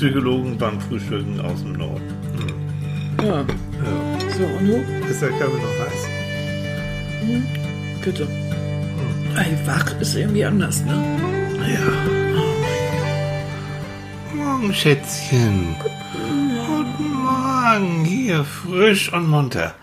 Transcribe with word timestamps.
Psychologen 0.00 0.56
beim 0.56 0.80
Frühstücken 0.80 1.38
aus 1.42 1.60
dem 1.60 1.74
Norden. 1.74 2.00
Hm. 3.18 3.26
Ja. 3.26 3.40
Ja. 3.40 3.44
So, 4.30 4.44
und 4.44 4.66
du? 4.66 4.76
Ist 5.10 5.20
der 5.20 5.28
Kaffee 5.28 5.60
noch 5.60 5.78
heiß? 5.78 6.08
Bitte. 8.02 8.26
Ey, 9.36 9.58
wach 9.66 10.00
ist 10.00 10.16
irgendwie 10.16 10.46
anders, 10.46 10.82
ne? 10.86 10.94
Ja. 11.68 11.92
Morgen, 14.34 14.72
Schätzchen. 14.72 15.76
Guten 15.82 17.22
Morgen. 17.22 18.02
Hier, 18.06 18.42
frisch 18.42 19.12
und 19.12 19.28
munter. 19.28 19.74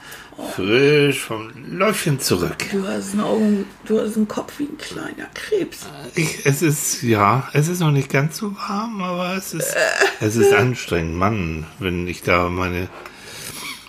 Frisch 0.57 1.19
vom 1.19 1.51
Läufchen 1.71 2.19
zurück. 2.19 2.55
Du 2.71 2.83
hast 2.87 3.11
einen 3.11 3.21
Augen, 3.21 3.65
du 3.85 3.99
hast 4.01 4.17
einen 4.17 4.27
Kopf 4.27 4.53
wie 4.57 4.63
ein 4.63 4.77
kleiner 4.79 5.29
Krebs. 5.35 5.85
Ich, 6.15 6.47
es 6.47 6.63
ist, 6.63 7.03
ja, 7.03 7.47
es 7.53 7.67
ist 7.67 7.79
noch 7.79 7.91
nicht 7.91 8.09
ganz 8.09 8.37
so 8.37 8.55
warm, 8.55 9.03
aber 9.03 9.35
es 9.37 9.53
ist, 9.53 9.75
es 10.19 10.35
ist 10.35 10.51
anstrengend. 10.53 11.15
Mann, 11.15 11.65
wenn 11.77 12.07
ich 12.07 12.23
da 12.23 12.49
meine, 12.49 12.89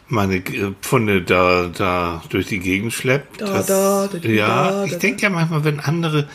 meine 0.09 0.37
äh, 0.37 0.73
Pfunde 0.83 1.23
da, 1.23 1.71
da 1.75 2.23
durch 2.29 2.49
die 2.49 2.59
Gegend 2.59 2.93
schleppt. 2.93 3.41
Da, 3.41 3.63
da, 3.63 4.07
da, 4.13 4.19
da, 4.19 4.29
ja, 4.29 4.85
ich 4.85 4.99
denke 4.99 5.23
ja 5.23 5.31
manchmal, 5.31 5.65
wenn 5.65 5.81
andere 5.81 6.29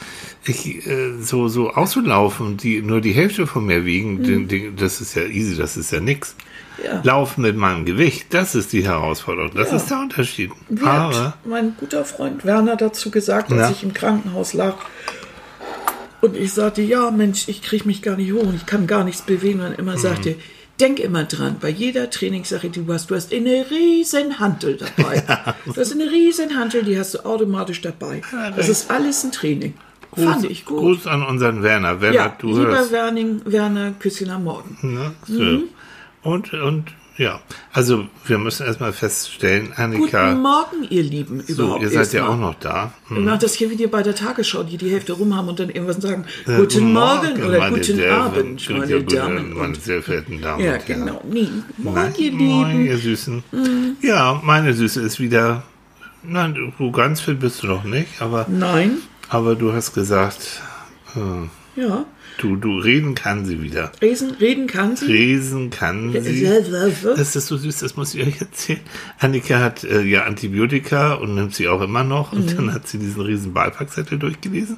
ich, 0.46 0.86
äh, 0.88 1.14
so, 1.22 1.48
so 1.48 1.70
auslaufen, 1.70 2.58
die 2.58 2.82
nur 2.82 3.02
die 3.02 3.14
Hälfte 3.14 3.46
von 3.46 3.68
mir 3.68 3.86
wiegen, 3.86 4.16
Mhm. 4.16 4.24
den, 4.24 4.48
den, 4.48 4.76
das 4.78 5.00
ist 5.00 5.14
ja 5.14 5.26
easy, 5.26 5.56
das 5.56 5.78
ist 5.78 5.92
ja 5.92 6.00
nix. 6.00 6.36
Ja. 6.84 7.02
Laufen 7.04 7.42
mit 7.42 7.56
meinem 7.58 7.86
Gewicht, 7.86 8.34
das 8.34 8.56
ist 8.56 8.72
die 8.74 8.86
Herausforderung, 8.88 9.52
das 9.56 9.70
Ja. 9.72 9.78
ist 9.78 9.90
der 9.90 10.00
Unterschied. 10.00 10.52
Wie 10.70 10.84
Aber, 10.84 11.16
hat 11.28 11.46
mein 11.46 11.76
guter 11.80 12.06
Freund 12.06 12.46
Werner 12.46 12.76
dazu 12.76 13.12
gesagt, 13.12 13.52
als 13.52 13.60
Ja. 13.62 13.70
ich 13.72 13.84
im 13.84 13.94
Krankenhaus 13.94 14.54
lag. 14.54 14.76
Und 16.22 16.38
ich 16.38 16.54
sagte, 16.54 16.82
ja, 16.82 17.12
Mensch, 17.12 17.48
ich 17.48 17.62
kriege 17.62 17.86
mich 17.86 18.02
gar 18.02 18.16
nicht 18.16 18.32
hoch, 18.32 18.48
ich 18.56 18.66
kann 18.66 18.88
gar 18.88 19.04
nichts 19.04 19.22
bewegen. 19.24 19.60
Und 19.60 19.72
Mhm. 19.72 19.76
immer 19.80 19.98
sagte, 19.98 20.36
denk 20.80 21.00
immer 21.00 21.26
dran, 21.26 21.58
bei 21.60 21.70
jeder 21.70 22.10
Trainingssache, 22.10 22.70
die 22.70 22.84
du 22.86 22.94
hast, 22.94 23.12
du 23.12 23.16
hast 23.16 23.34
eine 23.34 23.66
riesen 23.70 24.40
Hantel 24.40 24.78
dabei. 24.78 25.22
Du 25.66 25.76
hast 25.80 25.92
eine 25.92 26.10
riesen 26.10 26.58
Hantel, 26.58 26.84
die 26.84 26.98
hast 26.98 27.14
du 27.14 27.26
automatisch 27.26 27.82
dabei. 27.82 28.22
Das 28.56 28.70
ist 28.70 28.90
alles 28.90 29.24
ein 29.24 29.32
Training. 29.32 29.74
Fand 30.16 30.46
ich 30.46 30.64
gut. 30.66 30.78
Gruß 30.80 31.08
an 31.08 31.24
unseren 31.24 31.64
Werner. 31.64 32.00
Werner, 32.00 32.16
Ja, 32.16 32.36
du 32.40 32.50
lieber 32.58 32.68
hörst. 32.78 32.92
Werning, 32.92 33.42
Werner, 33.46 33.94
Küsschen 34.00 34.30
am 34.30 34.44
Morgen. 34.44 34.78
Ne? 34.82 35.12
So. 35.28 35.42
Mhm. 35.42 35.64
Und, 36.24 36.54
und 36.54 36.86
ja, 37.18 37.42
also 37.72 38.08
wir 38.26 38.40
müssen 38.40 38.66
erstmal 38.66 38.92
feststellen, 38.92 39.72
Annika, 39.76 40.30
Guten 40.32 40.42
Morgen, 40.42 40.84
ihr 40.90 41.04
Lieben. 41.04 41.44
so, 41.46 41.64
überhaupt 41.66 41.84
ihr 41.84 41.90
seid 41.90 42.12
ja 42.14 42.28
auch 42.28 42.38
noch 42.38 42.56
da. 42.56 42.92
Hm. 43.10 43.18
Ich 43.18 43.24
mache 43.24 43.38
das 43.40 43.54
hier 43.54 43.70
wie 43.70 43.76
die 43.76 43.86
bei 43.86 44.02
der 44.02 44.16
Tagesschau, 44.16 44.64
die 44.64 44.78
die 44.78 44.90
Hälfte 44.90 45.14
rum 45.14 45.36
haben 45.36 45.48
und 45.50 45.60
dann 45.60 45.70
irgendwas 45.70 45.98
sagen, 45.98 46.26
guten 46.46 46.92
Morgen 46.92 47.34
oder 47.44 47.60
meine 47.60 47.76
guten 47.78 47.96
sehr- 47.98 48.14
Abend, 48.18 48.68
meine 48.70 49.00
gute- 49.02 49.16
Damen. 49.16 49.54
meine 49.54 49.76
sehr 49.76 50.02
verehrten 50.02 50.42
Damen 50.42 50.64
ja, 50.64 50.74
und 50.74 50.88
Herren. 50.88 51.06
genau. 51.06 51.22
Nee. 51.30 51.50
Morgen, 51.78 51.96
Nein, 51.96 52.14
ihr 52.18 52.32
Moin, 52.32 52.68
Lieben. 52.70 52.80
Mhm. 52.82 52.86
ihr 52.88 52.98
Süßen. 52.98 53.44
Ja, 54.02 54.42
meine 54.44 54.74
Süße 54.74 55.02
ist 55.02 55.20
wieder, 55.20 55.62
nein, 56.24 56.56
du 56.78 56.92
ganz 56.92 57.22
fit 57.22 57.40
bist 57.40 57.62
du 57.62 57.68
noch 57.68 57.84
nicht, 57.84 58.22
aber, 58.24 58.48
Nein, 58.50 58.98
aber 59.30 59.54
du 59.56 59.72
hast 59.72 59.94
gesagt, 59.94 60.62
äh, 61.16 61.80
ja. 61.80 62.06
Du, 62.38 62.56
du 62.56 62.78
reden 62.78 63.16
kann 63.16 63.46
sie 63.46 63.62
wieder. 63.62 63.92
Reden, 64.02 64.32
reden 64.40 64.68
kann 64.68 64.96
sie. 64.96 65.06
Lesen 65.06 65.70
kann 65.70 66.12
sie. 66.12 66.44
Das 67.16 67.36
ist 67.36 67.48
so 67.48 67.58
süß, 67.58 67.80
das 67.80 67.96
muss 67.96 68.14
ich 68.16 68.26
euch 68.26 68.42
erzählen. 68.42 68.80
Annika 69.20 69.60
hat 69.60 69.84
äh, 69.84 70.02
ja 70.02 70.24
Antibiotika 70.24 71.14
und 71.16 71.36
nimmt 71.36 71.54
sie 71.56 71.68
auch 71.68 71.82
immer 71.82 72.04
noch. 72.04 72.32
Und 72.34 72.52
Mhm. 72.52 72.56
dann 72.58 72.74
hat 72.74 72.88
sie 72.88 72.98
diesen 72.98 73.22
riesen 73.22 73.54
Beipackzettel 73.54 74.18
durchgelesen. 74.20 74.78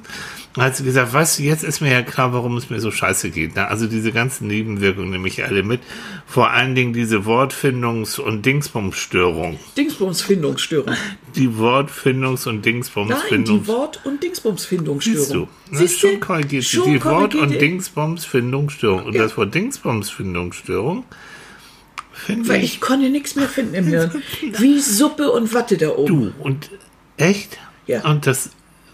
Und 0.56 0.62
hat 0.62 0.76
sie 0.76 0.84
gesagt, 0.84 1.12
du, 1.12 1.42
jetzt 1.42 1.64
ist 1.64 1.80
mir 1.80 1.92
ja 1.92 2.02
klar, 2.02 2.32
warum 2.32 2.56
es 2.56 2.70
mir 2.70 2.80
so 2.80 2.90
scheiße 2.90 3.30
geht. 3.30 3.56
Ne? 3.56 3.68
Also 3.68 3.86
diese 3.86 4.10
ganzen 4.12 4.46
Nebenwirkungen 4.46 5.10
nehme 5.10 5.28
ich 5.28 5.44
alle 5.44 5.62
mit. 5.62 5.80
Vor 6.26 6.50
allen 6.50 6.74
Dingen 6.74 6.92
diese 6.92 7.18
Wortfindungs- 7.26 8.18
und 8.20 8.46
Dingsbumsstörung. 8.46 9.58
Dingsbumsfindungsstörung. 9.76 10.94
Die 11.34 11.48
Wortfindungs- 11.48 12.48
und 12.48 12.56
Nein, 12.56 12.62
Dingsbumsfindungs... 12.62 13.62
die 13.62 13.68
Wort- 13.68 14.00
und 14.04 14.22
Dingsbumsfindungsstörung. 14.22 15.48
Siehst 15.70 15.72
du, 15.72 15.76
Siehst 15.76 16.02
du? 16.02 16.08
schon 16.08 16.20
korrigiert. 16.20 16.64
Schon 16.64 16.92
Die 16.92 17.04
Wort- 17.04 17.34
und 17.34 17.45
korrigiert. 17.48 17.62
Dingsbumsfindungsstörung. 17.62 19.04
Und 19.04 19.14
Ja. 19.14 19.22
das 19.22 19.36
Wort 19.36 19.54
Dingsbumsfindungsstörung 19.54 21.04
finde 22.12 22.48
Weil 22.48 22.64
ich 22.64 22.80
konnte 22.80 23.10
nichts 23.10 23.36
mehr 23.36 23.48
finden 23.48 23.74
im 23.74 23.86
Hirn. 23.86 24.22
Wie 24.58 24.80
Suppe 24.80 25.30
und 25.30 25.52
Watte 25.54 25.76
da 25.76 25.90
oben. 25.90 26.06
Du, 26.06 26.32
und 26.42 26.70
echt? 27.16 27.58
Ja. 27.86 28.04
Und 28.04 28.26
das, 28.26 28.50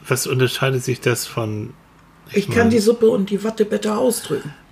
was 0.06 0.26
unterscheidet 0.26 0.82
sich 0.84 1.00
das 1.00 1.26
von. 1.26 1.72
Ich 2.32 2.50
kann 2.50 2.70
die 2.70 2.78
Suppe 2.78 3.08
und 3.10 3.30
die 3.30 3.44
Watte 3.44 3.64
besser 3.64 3.98
ausdrücken. 3.98 4.52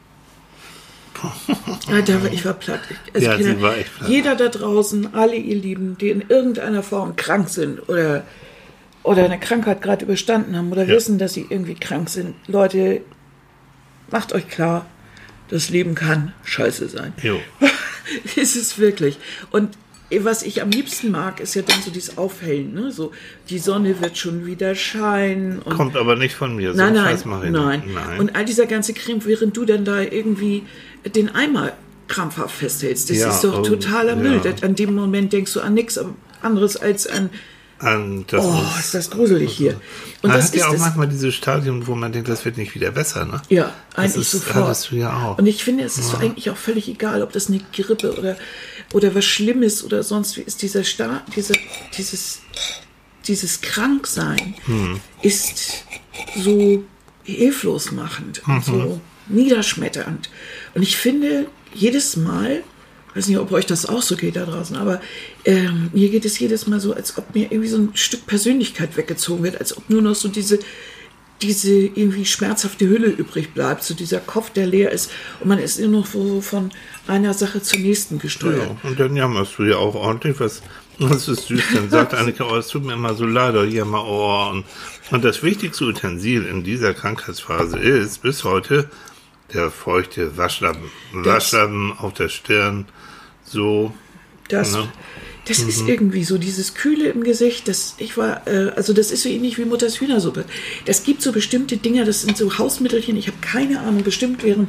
Da 2.06 2.22
war, 2.22 2.32
ich 2.32 2.44
war 2.46 2.54
platt. 2.54 2.80
Ich, 2.88 3.14
also 3.14 3.26
Ja, 3.26 3.36
Kinder, 3.36 3.54
sie 3.56 3.60
war 3.62 3.76
echt 3.76 3.94
platt. 3.98 4.08
Jeder 4.08 4.36
da 4.36 4.48
draußen, 4.48 5.12
alle 5.14 5.36
ihr 5.36 5.56
Lieben, 5.56 5.98
die 5.98 6.08
in 6.08 6.24
irgendeiner 6.28 6.82
Form 6.82 7.14
krank 7.16 7.48
sind 7.50 7.88
oder, 7.90 8.24
oder 9.02 9.24
eine 9.26 9.38
Krankheit 9.38 9.82
gerade 9.82 10.04
überstanden 10.06 10.56
haben 10.56 10.72
oder 10.72 10.84
Ja. 10.84 10.94
wissen, 10.94 11.18
dass 11.18 11.34
sie 11.34 11.44
irgendwie 11.48 11.74
krank 11.74 12.08
sind, 12.08 12.34
Leute, 12.46 13.02
macht 14.10 14.32
euch 14.32 14.48
klar, 14.48 14.86
das 15.48 15.70
Leben 15.70 15.94
kann 15.94 16.32
scheiße 16.44 16.88
sein. 16.88 17.12
Jo. 17.22 17.40
ist 18.36 18.56
es 18.56 18.78
wirklich. 18.78 19.18
Und 19.50 19.76
was 20.20 20.42
ich 20.42 20.60
am 20.60 20.70
liebsten 20.70 21.12
mag, 21.12 21.38
ist 21.40 21.54
ja 21.54 21.62
dann 21.62 21.80
so 21.82 21.90
dieses 21.90 22.18
Aufhellen. 22.18 22.74
Ne? 22.74 22.90
So, 22.90 23.12
die 23.48 23.58
Sonne 23.60 24.00
wird 24.00 24.18
schon 24.18 24.44
wieder 24.44 24.74
scheinen. 24.74 25.62
Kommt 25.64 25.96
aber 25.96 26.16
nicht 26.16 26.34
von 26.34 26.56
mir. 26.56 26.72
So 26.72 26.78
Nein, 26.78 26.96
einen 26.96 27.20
nein, 27.26 27.52
nein. 27.52 27.80
nicht. 27.80 27.94
nein. 27.94 28.18
Und 28.18 28.34
all 28.34 28.44
dieser 28.44 28.66
ganze 28.66 28.92
Creme, 28.92 29.24
während 29.24 29.56
du 29.56 29.64
dann 29.64 29.84
da 29.84 30.00
irgendwie 30.00 30.64
den 31.14 31.32
Eimer 31.34 31.72
krampfhaft 32.08 32.56
festhältst, 32.56 33.08
das 33.10 33.18
Ja, 33.18 33.30
ist 33.30 33.44
doch 33.44 33.60
oh, 33.60 33.62
totaler 33.62 34.16
Müll. 34.16 34.40
ja. 34.44 34.52
An 34.66 34.74
dem 34.74 34.94
Moment 34.96 35.32
denkst 35.32 35.52
du 35.52 35.60
an 35.60 35.74
nichts 35.74 36.00
anderes 36.42 36.76
als 36.76 37.06
an, 37.06 37.30
Und 37.80 38.26
das 38.30 38.44
oh, 38.44 38.62
ist 38.78 38.92
das 38.94 39.10
gruselig 39.10 39.52
hier. 39.52 39.72
Und 40.22 40.28
man 40.28 40.32
das 40.36 40.48
hat 40.48 40.54
ja 40.56 40.68
auch 40.68 40.76
manchmal 40.76 41.08
dieses 41.08 41.34
Stadium, 41.34 41.86
wo 41.86 41.94
man 41.94 42.12
denkt, 42.12 42.28
das 42.28 42.44
wird 42.44 42.58
nicht 42.58 42.74
wieder 42.74 42.90
besser, 42.90 43.24
ne? 43.24 43.40
Ja, 43.48 43.72
das 43.94 44.04
eigentlich 44.04 44.16
ist, 44.22 44.30
sofort. 44.32 44.66
hattest 44.66 44.90
du 44.90 44.96
ja 44.96 45.16
auch. 45.16 45.38
Und 45.38 45.46
ich 45.46 45.64
finde, 45.64 45.84
es 45.84 45.96
ist 45.96 46.14
eigentlich 46.16 46.50
auch 46.50 46.56
völlig 46.58 46.88
egal, 46.88 47.22
ob 47.22 47.32
das 47.32 47.48
eine 47.48 47.60
Grippe 47.72 48.18
oder, 48.18 48.36
oder 48.92 49.14
was 49.14 49.24
Schlimmes 49.24 49.82
oder 49.82 50.02
sonst 50.02 50.36
wie 50.36 50.42
ist. 50.42 50.60
Dieser 50.60 50.84
Sta 50.84 51.22
diese, 51.34 51.54
dieses, 51.96 52.40
dieses 53.26 53.60
Kranksein 53.62 54.54
Hm. 54.66 55.00
ist 55.22 55.84
so 56.36 56.84
hilflos 57.24 57.92
machend 57.92 58.46
Mhm. 58.46 58.54
und 58.56 58.64
so 58.64 59.00
niederschmetternd. 59.28 60.28
Und 60.74 60.82
ich 60.82 60.96
finde, 60.96 61.46
jedes 61.72 62.16
Mal, 62.16 62.62
weiß 63.14 63.28
nicht, 63.28 63.38
ob 63.38 63.52
euch 63.52 63.66
das 63.66 63.86
auch 63.86 64.02
so 64.02 64.16
geht 64.16 64.36
da 64.36 64.44
draußen, 64.44 64.76
aber 64.76 65.00
ähm, 65.44 65.90
mir 65.92 66.08
geht 66.10 66.24
es 66.24 66.38
jedes 66.38 66.66
Mal 66.66 66.80
so, 66.80 66.94
als 66.94 67.16
ob 67.18 67.34
mir 67.34 67.50
irgendwie 67.50 67.68
so 67.68 67.78
ein 67.78 67.90
Stück 67.94 68.26
Persönlichkeit 68.26 68.96
weggezogen 68.96 69.42
wird, 69.42 69.58
als 69.58 69.76
ob 69.76 69.88
nur 69.90 70.02
noch 70.02 70.14
so 70.14 70.28
diese 70.28 70.60
diese 71.42 71.72
irgendwie 71.72 72.26
schmerzhafte 72.26 72.86
Hülle 72.86 73.08
übrig 73.08 73.54
bleibt, 73.54 73.82
so 73.82 73.94
dieser 73.94 74.20
Kopf, 74.20 74.50
der 74.50 74.66
leer 74.66 74.92
ist 74.92 75.10
und 75.40 75.48
man 75.48 75.58
ist 75.58 75.80
nur 75.80 75.88
noch 75.88 76.06
so 76.06 76.40
von 76.40 76.70
einer 77.06 77.34
Sache 77.34 77.62
zur 77.62 77.78
nächsten 77.78 78.18
gesteuert. 78.18 78.68
Ja, 78.82 78.88
und 78.88 79.00
dann 79.00 79.16
jammerst 79.16 79.58
du 79.58 79.64
ja 79.64 79.76
auch 79.76 79.94
ordentlich, 79.94 80.38
was, 80.38 80.62
was 80.98 81.28
ist 81.28 81.46
süß, 81.46 81.62
dann 81.74 81.90
sagt 81.90 82.14
Annika, 82.14 82.44
oh, 82.44 82.56
es 82.56 82.68
tut 82.68 82.84
mir 82.84 82.92
immer 82.92 83.14
so 83.14 83.24
leid, 83.24 83.54
oh, 83.56 83.62
jammer, 83.62 84.04
oh. 84.04 84.50
Und, 84.50 84.64
und 85.10 85.24
das 85.24 85.42
wichtigste 85.42 85.84
Utensil 85.84 86.44
in 86.44 86.62
dieser 86.62 86.92
Krankheitsphase 86.92 87.78
ist 87.78 88.22
bis 88.22 88.44
heute 88.44 88.90
der 89.54 89.70
feuchte 89.70 90.36
Waschlappen. 90.36 90.90
Waschlappen 91.12 91.92
auf 91.98 92.14
der 92.14 92.28
Stirn, 92.28 92.86
so. 93.44 93.92
Das, 94.48 94.72
Ne? 94.72 94.88
das 95.46 95.60
ist 95.60 95.88
irgendwie 95.88 96.24
so 96.24 96.38
dieses 96.38 96.74
Kühle 96.74 97.08
im 97.08 97.22
Gesicht. 97.24 97.68
Das, 97.68 97.94
ich 97.98 98.16
war, 98.16 98.46
äh, 98.46 98.70
also 98.76 98.92
das 98.92 99.10
ist 99.10 99.22
so 99.22 99.28
ähnlich 99.28 99.58
wie 99.58 99.64
Mutters 99.64 100.00
Hühnersuppe. 100.00 100.44
Das 100.86 101.02
gibt 101.04 101.22
so 101.22 101.32
bestimmte 101.32 101.76
Dinge, 101.76 102.04
das 102.04 102.22
sind 102.22 102.36
so 102.36 102.58
Hausmittelchen. 102.58 103.16
Ich 103.16 103.26
habe 103.28 103.38
keine 103.40 103.80
Ahnung, 103.80 104.02
bestimmt 104.02 104.42
wären 104.42 104.68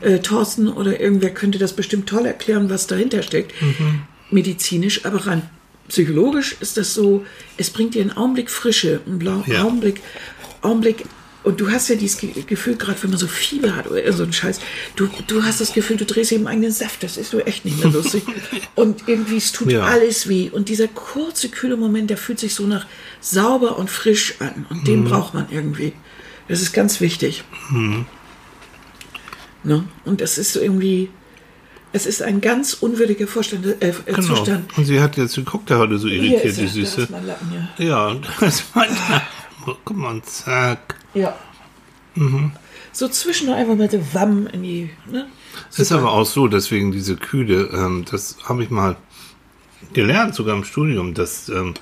äh, 0.00 0.18
Thorsten 0.20 0.68
oder 0.68 1.00
irgendwer 1.00 1.30
könnte 1.30 1.58
das 1.58 1.72
bestimmt 1.74 2.08
toll 2.08 2.26
erklären, 2.26 2.68
was 2.70 2.86
dahinter 2.86 3.22
steckt. 3.22 3.52
Medizinisch, 4.30 5.04
aber 5.04 5.26
rein 5.26 5.42
psychologisch 5.88 6.56
ist 6.60 6.76
das 6.78 6.94
so, 6.94 7.24
es 7.58 7.70
bringt 7.70 7.94
dir 7.94 8.02
einen 8.02 8.12
Augenblick 8.16 8.50
Frische, 8.50 9.00
einen 9.06 9.18
blauen 9.18 9.44
Ja. 9.46 9.64
Augenblick, 9.64 10.00
Augenblick. 10.62 11.04
Und 11.44 11.60
du 11.60 11.70
hast 11.70 11.88
ja 11.90 11.94
dieses 11.94 12.16
Ge 12.18 12.30
Gefühl, 12.46 12.76
gerade 12.76 13.02
wenn 13.02 13.10
man 13.10 13.18
so 13.18 13.26
Fieber 13.28 13.76
hat 13.76 13.86
oder 13.90 14.10
so 14.12 14.22
ein 14.24 14.32
Scheiß, 14.32 14.60
du, 14.96 15.08
du 15.26 15.42
hast 15.44 15.60
das 15.60 15.72
Gefühl, 15.74 15.98
du 15.98 16.06
drehst 16.06 16.32
eben 16.32 16.46
eigenen 16.46 16.72
Saft. 16.72 17.02
Das 17.02 17.16
ist 17.18 17.30
so 17.32 17.38
echt 17.40 17.64
nicht 17.66 17.78
mehr 17.84 17.92
lustig. 17.92 18.22
und 18.74 19.04
irgendwie, 19.06 19.36
es 19.36 19.52
tut 19.52 19.70
Ja. 19.70 19.82
alles 19.82 20.26
weh. 20.28 20.48
Und 20.50 20.70
dieser 20.70 20.88
kurze, 20.88 21.50
kühle 21.50 21.76
Moment, 21.76 22.08
der 22.10 22.16
fühlt 22.16 22.40
sich 22.40 22.54
so 22.54 22.66
nach 22.66 22.86
sauber 23.20 23.76
und 23.78 23.90
frisch 23.90 24.34
an. 24.40 24.66
Und 24.70 24.80
Mhm. 24.80 24.84
den 24.84 25.04
braucht 25.04 25.34
man 25.34 25.46
irgendwie. 25.50 25.92
Das 26.48 26.60
ist 26.62 26.72
ganz 26.72 27.00
wichtig. 27.00 27.44
Ne? 29.62 29.84
Und 30.04 30.20
das 30.20 30.38
ist 30.38 30.52
so 30.52 30.60
irgendwie, 30.60 31.10
es 31.92 32.06
ist 32.06 32.22
ein 32.22 32.40
ganz 32.40 32.74
unwürdiger 32.74 33.26
Vorstand, 33.26 33.66
äh, 33.66 33.88
äh, 33.88 33.92
Genau. 34.06 34.20
Zustand. 34.20 34.76
Und 34.76 34.84
sie 34.84 35.00
hat 35.00 35.16
jetzt 35.16 35.34
geguckt, 35.36 35.70
da 35.70 35.78
heute 35.78 35.98
so 35.98 36.08
irritiert, 36.08 36.56
die 36.56 36.62
da 36.62 36.68
Süße. 36.68 37.08
Lappen, 37.26 37.52
ja. 37.78 37.84
Ja, 37.84 38.14
das 38.40 38.56
ist 38.60 38.64
mein. 38.74 38.88
Guck 39.84 39.96
mal, 39.96 40.20
zack. 40.22 40.96
Ja. 41.14 41.36
so 42.92 43.08
zwischendurch 43.08 43.58
einfach 43.58 43.76
mal 43.76 43.90
so 43.90 44.00
Wamm 44.12 44.46
in 44.48 44.62
die. 44.62 44.90
Ne? 45.10 45.26
Es 45.70 45.78
ist 45.78 45.92
aber 45.92 46.12
auch 46.12 46.26
so, 46.26 46.48
deswegen 46.48 46.92
diese 46.92 47.16
Kühle, 47.16 47.70
ähm, 47.72 48.04
das 48.10 48.36
habe 48.44 48.62
ich 48.62 48.70
mal 48.70 48.96
gelernt, 49.92 50.34
sogar 50.34 50.56
im 50.56 50.64
Studium, 50.64 51.14
dass 51.14 51.48
ähm, 51.48 51.74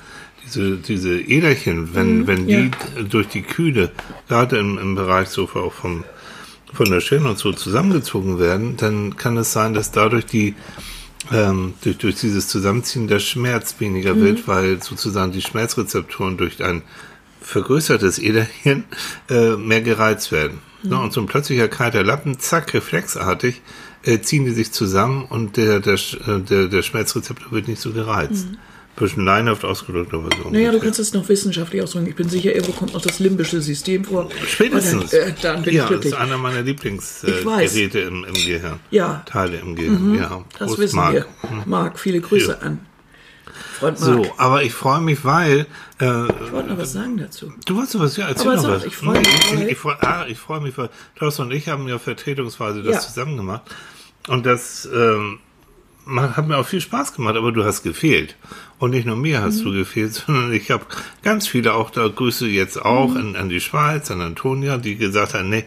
diese, 0.44 0.76
diese 0.76 1.20
Äderchen, 1.20 1.94
wenn, 1.94 2.26
wenn 2.26 2.46
die 2.46 2.70
ja. 2.96 3.02
durch 3.02 3.28
die 3.28 3.42
Kühle, 3.42 3.92
gerade 4.28 4.58
im, 4.58 4.78
im 4.78 4.94
Bereich 4.94 5.28
so 5.28 5.44
auch 5.44 5.72
vom, 5.72 6.04
von 6.72 6.90
der 6.90 7.00
Stirn 7.00 7.26
und 7.26 7.38
so 7.38 7.52
zusammengezogen 7.52 8.38
werden, 8.38 8.76
dann 8.76 9.16
kann 9.16 9.36
es 9.36 9.52
sein, 9.52 9.74
dass 9.74 9.92
dadurch 9.92 10.26
die 10.26 10.54
ähm, 11.30 11.74
durch, 11.82 11.98
durch 11.98 12.16
dieses 12.16 12.48
Zusammenziehen 12.48 13.06
der 13.06 13.20
Schmerz 13.20 13.76
weniger 13.78 14.16
wird, 14.16 14.48
weil 14.48 14.82
sozusagen 14.82 15.30
die 15.32 15.42
Schmerzrezeptoren 15.42 16.36
durch 16.36 16.64
ein 16.64 16.82
vergrößertes 17.42 18.18
Äderchen 18.18 18.84
äh, 19.28 19.56
mehr 19.56 19.82
gereizt 19.82 20.32
werden. 20.32 20.58
Ne, 20.84 20.98
und 20.98 21.12
so 21.12 21.20
ein 21.20 21.26
plötzlicher 21.26 21.68
kalter 21.68 22.02
Lappen, 22.02 22.40
zack, 22.40 22.74
reflexartig, 22.74 23.62
äh, 24.02 24.20
ziehen 24.20 24.44
die 24.44 24.50
sich 24.50 24.72
zusammen 24.72 25.26
und 25.26 25.56
der, 25.56 25.78
der, 25.78 25.94
äh, 25.94 26.40
der, 26.40 26.66
der 26.66 26.82
Schmerzrezeptor 26.82 27.52
wird 27.52 27.68
nicht 27.68 27.80
so 27.80 27.92
gereizt. 27.92 28.48
Bisschen 28.96 29.24
leinhaft 29.24 29.64
ausgedrückt, 29.64 30.12
aber 30.12 30.28
so. 30.42 30.50
Naja, 30.50 30.70
du 30.70 30.78
kannst 30.78 30.98
es 30.98 31.14
noch 31.14 31.26
wissenschaftlich 31.28 31.80
ausdrücken. 31.82 32.08
Ich 32.08 32.14
bin 32.14 32.28
sicher, 32.28 32.54
irgendwo 32.54 32.72
kommt 32.72 32.92
noch 32.92 33.00
das 33.00 33.20
limbische 33.20 33.62
System 33.62 34.04
vor. 34.04 34.28
Spätestens. 34.46 35.12
Dann, 35.12 35.20
äh, 35.20 35.32
dann 35.40 35.62
bin 35.62 35.74
ja, 35.74 35.84
ich 35.84 35.88
das 35.88 35.88
glücklich. 35.88 36.12
ist 36.12 36.18
einer 36.18 36.36
meiner 36.36 36.60
Lieblingsgeräte 36.62 38.00
im, 38.00 38.24
im 38.24 38.34
Gehirn. 38.34 38.80
Ja. 38.90 39.22
Teile 39.24 39.58
im 39.58 39.76
Gehirn, 39.76 40.16
ja. 40.16 40.44
Das 40.58 40.66
Prost, 40.68 40.78
wissen 40.78 40.96
Marc. 40.96 41.14
wir. 41.14 41.26
Marc, 41.64 41.98
viele 41.98 42.20
Grüße 42.20 42.58
Ja. 42.60 42.66
an. 42.66 42.80
Freund 43.82 44.00
Marc. 44.00 44.24
So, 44.24 44.34
aber 44.38 44.62
ich 44.62 44.72
freue 44.72 45.00
mich, 45.00 45.24
weil 45.24 45.66
äh, 46.00 46.26
Ich 46.44 46.52
wollte 46.52 46.70
noch 46.70 46.78
was 46.78 46.92
sagen 46.92 47.16
dazu. 47.18 47.52
Du 47.66 47.76
wolltest 47.76 47.98
was, 48.00 48.16
ja, 48.16 48.28
erzähl 48.28 48.48
Aber 48.52 48.56
noch 48.56 48.62
sag, 48.62 48.72
was. 48.76 48.84
ich 48.86 48.96
freu 48.96 49.12
mich, 49.18 49.28
ich, 49.54 49.60
ich, 49.72 49.78
freu- 49.78 49.96
ah, 50.00 50.24
ich 50.28 50.38
freue 50.38 50.60
mich, 50.60 50.76
weil 50.78 50.88
Thorsten 51.16 51.42
und 51.42 51.50
ich 51.52 51.68
haben 51.68 51.86
ja 51.88 51.98
vertretungsweise 51.98 52.82
das 52.82 52.94
Ja. 52.94 53.00
zusammen 53.00 53.36
gemacht. 53.36 53.62
Und 54.28 54.46
das 54.46 54.88
ähm, 54.94 55.38
hat 56.06 56.48
mir 56.48 56.56
auch 56.58 56.66
viel 56.66 56.80
Spaß 56.80 57.14
gemacht, 57.14 57.36
aber 57.36 57.52
du 57.52 57.64
hast 57.64 57.82
gefehlt. 57.82 58.36
Und 58.78 58.90
nicht 58.90 59.06
nur 59.06 59.14
mir 59.14 59.40
hast 59.42 59.60
Mhm. 59.60 59.64
du 59.64 59.72
gefehlt, 59.72 60.12
sondern 60.26 60.52
ich 60.52 60.70
habe 60.70 60.84
ganz 61.22 61.46
viele 61.46 61.74
auch 61.74 61.90
da 61.90 62.08
Grüße 62.08 62.46
jetzt 62.48 62.80
auch 62.84 63.10
Mhm. 63.10 63.16
an, 63.16 63.36
an 63.36 63.48
die 63.48 63.60
Schweiz, 63.60 64.10
an 64.10 64.20
Antonia, 64.20 64.78
die 64.78 64.96
gesagt 64.96 65.34
haben, 65.34 65.48
nee, 65.48 65.64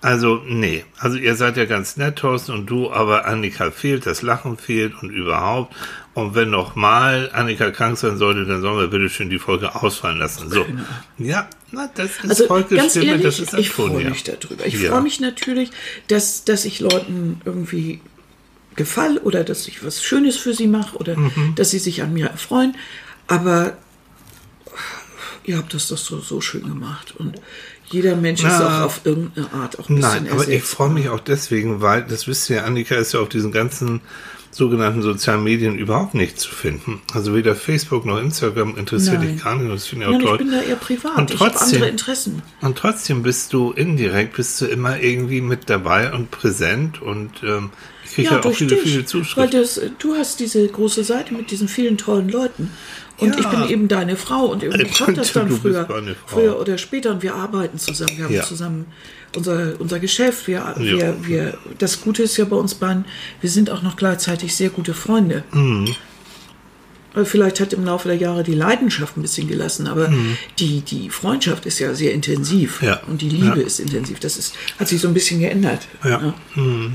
also 0.00 0.42
nee, 0.46 0.84
also 0.98 1.16
ihr 1.16 1.34
seid 1.34 1.56
ja 1.56 1.64
ganz 1.64 1.96
nett, 1.96 2.16
Thorsten 2.16 2.52
und 2.52 2.66
du, 2.66 2.92
aber 2.92 3.26
Annika 3.26 3.70
fehlt, 3.70 4.06
das 4.06 4.22
Lachen 4.22 4.58
fehlt 4.58 4.92
und 5.02 5.10
überhaupt. 5.10 5.74
Und 6.14 6.34
wenn 6.36 6.50
noch 6.50 6.76
mal 6.76 7.28
Annika 7.32 7.70
krank 7.72 7.98
sein 7.98 8.18
sollte, 8.18 8.44
dann 8.46 8.60
sollen 8.62 8.78
wir 8.78 8.86
bitte 8.86 9.10
schön 9.10 9.30
die 9.30 9.40
Folge 9.40 9.74
ausfallen 9.74 10.18
lassen. 10.18 10.48
So, 10.48 10.64
ja, 11.18 11.48
na, 11.72 11.90
das 11.94 12.12
ist 12.22 12.30
Also 12.30 12.46
Volkes 12.46 12.76
ganz 12.78 12.92
Stimme, 12.92 13.06
ehrlich, 13.06 13.24
das 13.24 13.40
ist 13.40 13.52
ich 13.54 13.70
freue 13.70 14.04
mich 14.08 14.22
darüber. 14.22 14.64
Ich 14.64 14.74
Ja. 14.80 14.90
freue 14.92 15.02
mich 15.02 15.18
natürlich, 15.20 15.70
dass, 16.06 16.44
dass 16.44 16.64
ich 16.66 16.78
Leuten 16.78 17.40
irgendwie 17.44 18.00
gefall 18.76 19.18
oder 19.18 19.42
dass 19.44 19.66
ich 19.66 19.84
was 19.84 20.02
Schönes 20.04 20.36
für 20.36 20.54
sie 20.54 20.68
mache 20.68 20.96
oder 20.96 21.16
Mhm. 21.16 21.54
dass 21.56 21.70
sie 21.70 21.78
sich 21.80 22.02
an 22.02 22.12
mir 22.14 22.26
erfreuen. 22.26 22.76
Aber 23.26 23.76
ihr 25.44 25.56
habt 25.58 25.74
das 25.74 25.88
doch 25.88 25.98
so, 25.98 26.20
so 26.20 26.40
schön 26.40 26.62
gemacht. 26.62 27.14
Und 27.18 27.40
jeder 27.90 28.16
Mensch 28.16 28.40
ist 28.42 28.46
Na. 28.58 28.78
auch 28.82 28.86
auf 28.86 29.00
irgendeine 29.04 29.52
Art 29.52 29.78
auch 29.78 29.88
ein 29.88 29.96
bisschen 29.96 30.24
Nein, 30.24 30.32
aber 30.32 30.48
ich 30.48 30.62
freue 30.62 30.90
mich 30.90 31.08
auch 31.08 31.20
deswegen, 31.20 31.80
weil, 31.82 32.02
das 32.04 32.26
wisst 32.26 32.48
ihr, 32.50 32.64
Annika 32.64 32.94
ist 32.94 33.12
ja 33.12 33.20
auf 33.20 33.28
diesen 33.28 33.52
ganzen 33.52 34.00
sogenannten 34.54 35.02
sozialen 35.02 35.42
Medien 35.42 35.76
überhaupt 35.76 36.14
nicht 36.14 36.38
zu 36.38 36.48
finden. 36.48 37.00
Also 37.12 37.34
weder 37.34 37.56
Facebook 37.56 38.06
noch 38.06 38.20
Instagram 38.20 38.76
interessiert 38.76 39.18
Nein. 39.18 39.32
dich 39.34 39.42
gar 39.44 39.56
nicht. 39.56 39.72
Das 39.72 39.86
finde 39.88 40.04
ich 40.04 40.08
auch 40.08 40.12
Nein, 40.12 40.20
ich 40.20 40.26
toll. 40.28 40.38
bin 40.38 40.50
da 40.52 40.62
eher 40.62 40.76
privat. 40.76 41.18
Und 41.18 41.30
ich 41.34 41.40
habe 41.40 41.50
trotzdem- 41.50 41.74
andere 41.76 41.90
Interessen. 41.90 42.42
Und 42.60 42.78
trotzdem 42.78 43.22
bist 43.24 43.52
du 43.52 43.72
indirekt, 43.72 44.36
bist 44.36 44.60
du 44.60 44.66
immer 44.66 45.00
irgendwie 45.00 45.40
mit 45.40 45.68
dabei 45.68 46.12
und 46.12 46.30
präsent 46.30 47.02
und 47.02 47.30
ähm, 47.42 47.70
ich 48.04 48.14
kriege 48.14 48.30
ja, 48.30 48.36
auch 48.38 48.42
durch 48.42 48.58
viele, 48.58 48.76
dich. 48.76 48.82
viele 48.84 48.98
Weil 48.98 49.06
Zuschriften. 49.06 49.60
das, 49.60 49.80
du 49.98 50.14
hast 50.14 50.38
diese 50.38 50.68
große 50.68 51.02
Seite 51.02 51.34
mit 51.34 51.50
diesen 51.50 51.66
vielen 51.66 51.98
tollen 51.98 52.28
Leuten. 52.28 52.70
Und 53.18 53.34
Ja. 53.34 53.40
ich 53.40 53.46
bin 53.48 53.68
eben 53.68 53.88
deine 53.88 54.16
Frau 54.16 54.46
und 54.46 54.62
irgendwie 54.62 54.86
Äh, 54.86 55.04
kommt 55.04 55.16
das 55.18 55.32
dann 55.32 55.48
früher, 55.50 55.86
früher 56.26 56.60
oder 56.60 56.78
später 56.78 57.10
und 57.12 57.22
wir 57.22 57.34
arbeiten 57.34 57.78
zusammen. 57.78 58.10
Wir 58.16 58.24
haben 58.24 58.34
Ja. 58.34 58.42
zusammen 58.42 58.86
unser, 59.36 59.74
unser 59.80 60.00
Geschäft. 60.00 60.46
Wir, 60.48 60.74
wir, 60.78 61.16
wir, 61.26 61.58
das 61.78 62.00
Gute 62.00 62.24
ist 62.24 62.36
ja 62.36 62.44
bei 62.44 62.56
uns 62.56 62.74
beiden, 62.74 63.04
wir 63.40 63.50
sind 63.50 63.70
auch 63.70 63.82
noch 63.82 63.96
gleichzeitig 63.96 64.54
sehr 64.54 64.70
gute 64.70 64.94
Freunde. 64.94 65.44
Mhm. 65.52 65.94
Weil 67.14 67.24
Vielleicht 67.24 67.60
hat 67.60 67.72
im 67.72 67.84
Laufe 67.84 68.08
der 68.08 68.16
Jahre 68.16 68.42
die 68.42 68.54
Leidenschaft 68.54 69.16
ein 69.16 69.22
bisschen 69.22 69.46
gelassen, 69.46 69.86
aber 69.86 70.12
die, 70.58 70.80
die 70.80 71.10
Freundschaft 71.10 71.64
ist 71.66 71.78
ja 71.78 71.94
sehr 71.94 72.12
intensiv 72.12 72.82
Mhm. 72.82 72.88
Ja. 72.88 73.00
und 73.06 73.22
die 73.22 73.28
Liebe 73.28 73.60
Ja. 73.60 73.66
ist 73.66 73.78
intensiv. 73.78 74.18
Das 74.18 74.36
ist, 74.36 74.54
hat 74.80 74.88
sich 74.88 75.00
so 75.00 75.06
ein 75.06 75.14
bisschen 75.14 75.38
geändert. 75.38 75.86
Ja. 76.04 76.34
Mhm. 76.56 76.94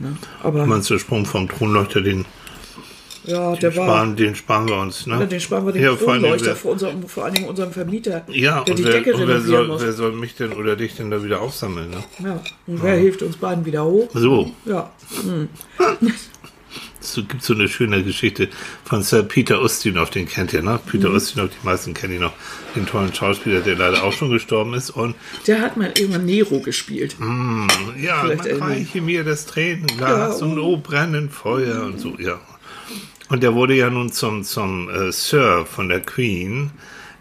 Ne? 0.00 0.16
Aber 0.42 0.66
Meinst 0.66 0.90
du, 0.90 0.98
Sprung 0.98 1.24
vom 1.26 1.48
Thronleuchter, 1.48 2.00
den, 2.00 2.24
ja, 3.24 3.54
der 3.56 3.76
war. 3.76 3.84
sparen, 3.86 4.16
den 4.16 4.34
sparen 4.34 4.68
wir 4.68 4.76
uns, 4.76 5.06
ne? 5.06 5.20
Ja, 5.20 5.26
den 5.26 5.40
sparen 5.40 5.66
wir 5.66 5.72
den 5.72 5.82
Ja, 5.82 5.94
Kronleuchter 5.94 6.56
vor, 6.56 6.72
unserem, 6.72 7.06
vor 7.08 7.24
allen 7.24 7.34
Dingen 7.34 7.48
unserem 7.48 7.72
Vermieter, 7.72 8.24
Ja, 8.28 8.62
der 8.64 8.72
und 8.74 8.78
die 8.78 8.84
wer, 8.84 8.92
Decke 8.92 9.10
renovieren 9.14 9.42
soll, 9.46 9.66
muss. 9.68 9.82
wer 9.82 9.92
soll 9.92 10.12
mich 10.12 10.34
denn 10.34 10.52
oder 10.52 10.76
dich 10.76 10.96
denn 10.96 11.10
da 11.10 11.22
wieder 11.24 11.40
aufsammeln, 11.40 11.90
ne? 11.90 12.04
Ja. 12.24 12.40
Und 12.66 12.82
wer 12.82 12.94
hilft 12.96 13.22
uns 13.22 13.36
beiden 13.36 13.64
wieder 13.64 13.84
hoch? 13.84 14.08
So, 14.14 14.52
Ja. 14.64 14.90
es 17.00 17.14
gibt 17.14 17.42
so 17.42 17.52
eine 17.54 17.68
schöne 17.68 18.02
Geschichte 18.04 18.48
von 18.84 19.02
Sir 19.02 19.24
Peter 19.24 19.60
Ustinov, 19.60 20.10
den 20.10 20.26
kennt 20.28 20.52
ihr, 20.52 20.62
ne? 20.62 20.78
Peter 20.90 21.08
Mhm. 21.10 21.16
Ustinov, 21.16 21.50
die 21.50 21.66
meisten 21.66 21.94
kennen 21.94 22.14
ihn 22.14 22.20
noch, 22.20 22.32
den 22.76 22.86
tollen 22.86 23.12
Schauspieler, 23.12 23.60
der 23.60 23.76
leider 23.76 24.04
auch 24.04 24.12
schon 24.12 24.30
gestorben 24.30 24.74
ist. 24.74 24.90
Und 24.90 25.14
Der 25.46 25.60
hat 25.60 25.76
mal 25.76 25.92
irgendwann 25.98 26.24
Nero 26.24 26.60
gespielt. 26.60 27.16
ja, 28.00 28.20
Vielleicht 28.22 28.58
man 28.60 28.70
reiche 28.70 29.00
mir 29.00 29.24
das 29.24 29.46
Tränenglas 29.46 30.40
Ja, 30.40 30.46
und 30.46 30.58
oh, 30.58 30.76
brennend 30.76 31.32
Feuer 31.32 31.82
und 31.84 31.98
so, 31.98 32.14
ja. 32.18 32.40
Und 33.32 33.42
der 33.42 33.54
wurde 33.54 33.74
ja 33.74 33.88
nun 33.88 34.12
zum, 34.12 34.44
zum 34.44 34.90
äh, 34.90 35.10
Sir 35.10 35.64
von 35.64 35.88
der 35.88 36.00
Queen 36.00 36.70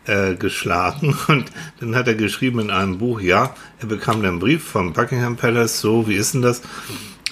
äh, 0.06 0.36
geschlagen 0.36 1.16
und 1.30 1.46
dann 1.80 1.96
hat 1.96 2.10
er 2.10 2.16
geschrieben 2.16 2.60
in 2.60 2.69
einem 2.69 2.98
Buch, 2.98 3.22
ja, 3.22 3.56
er 3.80 3.88
bekam 3.88 4.18
dann 4.18 4.31
einen 4.31 4.40
Brief 4.40 4.62
vom 4.62 4.92
Buckingham 4.92 5.38
Palace, 5.38 5.80
so, 5.80 6.10
wie 6.10 6.16
ist 6.16 6.34
denn 6.34 6.42
das? 6.42 6.63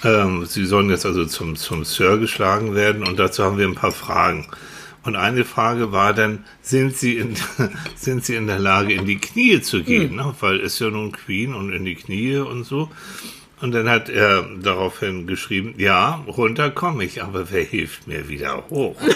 Ähm, 0.02 0.46
Sie 0.46 0.64
sollen 0.64 0.88
jetzt 0.88 1.04
also 1.04 1.26
zum, 1.26 1.56
zum 1.56 1.84
Sir 1.84 2.16
geschlagen 2.16 2.74
werden 2.74 3.06
und 3.06 3.18
dazu 3.18 3.44
haben 3.44 3.58
wir 3.58 3.68
ein 3.68 3.74
paar 3.74 3.92
Fragen. 3.92 4.46
Und 5.02 5.14
eine 5.14 5.44
Frage 5.44 5.92
war 5.92 6.14
dann, 6.14 6.46
sind 6.62 6.96
Sie 6.96 7.18
in, 7.18 7.36
sind 7.96 8.24
Sie 8.24 8.34
in 8.34 8.46
der 8.46 8.58
Lage, 8.58 8.94
in 8.94 9.04
die 9.04 9.18
Knie 9.18 9.60
zu 9.60 9.82
gehen? 9.82 10.16
Ne? 10.16 10.34
Weil 10.40 10.58
ist 10.58 10.78
ja 10.78 10.88
nun 10.88 11.12
Queen 11.12 11.52
und 11.52 11.70
in 11.70 11.84
die 11.84 11.96
Knie 11.96 12.36
und 12.36 12.64
so. 12.64 12.88
Und 13.60 13.72
dann 13.72 13.88
hat 13.90 14.08
er 14.08 14.46
daraufhin 14.62 15.26
geschrieben, 15.26 15.74
ja, 15.76 16.24
runter 16.26 16.70
komme 16.70 17.04
ich, 17.04 17.22
aber 17.22 17.50
wer 17.50 17.62
hilft 17.62 18.06
mir 18.06 18.28
wieder 18.28 18.64
hoch? 18.70 18.96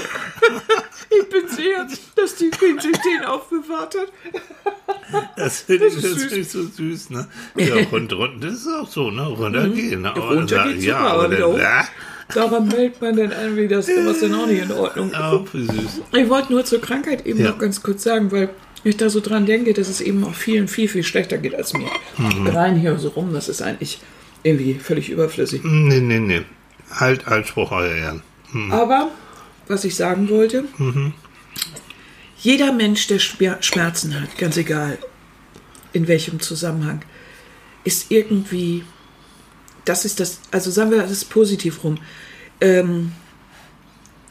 Ich 1.17 1.29
bin 1.29 1.47
sehr, 1.49 1.87
dass 2.17 2.35
die 2.37 2.47
sich 2.47 2.99
den 3.03 3.25
aufbewahrt 3.27 3.95
hat. 3.95 5.23
Das 5.37 5.61
finde 5.61 5.87
ich, 5.87 5.95
ist 5.97 6.05
das 6.05 6.13
süß. 6.13 6.23
finde 6.25 6.39
ich 6.41 6.49
so 6.49 6.63
süß, 6.65 7.11
ne? 7.11 7.29
Ja, 7.57 7.75
runter, 7.93 8.17
runter, 8.17 8.47
das 8.49 8.55
ist 8.61 8.67
auch 8.69 8.89
so, 8.89 9.11
ne? 9.11 9.23
Runtergehen. 9.27 10.03
Ne? 10.03 10.11
Aber 10.11 10.31
Mhm. 10.33 10.39
runter 10.39 10.57
dann- 10.57 10.69
geht's 10.73 10.85
ja, 10.85 10.99
super, 10.99 11.11
aber 11.13 11.23
dann, 11.29 11.33
wieder 11.33 11.49
hoch. 11.53 11.89
Daran 12.35 12.69
meldet 12.69 13.01
man 13.01 13.17
dann 13.17 13.33
an, 13.33 13.57
wie 13.57 13.69
das 13.69 13.87
was 13.89 14.21
denn 14.21 14.35
auch 14.35 14.47
nicht 14.47 14.63
in 14.63 14.73
Ordnung. 14.73 15.13
süß. 15.53 16.01
Ich 16.13 16.29
wollte 16.29 16.53
nur 16.53 16.65
zur 16.65 16.81
Krankheit 16.81 17.27
eben 17.27 17.41
Ja. 17.41 17.51
noch 17.51 17.59
ganz 17.59 17.83
kurz 17.83 18.03
sagen, 18.03 18.33
weil 18.33 18.49
ich 18.83 18.97
da 18.97 19.09
so 19.09 19.21
dran 19.21 19.47
denke, 19.47 19.73
dass 19.73 19.89
es 19.89 20.01
eben 20.01 20.25
auch 20.25 20.35
vielen 20.35 20.67
viel, 20.69 20.89
viel 20.89 21.05
schlechter 21.05 21.39
geht 21.39 21.55
als 21.55 21.75
mir. 21.75 21.87
Mhm. 22.19 22.47
Rein 22.49 22.77
hier 22.77 22.99
so 22.99 23.09
rum, 23.11 23.33
das 23.35 23.49
ist 23.49 23.63
eigentlich 23.63 24.01
irgendwie 24.45 24.75
völlig 24.75 25.11
überflüssig. 25.11 25.63
Nee, 25.65 26.01
nee, 26.01 26.21
nee. 26.21 26.43
Halt, 26.91 27.27
Altspruch, 27.27 27.73
euer 27.73 27.95
Ehren. 27.95 28.23
Aber, 28.71 29.11
was 29.67 29.85
ich 29.85 29.97
sagen 29.97 30.29
wollte, 30.29 30.65
jeder 32.39 32.73
Mensch, 32.73 33.09
der 33.09 33.19
Schmer- 33.19 33.61
Schmerzen 33.63 34.21
hat, 34.21 34.39
ganz 34.39 34.57
egal 34.57 34.99
in 35.93 36.07
welchem 36.07 36.39
Zusammenhang, 36.39 37.03
ist 37.83 38.11
irgendwie, 38.13 38.85
das 39.85 40.05
ist 40.05 40.21
das, 40.21 40.41
also 40.53 40.71
sagen 40.71 40.91
wir 40.93 40.99
das 41.03 41.25
positiv 41.25 41.83
rum, 41.83 41.99
ähm, 42.61 43.13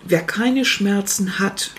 wer 0.06 0.22
keine 0.22 0.64
Schmerzen 0.64 1.40
hat, 1.40 1.72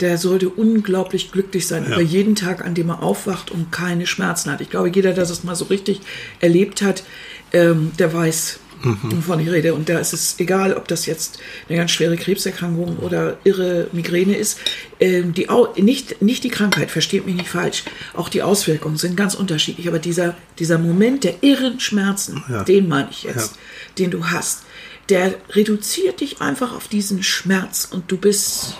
der 0.00 0.18
sollte 0.18 0.48
unglaublich 0.48 1.30
glücklich 1.32 1.66
sein 1.66 1.84
Ja. 1.84 1.92
über 1.92 2.02
jeden 2.02 2.34
Tag, 2.36 2.64
an 2.64 2.74
dem 2.74 2.88
er 2.90 3.02
aufwacht 3.02 3.50
und 3.50 3.70
keine 3.72 4.06
Schmerzen 4.06 4.50
hat. 4.50 4.60
Ich 4.60 4.70
glaube, 4.70 4.90
jeder, 4.94 5.12
der 5.12 5.24
das 5.26 5.44
mal 5.44 5.54
so 5.54 5.66
richtig 5.66 6.00
erlebt 6.40 6.82
hat, 6.82 7.04
ähm, 7.52 7.92
der 7.98 8.12
weiß, 8.12 8.58
wovon 8.82 9.40
ich 9.40 9.50
rede. 9.50 9.74
Und 9.74 9.90
da 9.90 9.98
ist 9.98 10.14
es 10.14 10.36
egal, 10.38 10.72
ob 10.72 10.88
das 10.88 11.04
jetzt 11.04 11.38
eine 11.68 11.76
ganz 11.76 11.90
schwere 11.90 12.16
Krebserkrankung 12.16 12.96
oder 12.96 13.36
irre 13.44 13.88
Migräne 13.92 14.34
ist. 14.34 14.58
Ähm, 15.00 15.34
die 15.34 15.50
Au 15.50 15.68
nicht, 15.76 16.22
nicht 16.22 16.44
die 16.44 16.48
Krankheit, 16.48 16.90
versteht 16.90 17.26
mich 17.26 17.34
nicht 17.34 17.48
falsch. 17.48 17.84
Auch 18.14 18.30
die 18.30 18.42
Auswirkungen 18.42 18.96
sind 18.96 19.16
ganz 19.18 19.34
unterschiedlich. 19.34 19.86
Aber 19.86 19.98
dieser, 19.98 20.34
dieser 20.58 20.78
Moment 20.78 21.24
der 21.24 21.42
irren 21.42 21.78
Schmerzen, 21.78 22.42
Ja. 22.48 22.64
den 22.64 22.88
meine 22.88 23.08
ich 23.10 23.24
jetzt, 23.24 23.52
Ja. 23.52 23.58
den 23.98 24.10
du 24.12 24.26
hast, 24.28 24.62
der 25.10 25.34
reduziert 25.50 26.20
dich 26.20 26.40
einfach 26.40 26.74
auf 26.74 26.88
diesen 26.88 27.22
Schmerz 27.22 27.86
und 27.90 28.10
du 28.10 28.16
bist 28.16 28.76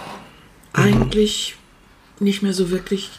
eigentlich 0.72 1.56
nicht 2.18 2.42
mehr 2.42 2.52
so 2.52 2.70
wirklich 2.70 3.10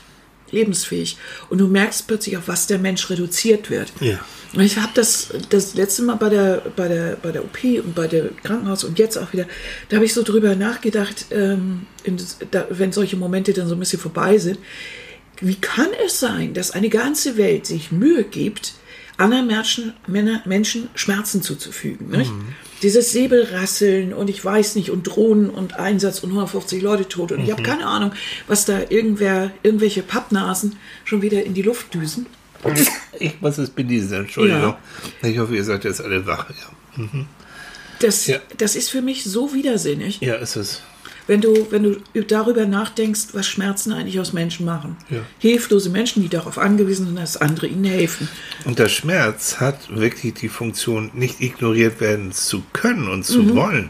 lebensfähig. 0.51 1.17
Und 1.50 1.60
du 1.60 1.67
merkst 1.67 2.08
plötzlich, 2.08 2.38
auf 2.38 2.48
was 2.48 2.67
der 2.67 2.77
Mensch 2.77 3.10
reduziert 3.10 3.70
wird. 3.70 3.91
Ja. 4.00 4.20
Und 4.53 4.62
ich 4.62 4.77
habe 4.77 4.91
das 4.93 5.29
das 5.50 5.75
letzte 5.75 6.03
Mal 6.03 6.15
bei 6.15 6.29
der, 6.29 6.62
bei, 6.75 6.88
der, 6.88 7.15
bei 7.15 7.31
der 7.31 7.43
OP 7.43 7.63
und 7.63 7.96
bei 7.96 8.08
der 8.08 8.29
Krankenhaus 8.43 8.84
und 8.84 9.00
jetzt 9.00 9.17
auch 9.17 9.31
wieder, 9.31 9.46
da 9.89 9.96
habe 9.96 10.05
ich 10.05 10.13
so 10.13 10.24
drüber 10.24 10.55
nachgedacht, 10.55 11.27
ähm, 11.31 11.88
in, 12.03 12.17
da, 12.51 12.67
wenn 12.70 12.91
solche 12.91 13.15
Momente 13.15 13.53
dann 13.53 13.67
so 13.67 13.75
ein 13.75 13.79
bisschen 13.79 14.00
vorbei 14.00 14.38
sind, 14.38 14.60
wie 15.39 15.55
kann 15.55 15.88
es 16.05 16.20
sein, 16.20 16.53
dass 16.53 16.72
eine 16.72 16.89
ganze 16.89 17.38
Welt 17.38 17.65
sich 17.65 17.91
Mühe 17.91 18.24
gibt, 18.24 18.74
anderen 19.17 19.48
Menschen, 19.48 19.93
Männer, 20.05 20.41
Menschen 20.46 20.89
Schmerzen 20.96 21.41
zuzufügen? 21.41 22.10
Nicht? 22.10 22.31
Dieses 22.81 23.11
Säbelrasseln 23.11 24.13
und 24.13 24.29
ich 24.29 24.43
weiß 24.43 24.75
nicht 24.75 24.89
und 24.89 25.03
Drohnen 25.03 25.50
und 25.50 25.75
Einsatz 25.75 26.19
und 26.19 26.29
150 26.29 26.81
Leute 26.81 27.07
tot 27.07 27.31
und 27.31 27.43
ich 27.43 27.51
habe 27.51 27.61
keine 27.63 27.85
Ahnung, 27.85 28.11
was 28.47 28.65
da 28.65 28.79
irgendwer, 28.89 29.51
irgendwelche 29.63 30.01
Pappnasen 30.01 30.77
schon 31.03 31.21
wieder 31.21 31.43
in 31.43 31.53
die 31.53 31.61
Luft 31.61 31.93
düsen. 31.93 32.25
Ich 33.19 33.39
muss 33.39 33.57
es 33.59 33.69
bedienen, 33.69 34.11
Entschuldigung. 34.11 34.75
Ja. 35.21 35.27
Ich 35.29 35.38
hoffe, 35.38 35.55
ihr 35.55 35.63
seid 35.63 35.83
jetzt 35.83 36.01
alle 36.01 36.25
wach. 36.25 36.50
Ja, 36.50 37.03
Das, 38.00 38.25
Ja. 38.25 38.39
das 38.57 38.75
ist 38.75 38.89
für 38.89 39.01
mich 39.03 39.23
so 39.25 39.53
widersinnig. 39.53 40.21
ja 40.21 40.35
ist 40.35 40.55
es. 40.55 40.81
Wenn 41.31 41.39
du, 41.39 41.67
wenn 41.71 41.83
du 41.83 42.23
darüber 42.27 42.65
nachdenkst, 42.65 43.27
was 43.31 43.47
Schmerzen 43.47 43.93
eigentlich 43.93 44.19
aus 44.19 44.33
Menschen 44.33 44.65
machen. 44.65 44.97
Ja. 45.09 45.19
Hilflose 45.39 45.89
Menschen, 45.89 46.21
die 46.21 46.27
darauf 46.27 46.57
angewiesen 46.57 47.05
sind, 47.05 47.17
dass 47.17 47.38
andere 47.38 47.67
ihnen 47.67 47.85
helfen. 47.85 48.27
Und 48.65 48.79
der 48.79 48.89
Schmerz 48.89 49.61
hat 49.61 49.95
wirklich 49.95 50.33
die 50.33 50.50
Funktion, 50.50 51.09
nicht 51.13 51.39
ignoriert 51.39 52.01
werden 52.01 52.33
zu 52.33 52.63
können 52.73 53.07
und 53.07 53.23
zu 53.23 53.43
Mhm. 53.43 53.55
wollen. 53.55 53.89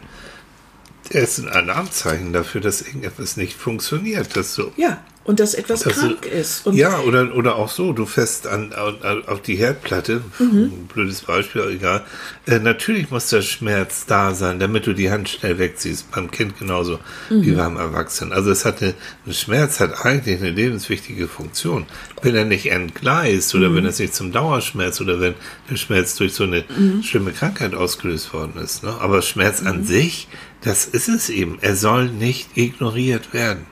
Er 1.10 1.24
ist 1.24 1.40
ein 1.40 1.50
Alarmzeichen 1.50 2.32
dafür, 2.32 2.62
dass 2.62 2.84
irgendetwas 2.84 3.38
nicht 3.38 3.54
funktioniert. 3.58 4.36
Dass 4.38 4.54
so, 4.54 4.72
Ja, 4.78 5.04
und 5.24 5.40
dass 5.40 5.54
etwas 5.54 5.82
dass 5.82 5.94
krank 6.00 6.24
du, 6.24 6.30
ist. 6.30 6.66
Und 6.66 6.76
ja, 6.76 7.00
oder, 7.02 7.36
oder 7.36 7.56
auch 7.56 7.70
so, 7.70 7.94
du 7.94 8.06
fährst 8.08 8.48
an, 8.48 8.74
an, 8.74 9.24
auf 9.28 9.42
die 9.42 9.56
Herdplatte, 9.56 10.22
Mhm. 10.40 10.88
blödes 10.94 11.22
Beispiel, 11.22 11.62
egal. 11.70 12.04
Äh, 12.48 12.58
natürlich 12.60 13.12
muss 13.12 13.28
der 13.30 13.44
Schmerz 13.44 14.06
da 14.08 14.34
sein, 14.34 14.60
damit 14.60 14.88
du 14.88 14.94
die 14.94 15.12
Hand 15.12 15.30
schnell 15.30 15.60
wegziehst. 15.60 16.10
Beim 16.12 16.32
Kind 16.32 16.58
genauso 16.58 17.00
Mhm. 17.30 17.42
wie 17.44 17.52
beim 17.52 17.78
Erwachsenen. 17.78 18.34
Also 18.34 18.50
es 18.52 18.66
hat 18.66 18.82
eine, 18.82 18.96
ein 19.28 19.34
Schmerz 19.34 19.80
hat 19.80 20.06
eigentlich 20.06 20.40
eine 20.40 20.50
lebenswichtige 20.50 21.28
Funktion. 21.28 21.86
Wenn 22.24 22.36
er 22.36 22.46
nicht 22.46 22.72
entgleist 22.72 23.54
oder 23.54 23.70
Mhm. 23.70 23.76
wenn 23.76 23.86
es 23.86 24.00
nicht 24.00 24.16
zum 24.16 24.32
Dauerschmerz 24.32 25.02
oder 25.02 25.20
wenn 25.22 25.36
der 25.70 25.76
Schmerz 25.78 26.16
durch 26.16 26.34
so 26.34 26.44
eine 26.46 26.64
Mhm. 26.78 27.04
schlimme 27.04 27.32
Krankheit 27.32 27.76
ausgelöst 27.76 28.34
worden 28.34 28.60
ist. 28.62 28.84
Ne? 28.84 28.94
Aber 29.00 29.22
Schmerz 29.22 29.62
an 29.62 29.84
sich, 29.84 30.28
das 30.64 30.86
ist 30.86 31.08
es 31.08 31.30
eben. 31.30 31.58
Er 31.62 31.76
soll 31.76 32.10
nicht 32.10 32.56
ignoriert 32.56 33.34
werden. 33.34 33.66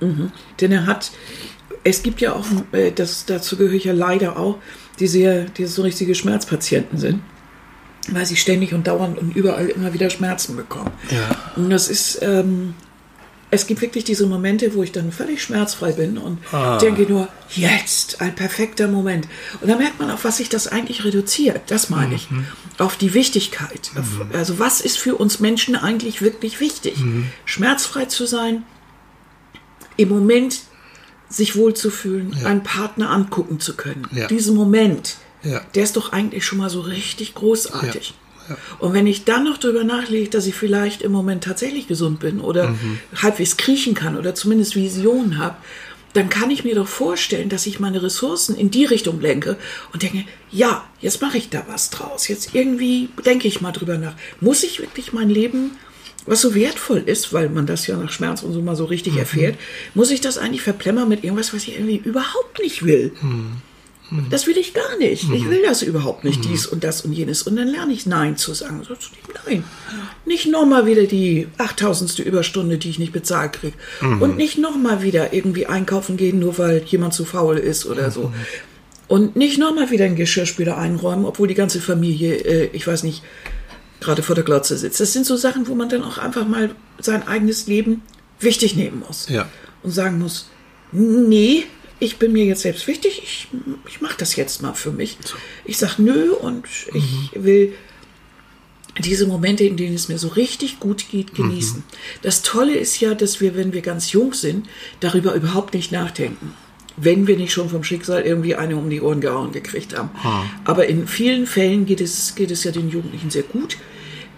Denn 0.59 0.71
er 0.71 0.85
hat, 0.87 1.11
es 1.83 2.03
gibt 2.03 2.21
ja 2.21 2.33
auch, 2.33 2.45
äh, 2.71 2.91
das, 2.91 3.25
dazu 3.25 3.57
gehöre 3.57 3.73
ich 3.73 3.85
ja 3.85 3.93
leider 3.93 4.37
auch, 4.37 4.57
die 4.99 5.07
sehr, 5.07 5.45
die 5.45 5.65
so 5.65 5.83
richtige 5.83 6.15
Schmerzpatienten 6.15 6.97
sind, 6.97 7.21
weil 8.09 8.25
sie 8.25 8.35
ständig 8.35 8.73
und 8.73 8.87
dauernd 8.87 9.17
und 9.17 9.35
überall 9.35 9.67
immer 9.67 9.93
wieder 9.93 10.09
Schmerzen 10.09 10.55
bekommen. 10.55 10.91
Ja. 11.09 11.53
Und 11.55 11.69
das 11.69 11.89
ist, 11.89 12.19
ähm, 12.21 12.73
es 13.51 13.65
gibt 13.65 13.81
wirklich 13.81 14.03
diese 14.03 14.27
Momente, 14.27 14.75
wo 14.75 14.83
ich 14.83 14.91
dann 14.91 15.11
völlig 15.11 15.41
schmerzfrei 15.41 15.91
bin 15.93 16.17
und 16.19 16.37
Ah. 16.51 16.77
denke 16.77 17.03
nur, 17.03 17.27
jetzt, 17.49 18.21
ein 18.21 18.35
perfekter 18.35 18.87
Moment. 18.87 19.27
Und 19.61 19.69
da 19.69 19.75
merkt 19.75 19.99
man, 19.99 20.11
auf 20.11 20.23
was 20.23 20.37
sich 20.37 20.49
das 20.49 20.67
eigentlich 20.67 21.03
reduziert. 21.03 21.61
Das 21.67 21.89
meine 21.89 22.15
ich. 22.15 22.27
Auf 22.77 22.95
die 22.97 23.13
Wichtigkeit. 23.15 23.89
Auf, 23.97 24.21
also 24.33 24.59
was 24.59 24.81
ist 24.81 24.99
für 24.99 25.15
uns 25.15 25.39
Menschen 25.39 25.75
eigentlich 25.75 26.21
wirklich 26.21 26.59
wichtig? 26.59 26.97
Schmerzfrei 27.45 28.05
zu 28.05 28.25
sein, 28.27 28.63
im 29.97 30.09
Moment 30.09 30.59
sich 31.27 31.55
wohlzufühlen, 31.55 32.35
einen 32.45 32.63
Partner 32.63 33.09
angucken 33.11 33.59
zu 33.59 33.75
können. 33.75 34.07
Ja. 34.11 34.27
Diesen 34.27 34.55
Moment, 34.55 35.17
Ja. 35.43 35.61
der 35.75 35.83
ist 35.83 35.95
doch 35.97 36.11
eigentlich 36.11 36.45
schon 36.45 36.57
mal 36.59 36.69
so 36.69 36.81
richtig 36.81 37.33
großartig. 37.35 38.09
Ja. 38.09 38.15
Und 38.79 38.93
wenn 38.93 39.07
ich 39.07 39.25
dann 39.25 39.43
noch 39.43 39.57
darüber 39.57 39.83
nachlege, 39.83 40.29
dass 40.29 40.47
ich 40.47 40.55
vielleicht 40.55 41.01
im 41.01 41.11
Moment 41.11 41.43
tatsächlich 41.43 41.87
gesund 41.87 42.19
bin 42.19 42.39
oder 42.39 42.69
Mhm. 42.69 42.99
halbwegs 43.15 43.57
kriechen 43.57 43.93
kann 43.93 44.17
oder 44.17 44.35
zumindest 44.35 44.75
Visionen 44.75 45.37
habe, 45.37 45.55
dann 46.13 46.29
kann 46.29 46.49
ich 46.49 46.63
mir 46.63 46.73
doch 46.73 46.87
vorstellen, 46.87 47.49
dass 47.49 47.67
ich 47.67 47.79
meine 47.79 48.01
Ressourcen 48.01 48.55
in 48.55 48.71
die 48.71 48.85
Richtung 48.85 49.21
lenke 49.21 49.57
und 49.93 50.01
denke, 50.01 50.25
ja, 50.51 50.83
jetzt 51.01 51.21
mache 51.21 51.37
ich 51.37 51.49
da 51.49 51.63
was 51.67 51.91
draus. 51.91 52.27
Jetzt 52.27 52.55
irgendwie 52.55 53.09
denke 53.25 53.47
ich 53.47 53.61
mal 53.61 53.71
drüber 53.71 53.97
nach. 53.99 54.13
Muss 54.41 54.63
ich 54.63 54.79
wirklich 54.79 55.13
mein 55.13 55.29
Leben, 55.29 55.71
was 56.25 56.41
so 56.41 56.55
wertvoll 56.55 57.03
ist, 57.05 57.31
weil 57.31 57.49
man 57.49 57.65
das 57.67 57.85
ja 57.87 57.95
nach 57.95 58.11
Schmerz 58.11 58.41
und 58.43 58.53
so 58.53 58.61
mal 58.61 58.75
so 58.75 58.85
richtig 58.85 59.17
erfährt, 59.17 59.55
muss 59.93 60.09
ich 60.11 60.19
das 60.21 60.37
eigentlich 60.39 60.61
verplemmern 60.63 61.07
mit 61.07 61.23
irgendwas, 61.23 61.53
was 61.53 61.63
ich 61.63 61.73
irgendwie 61.75 61.97
überhaupt 62.03 62.59
nicht 62.59 62.83
will? 62.83 63.11
Das 64.29 64.47
will 64.47 64.57
ich 64.57 64.73
gar 64.73 64.97
nicht. 64.97 65.29
Ich 65.31 65.49
will 65.49 65.61
das 65.63 65.81
überhaupt 65.81 66.23
nicht, 66.23 66.43
dies 66.45 66.65
und 66.65 66.83
das 66.83 67.01
und 67.01 67.13
jenes. 67.13 67.43
Und 67.43 67.55
dann 67.55 67.67
lerne 67.67 67.93
ich 67.93 68.05
Nein 68.05 68.37
zu 68.37 68.53
sagen. 68.53 68.81
So, 68.83 68.95
Nein. 69.45 69.63
Nicht 70.25 70.47
nochmal 70.47 70.85
wieder 70.85 71.03
die 71.03 71.47
8000. 71.57 72.19
Überstunde, 72.19 72.77
die 72.77 72.89
ich 72.89 72.99
nicht 72.99 73.13
bezahlt 73.13 73.53
kriege. 73.53 73.77
Und 74.01 74.37
nicht 74.37 74.57
nochmal 74.57 75.03
wieder 75.03 75.33
irgendwie 75.33 75.67
einkaufen 75.67 76.17
gehen, 76.17 76.39
nur 76.39 76.57
weil 76.57 76.83
jemand 76.85 77.13
zu 77.13 77.25
faul 77.25 77.57
ist 77.57 77.85
oder 77.85 78.09
so. 78.09 78.33
Und 79.07 79.35
nicht 79.35 79.57
nochmal 79.57 79.89
wieder 79.89 80.05
einen 80.05 80.15
Geschirrspüler 80.15 80.77
einräumen, 80.77 81.25
obwohl 81.25 81.47
die 81.47 81.55
ganze 81.55 81.81
Familie, 81.81 82.35
äh, 82.35 82.69
ich 82.73 82.85
weiß 82.85 83.03
nicht, 83.03 83.23
gerade 83.99 84.21
vor 84.21 84.35
der 84.35 84.43
Glotze 84.43 84.77
sitzt. 84.77 84.99
Das 84.99 85.13
sind 85.13 85.25
so 85.25 85.35
Sachen, 85.35 85.67
wo 85.67 85.75
man 85.75 85.89
dann 85.89 86.03
auch 86.03 86.17
einfach 86.19 86.47
mal 86.47 86.75
sein 86.99 87.27
eigenes 87.27 87.67
Leben 87.67 88.03
wichtig 88.39 88.75
nehmen 88.75 89.03
muss. 89.05 89.27
Ja. 89.29 89.49
Und 89.81 89.91
sagen 89.91 90.19
muss, 90.19 90.49
nee, 90.91 91.65
ich 91.99 92.17
bin 92.17 92.31
mir 92.31 92.45
jetzt 92.45 92.61
selbst 92.61 92.87
wichtig, 92.87 93.21
ich, 93.23 93.47
ich 93.87 94.01
mache 94.01 94.17
das 94.17 94.35
jetzt 94.35 94.61
mal 94.61 94.73
für 94.73 94.91
mich. 94.91 95.17
Ich 95.65 95.77
sag 95.77 95.97
nö 95.99 96.31
und 96.31 96.65
ich 96.93 97.31
will 97.35 97.73
diese 98.97 99.27
Momente, 99.27 99.63
in 99.63 99.77
denen 99.77 99.95
es 99.95 100.09
mir 100.09 100.17
so 100.17 100.29
richtig 100.29 100.79
gut 100.79 101.09
geht, 101.09 101.33
genießen. 101.35 101.83
Das 102.21 102.41
Tolle 102.41 102.75
ist 102.75 102.99
ja, 102.99 103.13
dass 103.13 103.39
wir, 103.39 103.55
wenn 103.55 103.73
wir 103.73 103.81
ganz 103.81 104.11
jung 104.11 104.33
sind, 104.33 104.67
darüber 104.99 105.33
überhaupt 105.33 105.73
nicht 105.73 105.91
nachdenken. 105.91 106.53
Wenn 106.97 107.27
wir 107.27 107.37
nicht 107.37 107.53
schon 107.53 107.69
vom 107.69 107.83
Schicksal 107.83 108.23
irgendwie 108.23 108.55
eine 108.55 108.75
um 108.75 108.89
die 108.89 109.01
Ohren 109.01 109.21
gehauen 109.21 109.53
gekriegt 109.53 109.97
haben. 109.97 110.09
Aber 110.65 110.87
in 110.87 111.07
vielen 111.07 111.47
Fällen 111.47 111.85
geht 111.85 112.01
es, 112.01 112.35
geht 112.35 112.51
es 112.51 112.63
ja 112.65 112.71
den 112.71 112.89
Jugendlichen 112.89 113.29
sehr 113.29 113.43
gut. 113.43 113.77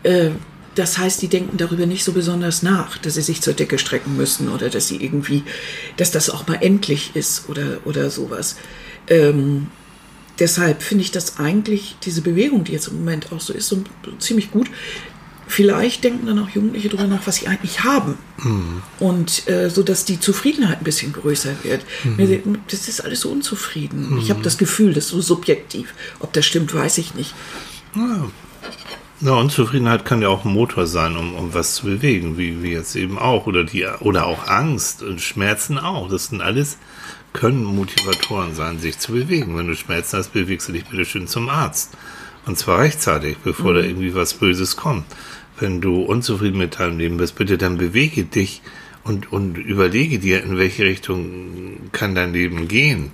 Äh, 0.04 0.32
das 0.76 0.98
heißt, 0.98 1.22
die 1.22 1.28
denken 1.28 1.58
darüber 1.58 1.86
nicht 1.86 2.04
so 2.04 2.14
besonders 2.14 2.64
nach, 2.64 2.98
dass 2.98 3.16
sie 3.16 3.22
sich 3.22 3.42
zur 3.42 3.54
Decke 3.54 3.78
strecken 3.78 4.16
müssen 4.16 4.48
oder 4.50 4.70
dass 4.70 4.88
sie 4.88 4.98
irgendwie, 5.04 5.44
dass 5.98 6.12
das 6.12 6.30
auch 6.30 6.48
mal 6.48 6.56
endlich 6.62 7.12
ist 7.16 7.50
oder, 7.50 7.80
oder 7.86 8.10
sowas. 8.10 8.56
Ähm, 9.08 9.68
deshalb 10.40 10.82
finde 10.82 11.04
ich 11.04 11.12
das 11.12 11.40
eigentlich, 11.40 11.96
diese 12.04 12.22
Bewegung, 12.22 12.64
die 12.64 12.72
jetzt 12.72 12.88
im 12.88 13.00
Moment 13.00 13.32
auch 13.32 13.42
so 13.42 13.54
ist, 13.54 13.68
so 13.68 13.84
ziemlich 14.20 14.52
gut. 14.52 14.70
Vielleicht 15.48 16.06
denken 16.06 16.28
dann 16.28 16.40
auch 16.40 16.48
Jugendliche 16.48 16.88
darüber 16.88 17.08
nach, 17.10 17.28
was 17.28 17.36
sie 17.38 17.48
eigentlich 17.48 17.84
haben. 17.84 18.18
Und 19.00 19.50
äh, 19.50 19.70
so, 19.70 19.84
dass 19.84 20.06
die 20.06 20.18
Zufriedenheit 20.18 20.78
ein 20.78 20.84
bisschen 20.86 21.12
größer 21.12 21.54
wird. 21.64 21.82
Mir- 22.06 22.42
Das 22.70 22.88
ist 22.88 23.04
alles 23.04 23.20
so 23.20 23.30
unzufrieden. 23.32 24.18
Ich 24.22 24.30
habe 24.30 24.42
das 24.42 24.58
Gefühl, 24.58 24.94
das 24.94 25.06
ist 25.06 25.10
so 25.12 25.20
subjektiv. 25.20 25.94
Ob 26.20 26.32
das 26.32 26.46
stimmt, 26.46 26.74
weiß 26.74 27.00
ich 27.00 27.16
nicht. 27.16 27.34
Ja, 27.94 28.30
Unzufriedenheit 29.30 30.04
kann 30.04 30.22
ja 30.22 30.30
auch 30.30 30.46
ein 30.46 30.54
Motor 30.54 30.88
sein, 30.88 31.16
um, 31.16 31.36
um 31.36 31.54
was 31.54 31.76
zu 31.76 31.86
bewegen, 31.86 32.38
wie, 32.38 32.64
wie 32.64 32.72
jetzt 32.72 32.96
eben 32.96 33.20
auch. 33.20 33.46
Oder, 33.46 33.64
die, 33.64 33.86
oder 34.00 34.26
auch 34.26 34.48
Angst 34.48 35.04
und 35.04 35.22
Schmerzen 35.22 35.78
auch. 35.78 36.10
Das 36.10 36.28
sind 36.28 36.42
alles, 36.42 36.78
können 37.34 37.64
Motivatoren 37.64 38.56
sein, 38.56 38.80
sich 38.80 38.98
zu 38.98 39.12
bewegen. 39.12 39.56
Wenn 39.58 39.68
du 39.68 39.76
Schmerzen 39.76 40.18
hast, 40.18 40.34
bewegst 40.34 40.68
du 40.70 40.74
dich 40.74 40.86
bitte 40.86 41.06
schön 41.06 41.28
zum 41.28 41.50
Arzt. 41.50 41.92
Und 42.46 42.58
zwar 42.58 42.80
rechtzeitig, 42.80 43.38
bevor 43.44 43.76
da 43.76 43.82
irgendwie 43.82 44.16
was 44.16 44.34
Böses 44.34 44.76
kommt. 44.76 45.06
Wenn 45.60 45.82
du 45.82 46.02
unzufrieden 46.02 46.58
mit 46.58 46.80
deinem 46.80 46.98
Leben 46.98 47.18
bist, 47.18 47.36
bitte 47.36 47.60
dann 47.60 47.78
bewege 47.78 48.24
dich 48.24 48.64
und, 49.04 49.32
und 49.32 49.58
überlege 49.58 50.18
dir, 50.18 50.44
in 50.44 50.58
welche 50.58 50.84
Richtung 50.84 51.92
kann 51.92 52.16
dein 52.16 52.34
Leben 52.34 52.68
gehen. 52.68 53.12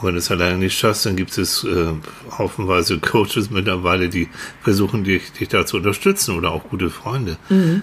Und 0.00 0.08
wenn 0.08 0.14
du 0.14 0.18
es 0.18 0.30
alleine 0.30 0.58
nicht 0.58 0.78
schaffst, 0.78 1.06
dann 1.06 1.16
gibt 1.16 1.36
es 1.36 1.64
äh, 1.64 1.86
haufenweise 2.36 2.98
Coaches 2.98 3.50
mittlerweile, 3.50 4.08
die 4.08 4.28
versuchen, 4.62 5.04
dich, 5.04 5.32
dich 5.32 5.48
da 5.48 5.66
zu 5.66 5.78
unterstützen 5.78 6.36
oder 6.36 6.52
auch 6.52 6.64
gute 6.68 6.88
Freunde. 6.90 7.36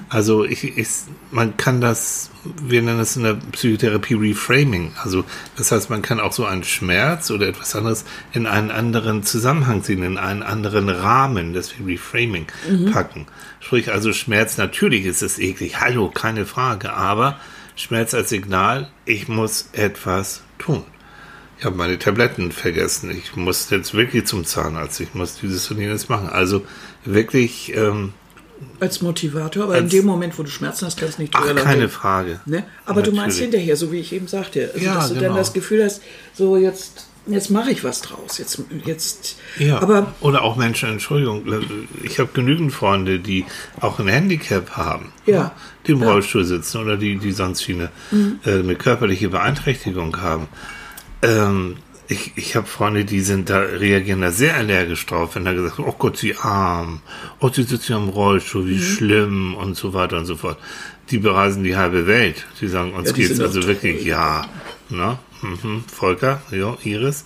Also 0.10 0.46
ich, 0.46 0.78
ich, 0.78 0.88
man 1.32 1.58
kann 1.58 1.82
das, 1.82 2.32
wir 2.64 2.82
nennen 2.82 3.00
das 3.00 3.18
in 3.18 3.24
der 3.24 3.34
Psychotherapie 3.52 4.14
Reframing. 4.14 4.94
Also 5.04 5.26
das 5.58 5.72
heißt, 5.72 5.90
man 5.90 6.02
kann 6.02 6.20
auch 6.20 6.32
so 6.32 6.46
einen 6.46 6.64
Schmerz 6.64 7.32
oder 7.32 7.48
etwas 7.48 7.76
anderes 7.76 8.06
in 8.32 8.46
einen 8.48 8.72
anderen 8.72 9.24
Zusammenhang 9.24 9.84
ziehen, 9.84 10.04
in 10.04 10.18
einen 10.18 10.44
anderen 10.44 10.90
Rahmen, 10.90 11.54
das 11.54 11.78
wir 11.78 11.86
Reframing 11.86 12.48
packen. 12.92 13.28
Sprich 13.60 13.92
also 13.92 14.14
Schmerz, 14.14 14.58
natürlich 14.58 15.06
ist 15.06 15.22
es 15.22 15.40
eklig, 15.40 15.82
hallo, 15.82 16.10
keine 16.10 16.46
Frage, 16.46 16.94
aber 16.94 17.40
Schmerz 17.76 18.14
als 18.14 18.30
Signal, 18.30 18.90
ich 19.06 19.28
muss 19.28 19.70
etwas 19.74 20.44
tun. 20.60 20.84
Ich 21.58 21.66
habe 21.66 21.76
meine 21.78 21.98
Tabletten 21.98 22.52
vergessen. 22.52 23.12
Ich 23.12 23.36
muss 23.36 23.70
jetzt 23.70 23.94
wirklich 23.94 24.26
zum 24.26 24.46
Zahnarzt. 24.46 25.00
Ich 25.00 25.14
muss 25.14 25.36
dieses 25.42 25.70
und 25.72 25.80
jenes 25.80 26.10
machen. 26.10 26.28
Also 26.30 26.66
wirklich 27.06 27.74
ähm, 27.76 28.14
als 28.80 29.02
Motivator, 29.02 29.64
aber 29.64 29.78
in 29.78 29.84
Als- 29.86 29.92
dem 29.94 30.06
Moment, 30.06 30.38
wo 30.38 30.44
du 30.44 30.50
Schmerzen 30.50 30.86
hast, 30.86 31.00
kannst 31.00 31.18
du 31.18 31.22
nicht 31.24 31.34
Ach, 31.36 31.46
drüber 31.46 31.62
keine 31.62 31.84
lachen. 31.84 31.90
Frage. 31.92 32.40
Ne? 32.46 32.64
Aber 32.86 33.02
du 33.02 33.12
meinst 33.12 33.38
Natürlich. 33.38 33.42
hinterher, 33.54 33.78
so 33.78 33.92
wie 33.92 34.00
ich 34.00 34.12
eben 34.14 34.28
sagte, 34.28 34.72
also, 34.74 34.86
Ja, 34.86 34.96
dass 34.96 35.08
du 35.10 35.14
dann 35.16 35.24
genau. 35.24 35.36
das 35.38 35.54
Gefühl 35.54 35.84
hast, 35.84 36.02
so 36.34 36.58
jetzt, 36.58 37.08
jetzt 37.28 37.50
mache 37.52 37.72
ich 37.72 37.84
was 37.86 38.02
draus. 38.02 38.38
Jetzt, 38.38 38.62
jetzt. 38.86 39.38
Ja, 39.58 39.82
Aber 39.82 40.14
oder 40.22 40.42
auch 40.44 40.58
Menschen, 40.58 40.90
Entschuldigung, 40.90 41.44
ich 42.04 42.20
habe 42.20 42.30
genügend 42.34 42.74
Freunde, 42.74 43.20
die 43.20 43.46
auch 43.80 44.00
ein 44.00 44.08
Handicap 44.08 44.72
haben, 44.72 45.12
Ja. 45.26 45.44
ne, 45.44 45.52
die 45.88 45.92
im 45.94 46.04
Rollstuhl 46.04 46.44
sitzen 46.46 46.80
oder 46.82 46.98
die, 46.98 47.18
die 47.18 47.32
sonst 47.32 47.66
wie 47.70 47.74
eine, 47.74 47.90
Mhm. 48.12 48.40
äh, 48.46 48.60
eine 48.60 48.76
körperliche 48.76 49.30
Beeinträchtigung 49.30 50.18
haben. 50.22 50.48
Ähm, 51.26 51.78
ich 52.08 52.34
ich 52.36 52.56
habe 52.56 52.68
Freunde, 52.68 53.04
die 53.04 53.22
sind 53.22 53.50
da, 53.50 53.60
reagieren 53.60 54.22
da 54.22 54.32
sehr 54.32 54.56
allergisch 54.56 55.06
drauf, 55.08 55.36
wenn 55.36 55.46
da 55.46 55.54
gesagt 55.54 55.80
wird, 55.80 55.88
oh 55.88 55.96
Gott, 55.98 56.18
sie 56.18 56.36
arm, 56.38 57.02
oh, 57.40 57.50
sie 57.50 57.64
sitzen 57.64 57.94
ja 57.94 57.98
im 57.98 58.10
Rollstuhl, 58.10 58.64
Mhm. 58.64 58.70
wie 58.70 58.84
schlimm 58.84 59.56
und 59.56 59.76
so 59.76 59.94
weiter 59.94 60.18
und 60.18 60.26
so 60.26 60.36
fort. 60.36 60.58
Die 61.10 61.18
bereisen 61.20 61.64
die 61.64 61.76
halbe 61.76 62.06
Welt. 62.08 62.46
Die 62.62 62.68
sagen, 62.68 62.94
uns 62.94 63.10
Ja, 63.10 63.16
geht's 63.16 63.40
also 63.40 63.66
wirklich, 63.68 64.00
toll. 64.00 64.08
ja, 64.08 64.46
ne? 64.90 65.18
Mhm. 65.42 65.84
Volker, 65.92 66.42
ja, 66.52 66.76
Iris. 66.84 67.26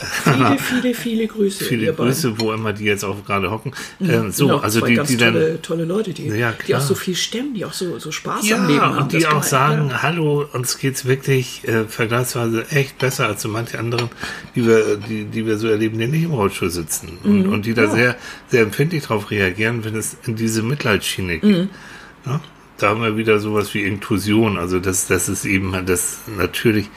Viele, 0.00 0.58
viele, 0.58 0.94
viele 0.94 1.26
Grüße. 1.26 1.64
Viele 1.64 1.86
ihr 1.86 1.92
beiden. 1.92 2.06
Grüße, 2.12 2.40
wo 2.40 2.52
immer 2.52 2.72
die 2.72 2.84
jetzt 2.84 3.04
auch 3.04 3.24
gerade 3.24 3.50
hocken. 3.50 3.72
Ähm, 4.00 4.30
so, 4.32 4.46
Genau, 4.46 4.58
also 4.58 4.80
die, 4.80 4.98
die 5.00 5.16
dann. 5.16 5.32
tolle, 5.34 5.62
tolle 5.62 5.84
Leute, 5.84 6.12
die, 6.12 6.28
Ja, 6.28 6.54
die 6.66 6.74
auch 6.74 6.80
so 6.80 6.94
viel 6.94 7.14
stemmen, 7.14 7.54
die 7.54 7.64
auch 7.64 7.72
so, 7.72 7.98
so 7.98 8.10
Spaß 8.10 8.50
am 8.52 8.66
Leben 8.66 8.78
Ja, 8.78 8.82
haben. 8.82 8.98
und 8.98 9.12
die 9.12 9.26
auch 9.26 9.42
sagen, 9.42 9.88
ja. 9.90 10.02
hallo, 10.02 10.46
uns 10.52 10.78
geht's 10.78 11.04
wirklich 11.04 11.66
äh, 11.68 11.84
vergleichsweise 11.84 12.66
echt 12.70 12.98
besser 12.98 13.26
als 13.26 13.42
so 13.42 13.48
manche 13.48 13.78
anderen, 13.78 14.08
die 14.54 14.66
wir, 14.66 14.96
die, 14.96 15.24
die 15.24 15.46
wir 15.46 15.58
so 15.58 15.68
erleben, 15.68 15.98
die 15.98 16.06
nicht 16.06 16.24
im 16.24 16.32
Rollstuhl 16.32 16.70
sitzen. 16.70 17.18
Und, 17.24 17.46
Mhm. 17.46 17.52
und 17.52 17.66
die 17.66 17.74
da 17.74 17.88
sehr, 17.88 18.16
sehr 18.48 18.62
empfindlich 18.62 19.02
darauf 19.04 19.30
reagieren, 19.30 19.84
wenn 19.84 19.94
es 19.96 20.16
in 20.26 20.36
diese 20.36 20.62
Mitleidsschiene 20.62 21.38
geht. 21.38 21.42
Mhm. 21.58 21.68
Ja? 22.26 22.40
Da 22.78 22.88
haben 22.88 23.02
wir 23.02 23.16
wieder 23.18 23.38
sowas 23.40 23.74
wie 23.74 23.82
Inklusion, 23.82 24.56
also 24.56 24.80
das, 24.80 25.06
das 25.06 25.28
ist 25.28 25.44
eben, 25.44 25.74
das 25.84 26.20
natürlich 26.38 26.88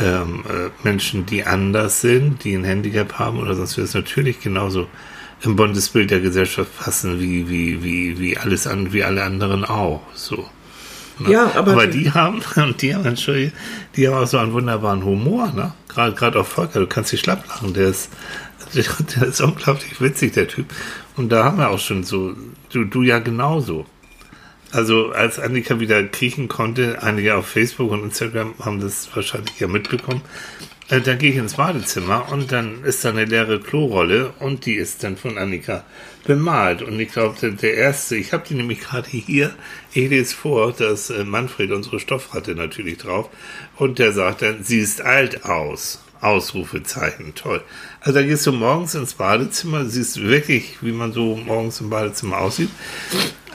ähm, 0.00 0.44
äh, 0.48 0.70
Menschen, 0.84 1.26
die 1.26 1.44
anders 1.44 2.00
sind, 2.00 2.44
die 2.44 2.54
ein 2.54 2.64
Handicap 2.64 3.18
haben 3.18 3.38
oder 3.38 3.54
sonst 3.54 3.76
wird 3.76 3.88
es 3.88 3.94
natürlich 3.94 4.40
genauso 4.40 4.86
im 5.42 5.56
buntes 5.56 5.88
Bild 5.88 6.10
der 6.10 6.20
Gesellschaft 6.20 6.70
passen, 6.78 7.18
wie, 7.20 7.48
wie, 7.48 7.82
wie, 7.82 8.18
wie 8.18 8.36
alles 8.36 8.66
an, 8.66 8.92
wie 8.92 9.04
alle 9.04 9.22
anderen 9.22 9.64
auch. 9.64 10.02
So. 10.14 10.48
Ne? 11.18 11.30
Ja, 11.32 11.52
aber- 11.54 11.86
die 11.86 12.10
haben, 12.12 12.40
und 12.56 12.82
die 12.82 12.94
haben, 12.94 13.06
Entschuldige, 13.06 13.52
die 13.96 14.08
haben 14.08 14.22
auch 14.22 14.26
so 14.26 14.38
einen 14.38 14.52
wunderbaren 14.52 15.04
Humor, 15.04 15.52
ne? 15.54 15.72
Gerade, 15.88 16.14
gerade 16.14 16.40
auch 16.40 16.46
Volker, 16.46 16.80
du 16.80 16.86
kannst 16.86 17.12
dich 17.12 17.20
schlapp 17.20 17.46
lachen, 17.48 17.74
der 17.74 17.88
ist, 17.88 18.10
der 18.74 19.28
ist 19.28 19.40
unglaublich 19.40 20.00
witzig, 20.00 20.32
der 20.34 20.46
Typ. 20.46 20.66
Und 21.16 21.30
da 21.30 21.44
haben 21.44 21.58
wir 21.58 21.70
auch 21.70 21.78
schon 21.78 22.04
so, 22.04 22.34
du, 22.72 22.84
du 22.84 23.02
ja 23.02 23.18
genauso. 23.18 23.86
Also 24.72 25.10
als 25.10 25.40
Annika 25.40 25.80
wieder 25.80 26.02
kriechen 26.04 26.46
konnte, 26.48 27.02
einige 27.02 27.34
auf 27.34 27.48
Facebook 27.48 27.90
und 27.90 28.04
Instagram 28.04 28.54
haben 28.60 28.80
das 28.80 29.08
wahrscheinlich 29.14 29.58
ja 29.58 29.66
mitbekommen, 29.66 30.22
äh, 30.90 31.00
da 31.00 31.14
gehe 31.14 31.30
ich 31.30 31.36
ins 31.36 31.54
Badezimmer 31.54 32.30
und 32.32 32.52
dann 32.52 32.84
ist 32.84 33.04
da 33.04 33.10
eine 33.10 33.24
leere 33.24 33.60
Klorolle 33.60 34.32
und 34.40 34.66
die 34.66 34.74
ist 34.74 35.04
dann 35.04 35.16
von 35.16 35.38
Annika 35.38 35.84
bemalt. 36.24 36.82
Und 36.82 36.98
ich 36.98 37.12
glaube, 37.12 37.52
der, 37.52 37.74
erste, 37.74 38.16
ich 38.16 38.32
habe 38.32 38.44
die 38.48 38.54
nämlich 38.54 38.80
gerade 38.80 39.08
hier, 39.08 39.54
ich 39.92 40.10
lese 40.10 40.34
vor, 40.34 40.72
dass 40.72 41.10
äh, 41.10 41.24
Manfred, 41.24 41.70
unsere 41.70 42.00
Stoffratte, 42.00 42.54
natürlich 42.54 42.98
drauf. 42.98 43.30
Und 43.76 43.98
der 43.98 44.12
sagt 44.12 44.42
dann, 44.42 44.62
sie 44.62 44.80
ist 44.80 45.00
alt 45.00 45.44
aus. 45.44 46.02
Ausrufezeichen, 46.20 47.34
toll. 47.34 47.62
Also 48.00 48.18
da 48.18 48.24
gehst 48.26 48.46
du 48.46 48.52
morgens 48.52 48.94
ins 48.94 49.14
Badezimmer, 49.14 49.84
siehst 49.86 50.20
wirklich, 50.20 50.78
wie 50.82 50.92
man 50.92 51.12
so 51.12 51.36
morgens 51.36 51.80
im 51.80 51.90
Badezimmer 51.90 52.38
aussieht 52.38 52.70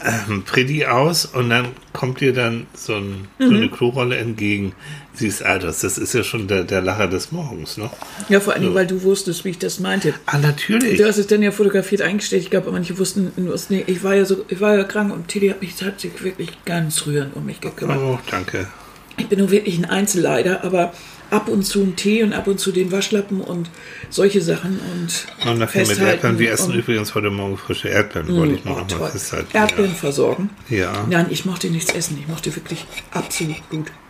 ähm, 0.03 0.43
pretty 0.43 0.85
aus 0.85 1.25
und 1.25 1.49
dann 1.49 1.69
kommt 1.93 2.19
dir 2.21 2.33
dann 2.33 2.67
so, 2.75 2.95
ein, 2.95 3.27
so 3.39 3.45
Mhm. 3.49 3.55
eine 3.55 3.69
Klorolle 3.69 4.17
entgegen. 4.17 4.73
Sie 5.13 5.27
ist 5.27 5.41
alt 5.41 5.63
aus. 5.63 5.79
Das 5.79 5.97
ist 5.97 6.13
ja 6.13 6.23
schon 6.23 6.47
der, 6.47 6.63
der 6.65 6.81
Lacher 6.81 7.07
des 7.07 7.31
Morgens, 7.31 7.77
ne? 7.77 7.89
Ja, 8.27 8.41
vor 8.41 8.53
allen 8.53 8.63
Dingen, 8.63 8.75
weil 8.75 8.85
du 8.85 9.01
wusstest, 9.03 9.45
wie 9.45 9.49
ich 9.51 9.57
das 9.59 9.79
meinte. 9.79 10.13
Ah, 10.25 10.37
natürlich. 10.37 10.97
Du 10.97 11.07
hast 11.07 11.17
es 11.17 11.27
dann 11.27 11.41
ja 11.41 11.51
fotografiert 11.51 12.01
eingestellt. 12.01 12.43
Ich 12.43 12.49
glaube, 12.49 12.71
manche 12.71 12.97
wussten, 12.97 13.31
wussten 13.37 13.75
nee, 13.75 13.83
ich 13.87 14.03
war 14.03 14.13
ja 14.13 14.25
so, 14.25 14.43
ich 14.49 14.59
war 14.59 14.75
ja 14.75 14.83
krank 14.83 15.13
und 15.13 15.29
Tilly 15.29 15.49
hat, 15.49 15.61
mich, 15.61 15.81
hat 15.81 16.01
sich 16.01 16.21
wirklich 16.21 16.49
ganz 16.65 17.05
rührend 17.05 17.35
um 17.35 17.45
mich 17.45 17.61
gekümmert. 17.61 17.97
Oh, 17.97 18.19
danke. 18.29 18.67
Ich 19.17 19.27
bin 19.27 19.39
nur 19.39 19.51
wirklich 19.51 19.77
ein 19.77 19.85
Einzelleider, 19.85 20.63
aber 20.63 20.93
ab 21.31 21.47
und 21.47 21.63
zu 21.63 21.81
ein 21.81 21.95
Tee 21.95 22.21
und 22.23 22.33
ab 22.33 22.47
und 22.47 22.59
zu 22.59 22.71
den 22.71 22.91
Waschlappen 22.91 23.41
und 23.41 23.69
solche 24.09 24.41
Sachen 24.41 24.79
und 24.79 25.49
Und 25.49 25.59
nachher 25.59 25.87
mit 25.87 25.97
Erdbeeren. 25.97 26.37
Wir 26.39 26.51
essen 26.51 26.73
übrigens 26.73 27.15
heute 27.15 27.29
Morgen 27.29 27.57
frische 27.57 27.87
Erdbeeren, 27.89 28.35
wollte 28.35 28.53
ich 28.55 28.65
noch 28.65 28.81
Oh, 28.81 28.85
toll. 28.87 29.09
festhalten. 29.09 29.55
Erdbeeren 29.55 29.95
versorgen. 29.95 30.49
Ja. 30.69 31.05
Nein, 31.09 31.27
ich 31.29 31.45
mochte 31.45 31.69
nichts 31.69 31.93
essen. 31.93 32.17
Ich 32.19 32.27
mochte 32.27 32.55
wirklich 32.55 32.85
absolut 33.11 33.55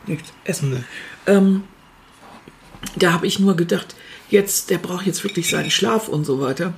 nichts 0.08 0.32
essen. 0.44 0.84
Ähm, 1.28 1.64
da 2.96 3.14
habe 3.14 3.28
ich 3.28 3.40
nur 3.40 3.56
gedacht, 3.56 3.96
jetzt, 4.30 4.70
der 4.70 4.78
braucht 4.78 5.06
jetzt 5.06 5.24
wirklich 5.24 5.50
seinen 5.50 5.72
Schlaf 5.72 6.08
und 6.08 6.26
so 6.26 6.40
weiter. 6.42 6.74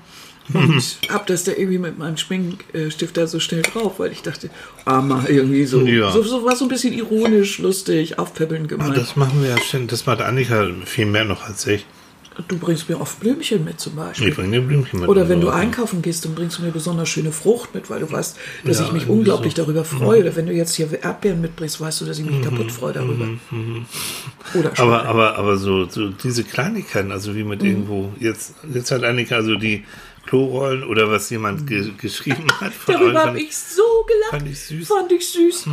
Und 0.54 0.82
hab 1.10 1.28
das 1.28 1.44
da 1.44 1.52
irgendwie 1.52 1.78
mit 1.78 1.98
meinem 1.98 2.18
Schminkstift 2.18 3.18
da 3.18 3.28
so 3.28 3.40
schnell 3.40 3.64
drauf, 3.64 4.00
weil 4.00 4.12
ich 4.12 4.22
dachte, 4.22 4.50
armer 4.86 5.26
irgendwie 5.30 5.66
so. 5.66 5.82
Ja. 5.86 6.12
So, 6.12 6.24
so 6.24 6.46
war 6.46 6.56
so 6.56 6.66
ein 6.66 6.70
bisschen 6.70 6.94
ironisch, 6.94 7.60
lustig, 7.60 8.18
aufpäppeln 8.18 8.64
Ah, 8.64 8.68
gemeint. 8.68 8.98
das 8.98 9.16
machen 9.16 9.42
wir 9.42 9.50
ja 9.50 9.58
schon. 9.62 9.88
Das 9.88 10.06
macht 10.06 10.22
Annika 10.22 10.68
viel 10.86 11.06
mehr 11.06 11.26
noch 11.26 11.44
als 11.44 11.68
ich. 11.68 11.86
du 12.48 12.58
bringst 12.60 12.88
mir 12.88 13.02
oft 13.02 13.20
Blümchen 13.20 13.66
mit 13.66 13.80
zum 13.80 13.96
Beispiel. 13.96 14.28
Ich 14.30 14.36
bringe 14.36 14.52
dir 14.60 14.66
Blümchen 14.66 15.00
mit. 15.02 15.10
Oder 15.10 15.28
wenn 15.28 15.42
du 15.42 15.50
einkaufen 15.50 16.02
gehst, 16.04 16.24
dann 16.24 16.36
bringst 16.36 16.60
du 16.60 16.62
mir 16.62 16.70
besonders 16.72 17.10
schöne 17.10 17.32
Frucht 17.32 17.74
mit, 17.74 17.90
weil 17.90 18.00
du 18.02 18.12
weißt, 18.12 18.38
dass 18.64 18.80
Ja, 18.80 18.86
ich 18.86 18.92
mich 18.92 19.08
unglaublich 19.10 19.56
so. 19.56 19.64
darüber 19.64 19.84
freue. 19.84 20.22
Oder 20.22 20.36
wenn 20.36 20.46
du 20.46 20.54
jetzt 20.54 20.76
hier 20.76 20.88
Erdbeeren 21.04 21.42
mitbringst, 21.42 21.82
weißt 21.82 22.00
du, 22.02 22.06
dass 22.06 22.20
ich 22.20 22.26
mich 22.26 22.42
kaputt 22.44 22.72
freue 22.72 22.94
darüber. 22.94 23.28
Oder 24.54 24.70
Aber, 24.70 24.76
Schokolade. 24.76 25.08
aber, 25.10 25.36
aber 25.38 25.58
so, 25.58 25.86
so 25.90 26.10
diese 26.10 26.44
Kleinigkeiten, 26.44 27.12
also 27.12 27.36
wie 27.36 27.44
Mhm. 27.44 27.50
mit 27.50 27.64
irgendwo, 27.64 28.14
jetzt, 28.20 28.54
jetzt 28.74 28.92
hat 28.92 29.04
Annika 29.04 29.36
also 29.36 29.56
die 29.56 29.84
Klorollen 30.28 30.84
oder 30.84 31.10
was 31.10 31.30
jemand 31.30 31.66
ge 31.68 31.92
geschrieben 31.98 32.48
hat. 32.60 32.74
Darüber 32.86 33.26
habe 33.26 33.40
ich 33.40 33.58
so 33.58 33.84
gelacht. 34.08 34.32
fand 34.32 34.48
ich 34.48 34.60
süß. 34.60 34.88
Fand 34.88 35.12
ich 35.12 35.28
süß. 35.28 35.68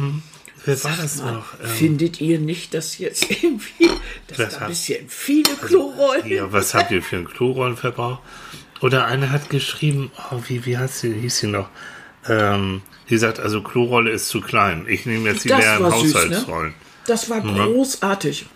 Wer 0.67 0.85
war 0.85 0.97
das 0.97 1.17
noch? 1.21 1.45
Ähm, 1.63 1.69
Findet 1.69 2.21
ihr 2.21 2.39
nicht, 2.39 2.73
dass 2.73 2.97
jetzt 2.99 3.31
irgendwie, 3.31 3.91
dass 4.29 4.39
Das 4.39 4.55
da 4.55 4.61
ein 4.63 4.69
bisschen 4.69 5.09
viele 5.09 5.55
Klorollen 5.61 6.27
Ja, 6.27 6.51
was 6.53 6.73
habt 6.73 6.91
ihr 6.91 7.03
für 7.03 7.17
einen 7.17 7.27
Klorollenverbrauch? 7.27 8.21
Oder 8.81 9.07
eine 9.07 9.31
hat 9.31 9.51
geschrieben, 9.51 10.11
oh, 10.31 10.41
wie, 10.49 10.65
wie 10.67 10.79
heißt 10.79 11.01
sie, 11.01 11.13
hieß 11.13 11.39
sie 11.39 11.47
noch? 11.49 11.69
Ähm, 12.29 12.83
die 13.11 13.19
sagt, 13.19 13.41
also 13.41 13.63
Klorolle 13.63 14.11
ist 14.11 14.29
zu 14.29 14.41
klein. 14.41 14.87
Ich 14.89 15.05
nehme 15.05 15.29
jetzt 15.31 15.45
die 15.45 15.49
Das 15.49 15.61
leeren 15.61 15.83
war 15.83 15.91
süß, 16.01 16.15
ne? 16.15 16.21
Haushaltsrollen. 16.21 16.75
Das 17.07 17.29
war 17.29 17.41
großartig. 17.43 18.47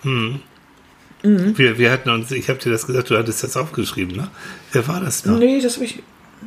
Wir, 1.23 1.79
wir 1.79 1.91
hatten 1.91 2.11
uns, 2.11 2.31
ich 2.31 2.49
habe 2.49 2.59
dir 2.61 2.71
das 2.71 2.87
gesagt, 2.87 3.11
du 3.11 3.19
hattest 3.19 3.43
das 3.43 3.57
aufgeschrieben, 3.57 4.17
ne? 4.17 4.29
Wer 4.73 4.87
war 4.87 5.01
das 5.01 5.25
noch? 5.25 5.39
Nee, 5.39 5.61
das 5.61 5.75
habe 5.75 5.85
ich, 5.85 6.03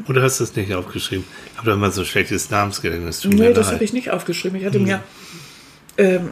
Oder 0.07 0.21
hast 0.21 0.39
du 0.39 0.45
es 0.45 0.55
nicht 0.55 0.73
aufgeschrieben? 0.73 1.25
Ich 1.51 1.57
habe 1.57 1.71
da 1.71 1.75
mal 1.75 1.91
so 1.91 2.05
schlechtes 2.05 2.49
Namensgedächtnis. 2.49 3.25
nee, 3.25 3.53
das 3.53 3.71
habe 3.71 3.84
ich 3.84 3.91
nicht 3.91 4.12
aufgeschrieben. 4.12 4.60
Ich 4.60 4.65
hatte 4.65 4.79
mir 4.79 5.03
ähm, 5.97 6.30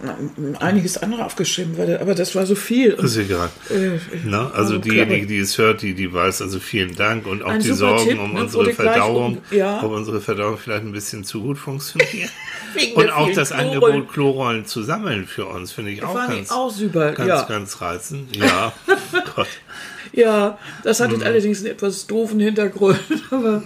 einiges 0.60 0.98
andere 0.98 1.26
aufgeschrieben, 1.26 1.78
weil, 1.78 1.98
aber 2.00 2.16
das 2.16 2.34
war 2.34 2.46
so 2.46 2.56
viel. 2.56 2.92
Ist 2.94 3.18
egal. 3.18 3.50
äh, 3.70 4.00
Ne? 4.28 4.50
Also 4.54 4.76
oh, 4.76 4.78
diejenige, 4.80 5.28
die 5.28 5.38
es 5.38 5.58
hört, 5.58 5.82
die, 5.82 5.94
die 5.94 6.12
weiß, 6.14 6.42
also 6.42 6.60
vielen 6.60 6.96
Dank 6.96 7.28
und 7.28 7.44
auch 7.44 7.58
die 7.58 7.72
Sorgen 7.74 8.08
Tipp, 8.10 8.20
um 8.20 8.34
ne, 8.34 8.42
unsere 8.42 8.64
wurde 8.64 8.74
Verdauung, 8.74 9.38
um- 9.52 9.58
ja. 9.58 9.84
ob 9.84 9.92
unsere 9.92 10.22
Verdauung 10.22 10.58
vielleicht 10.58 10.84
ein 10.86 10.92
bisschen 10.94 11.24
zu 11.24 11.42
gut 11.42 11.58
funktioniert. 11.58 12.30
Und 12.94 13.10
auch 13.10 13.32
das 13.32 13.50
Klorollen. 13.50 13.74
Angebot, 13.84 14.14
Klorollen 14.14 14.66
zu 14.66 14.84
sammeln 14.84 15.26
für 15.26 15.46
uns, 15.48 15.72
finde 15.72 15.90
ich 15.90 16.04
auch 16.04 16.14
fand 16.14 16.30
ganz, 16.36 16.46
ich 16.48 16.52
auch 16.52 16.70
super. 16.72 17.12
ganz, 17.14 17.28
ja. 17.28 17.42
ganz 17.44 17.82
reizend. 17.82 18.36
Ja, 18.38 18.74
Gott. 19.36 19.48
Ja, 20.14 20.58
das 20.84 21.00
Mhm. 21.00 21.04
hat 21.04 21.12
jetzt 21.14 21.24
allerdings 21.24 21.58
einen 21.60 21.72
etwas 21.72 22.06
doofen 22.08 22.40
Hintergrund, 22.40 23.00
aber 23.32 23.64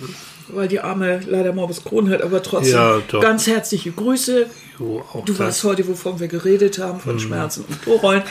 weil 0.47 0.67
die 0.69 0.79
Arme 0.79 1.19
leider 1.27 1.51
Morbus 1.53 1.83
Crohn 1.83 2.09
hat, 2.09 2.21
aber 2.21 2.41
trotzdem 2.43 2.73
Ja, 2.75 3.01
ganz 3.19 3.45
herzliche 3.47 3.91
Grüße. 3.91 4.45
Jo, 4.79 5.03
auch 5.13 5.23
Du 5.25 5.33
das. 5.33 5.39
weißt 5.39 5.63
heute, 5.65 5.87
wovon 5.87 6.19
wir 6.19 6.27
geredet 6.27 6.79
haben, 6.79 6.99
von 6.99 7.19
Schmerzen 7.19 7.63
und 7.67 7.81
Klorollen. 7.83 8.23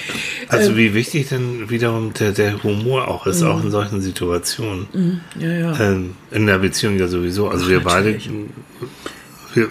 Also 0.49 0.77
wie 0.77 0.93
wichtig 0.93 1.29
denn 1.29 1.71
wiederum 1.71 2.13
der, 2.15 2.33
der 2.33 2.63
Humor 2.65 3.07
auch 3.09 3.27
ist, 3.27 3.43
auch 3.43 3.63
in 3.63 3.71
solchen 3.71 4.01
Situationen. 4.01 5.21
Ja, 5.39 5.49
ja. 5.53 5.81
Ähm, 5.81 6.17
in 6.33 6.47
der 6.47 6.59
Beziehung 6.59 6.99
ja 6.99 7.07
sowieso. 7.07 7.49
Also 7.49 7.69
wir 7.69 7.81
beide, 7.81 8.13
natürlich. 8.13 8.31
wir, 9.55 9.69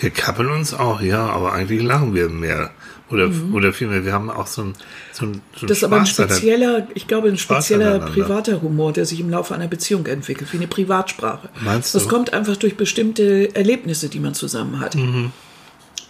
wir 0.00 0.10
kappeln 0.10 0.50
uns 0.50 0.74
auch, 0.74 1.00
ja, 1.00 1.26
aber 1.26 1.52
eigentlich 1.52 1.82
lachen 1.82 2.14
wir 2.14 2.28
mehr. 2.28 2.70
Oder, 3.10 3.28
oder 3.52 3.72
vielmehr, 3.72 4.04
wir 4.04 4.12
haben 4.12 4.30
auch 4.30 4.46
so 4.46 4.62
ein, 4.62 4.74
so 5.12 5.24
ein, 5.26 5.40
so 5.56 5.64
Mhm. 5.64 5.68
Das 5.68 5.78
ist 5.78 5.84
aber 5.84 5.96
ein 5.98 6.06
spezieller, 6.06 6.86
ich 6.94 7.08
glaube, 7.08 7.28
ein 7.28 7.38
spezieller 7.38 7.98
privater 7.98 8.62
Humor, 8.62 8.92
der 8.92 9.04
sich 9.04 9.18
im 9.18 9.30
Laufe 9.30 9.52
einer 9.54 9.66
Beziehung 9.66 10.06
entwickelt, 10.06 10.52
wie 10.52 10.58
eine 10.58 10.68
Privatsprache. 10.68 11.48
Meinst 11.64 11.94
Das 11.94 12.04
du? 12.04 12.08
kommt 12.08 12.32
einfach 12.32 12.56
durch 12.56 12.76
bestimmte 12.76 13.52
Erlebnisse, 13.56 14.08
die 14.10 14.20
man 14.20 14.34
zusammen 14.34 14.78
hat. 14.78 14.94
Mhm. 14.94 15.32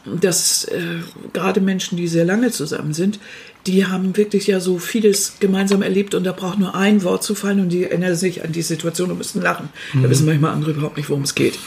Dass 0.05 0.65
äh, 0.65 1.01
gerade 1.33 1.61
Menschen, 1.61 1.97
die 1.97 2.09
sehr 2.09 2.25
lange 2.25 2.51
zusammen 2.51 2.95
sind, 2.95 3.19
die 3.67 3.87
haben 3.87 4.17
wirklich 4.17 4.47
ja 4.47 4.61
so 4.61 4.79
vieles 4.79 5.35
gemeinsam 5.41 5.83
erlebt 5.83 6.15
und 6.15 6.25
da 6.25 6.33
braucht 6.33 6.59
nur 6.59 6.75
ein 6.75 7.03
Wort 7.03 7.23
zu 7.23 7.35
fallen 7.35 7.61
und 7.61 7.69
die 7.69 7.85
erinnern 7.85 8.15
sich 8.15 8.43
an 8.43 8.53
die 8.53 8.63
Situation 8.63 9.11
und 9.11 9.19
müssen 9.19 9.43
lachen. 9.43 9.69
Mhm. 9.93 10.03
Da 10.03 10.11
wissen 10.11 10.27
manchmal 10.27 10.53
andere 10.53 10.71
überhaupt 10.73 10.97
nicht, 10.97 11.11
worum 11.11 11.23
es 11.23 11.35
geht. 11.35 11.59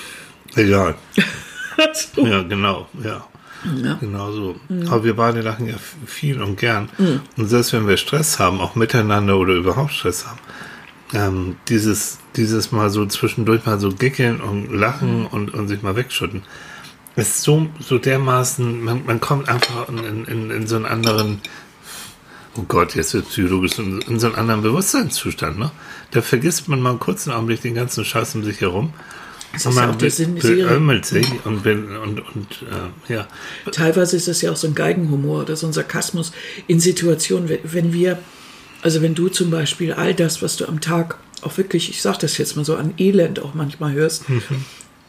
Egal. 0.56 0.96
so. 2.15 2.26
Ja, 2.26 2.41
genau, 2.41 2.88
ja. 3.04 3.26
Ja. 3.82 3.93
Genau 3.93 4.32
so. 4.32 4.56
Aber 4.88 5.04
wir 5.04 5.15
beide 5.15 5.41
lachen 5.41 5.67
ja 5.67 5.76
viel 6.06 6.41
und 6.41 6.58
gern. 6.58 6.89
Und 7.38 7.48
selbst 7.48 7.72
wenn 7.72 7.88
wir 7.88 7.96
Stress 7.96 8.38
haben, 8.38 8.60
auch 8.60 8.76
miteinander 8.76 9.38
oder 9.38 9.54
überhaupt 9.54 9.93
Stress 9.93 10.26
haben, 10.28 10.39
ähm, 11.13 11.56
dieses, 11.69 12.17
dieses 12.36 12.72
mal 12.72 12.89
so 12.89 13.06
zwischendurch 13.06 13.65
mal 13.65 13.80
so 13.80 13.89
gickeln 13.89 14.41
und 14.41 14.74
lachen 14.74 15.26
und, 15.26 15.54
und 15.54 15.67
sich 15.67 15.82
mal 15.82 15.96
wegschütten, 15.96 16.41
ist 17.15 17.41
so, 17.43 17.67
so 17.80 17.97
dermaßen, 17.97 18.84
man, 18.84 19.06
man 19.06 19.19
kommt 19.19 19.47
einfach 19.49 19.88
in, 19.89 20.26
in, 20.26 20.52
in 20.52 20.67
so 20.67 20.76
einen 20.76 20.86
anderen, 20.86 21.41
oh 22.56 22.63
Gott, 22.67 22.95
jetzt 22.95 23.13
wird 23.13 23.30
psychologisch, 23.30 23.78
in, 23.80 24.02
in 24.02 24.19
so 24.19 24.28
einen 24.28 24.36
anderen 24.36 24.62
Bewusstseinszustand, 24.63 25.60
ne? 25.60 25.71
Da 26.12 26.21
vergisst 26.21 26.67
man 26.67 26.82
mal 26.82 26.91
einen 26.91 26.99
kurzen 26.99 27.32
Augenblick 27.32 27.62
den 27.62 27.76
ganzen 27.76 28.04
Scheiß 28.06 28.36
um 28.36 28.43
sich 28.43 28.62
herum. 28.62 28.93
Das 29.52 29.65
Und 29.67 29.76
ja 29.76 29.86
man 29.88 29.97
dieser- 29.99 30.26
beömmelt 30.26 31.06
sich 31.06 31.28
und, 31.45 31.63
und, 31.65 32.19
und 32.19 32.65
äh, 33.08 33.13
ja, 33.13 33.28
Teilweise 33.71 34.17
ist 34.17 34.28
das 34.28 34.41
ja 34.41 34.52
auch 34.52 34.56
so 34.56 34.65
ein 34.67 34.73
Geigenhumor 34.73 35.41
oder 35.41 35.56
so 35.56 35.67
ein 35.67 35.73
Sarkasmus 35.73 36.32
in 36.65 36.80
Situationen, 36.80 37.49
wenn- 37.49 37.60
wenn 37.63 37.93
wir, 37.93 38.17
also 38.82 39.04
wenn 39.04 39.13
du 39.13 39.28
zum 39.30 39.52
Beispiel 39.52 39.93
all 39.93 40.15
das, 40.15 40.41
was 40.41 40.58
du 40.58 40.65
am 40.67 40.82
Tag 40.82 41.17
auch 41.43 41.58
wirklich, 41.58 41.89
ich 41.91 42.02
sag 42.02 42.17
das 42.19 42.38
jetzt 42.39 42.56
mal 42.56 42.65
so, 42.65 42.76
an 42.76 42.95
Elend 42.97 43.39
auch 43.41 43.54
manchmal 43.54 43.91
hörst, 43.93 44.23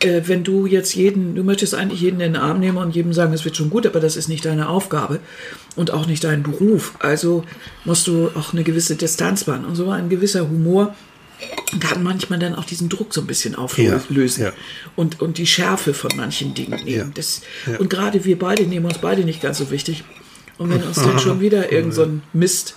äh, 0.04 0.28
wenn 0.28 0.44
du 0.44 0.66
jetzt 0.66 0.94
jeden, 0.94 1.34
du 1.34 1.44
möchtest 1.44 1.74
eigentlich 1.74 2.00
jeden 2.00 2.20
in 2.20 2.34
den 2.34 2.42
Arm 2.42 2.60
nehmen 2.60 2.78
und 2.78 2.94
jedem 2.94 3.12
sagen, 3.12 3.32
es 3.32 3.44
wird 3.44 3.56
schon 3.56 3.70
gut, 3.70 3.86
aber 3.86 4.00
das 4.00 4.16
ist 4.16 4.28
nicht 4.28 4.44
deine 4.44 4.68
Aufgabe 4.68 5.20
und 5.76 5.90
auch 5.90 6.06
nicht 6.06 6.24
dein 6.24 6.42
Beruf. 6.42 6.94
Also 6.98 7.44
musst 7.84 8.06
du 8.06 8.30
auch 8.34 8.52
eine 8.52 8.64
gewisse 8.64 8.96
Distanz 8.96 9.48
wahren. 9.48 9.64
Und 9.64 9.76
so 9.76 9.90
ein 9.90 10.08
gewisser 10.08 10.48
Humor 10.48 10.94
kann 11.80 12.02
manchmal 12.02 12.38
dann 12.38 12.54
auch 12.54 12.64
diesen 12.64 12.88
Druck 12.88 13.12
so 13.12 13.20
ein 13.20 13.26
bisschen 13.26 13.54
auflösen 13.54 14.42
Ja, 14.42 14.48
ja. 14.48 14.54
und, 14.94 15.20
und 15.20 15.38
die 15.38 15.46
Schärfe 15.46 15.94
von 15.94 16.10
manchen 16.16 16.54
Dingen 16.54 16.84
nehmen. 16.84 17.12
Das, 17.14 17.42
ja. 17.66 17.78
Und 17.78 17.90
gerade 17.90 18.24
wir 18.24 18.38
beide 18.38 18.64
nehmen 18.64 18.86
uns 18.86 18.98
beide 18.98 19.24
nicht 19.24 19.42
ganz 19.42 19.58
so 19.58 19.70
wichtig. 19.70 20.04
Und 20.58 20.70
wenn 20.70 20.82
uns 20.82 20.96
dann 20.96 21.18
schon 21.18 21.40
wieder 21.40 21.72
irgend 21.72 21.94
so 21.94 22.04
ein 22.04 22.22
Mist 22.32 22.76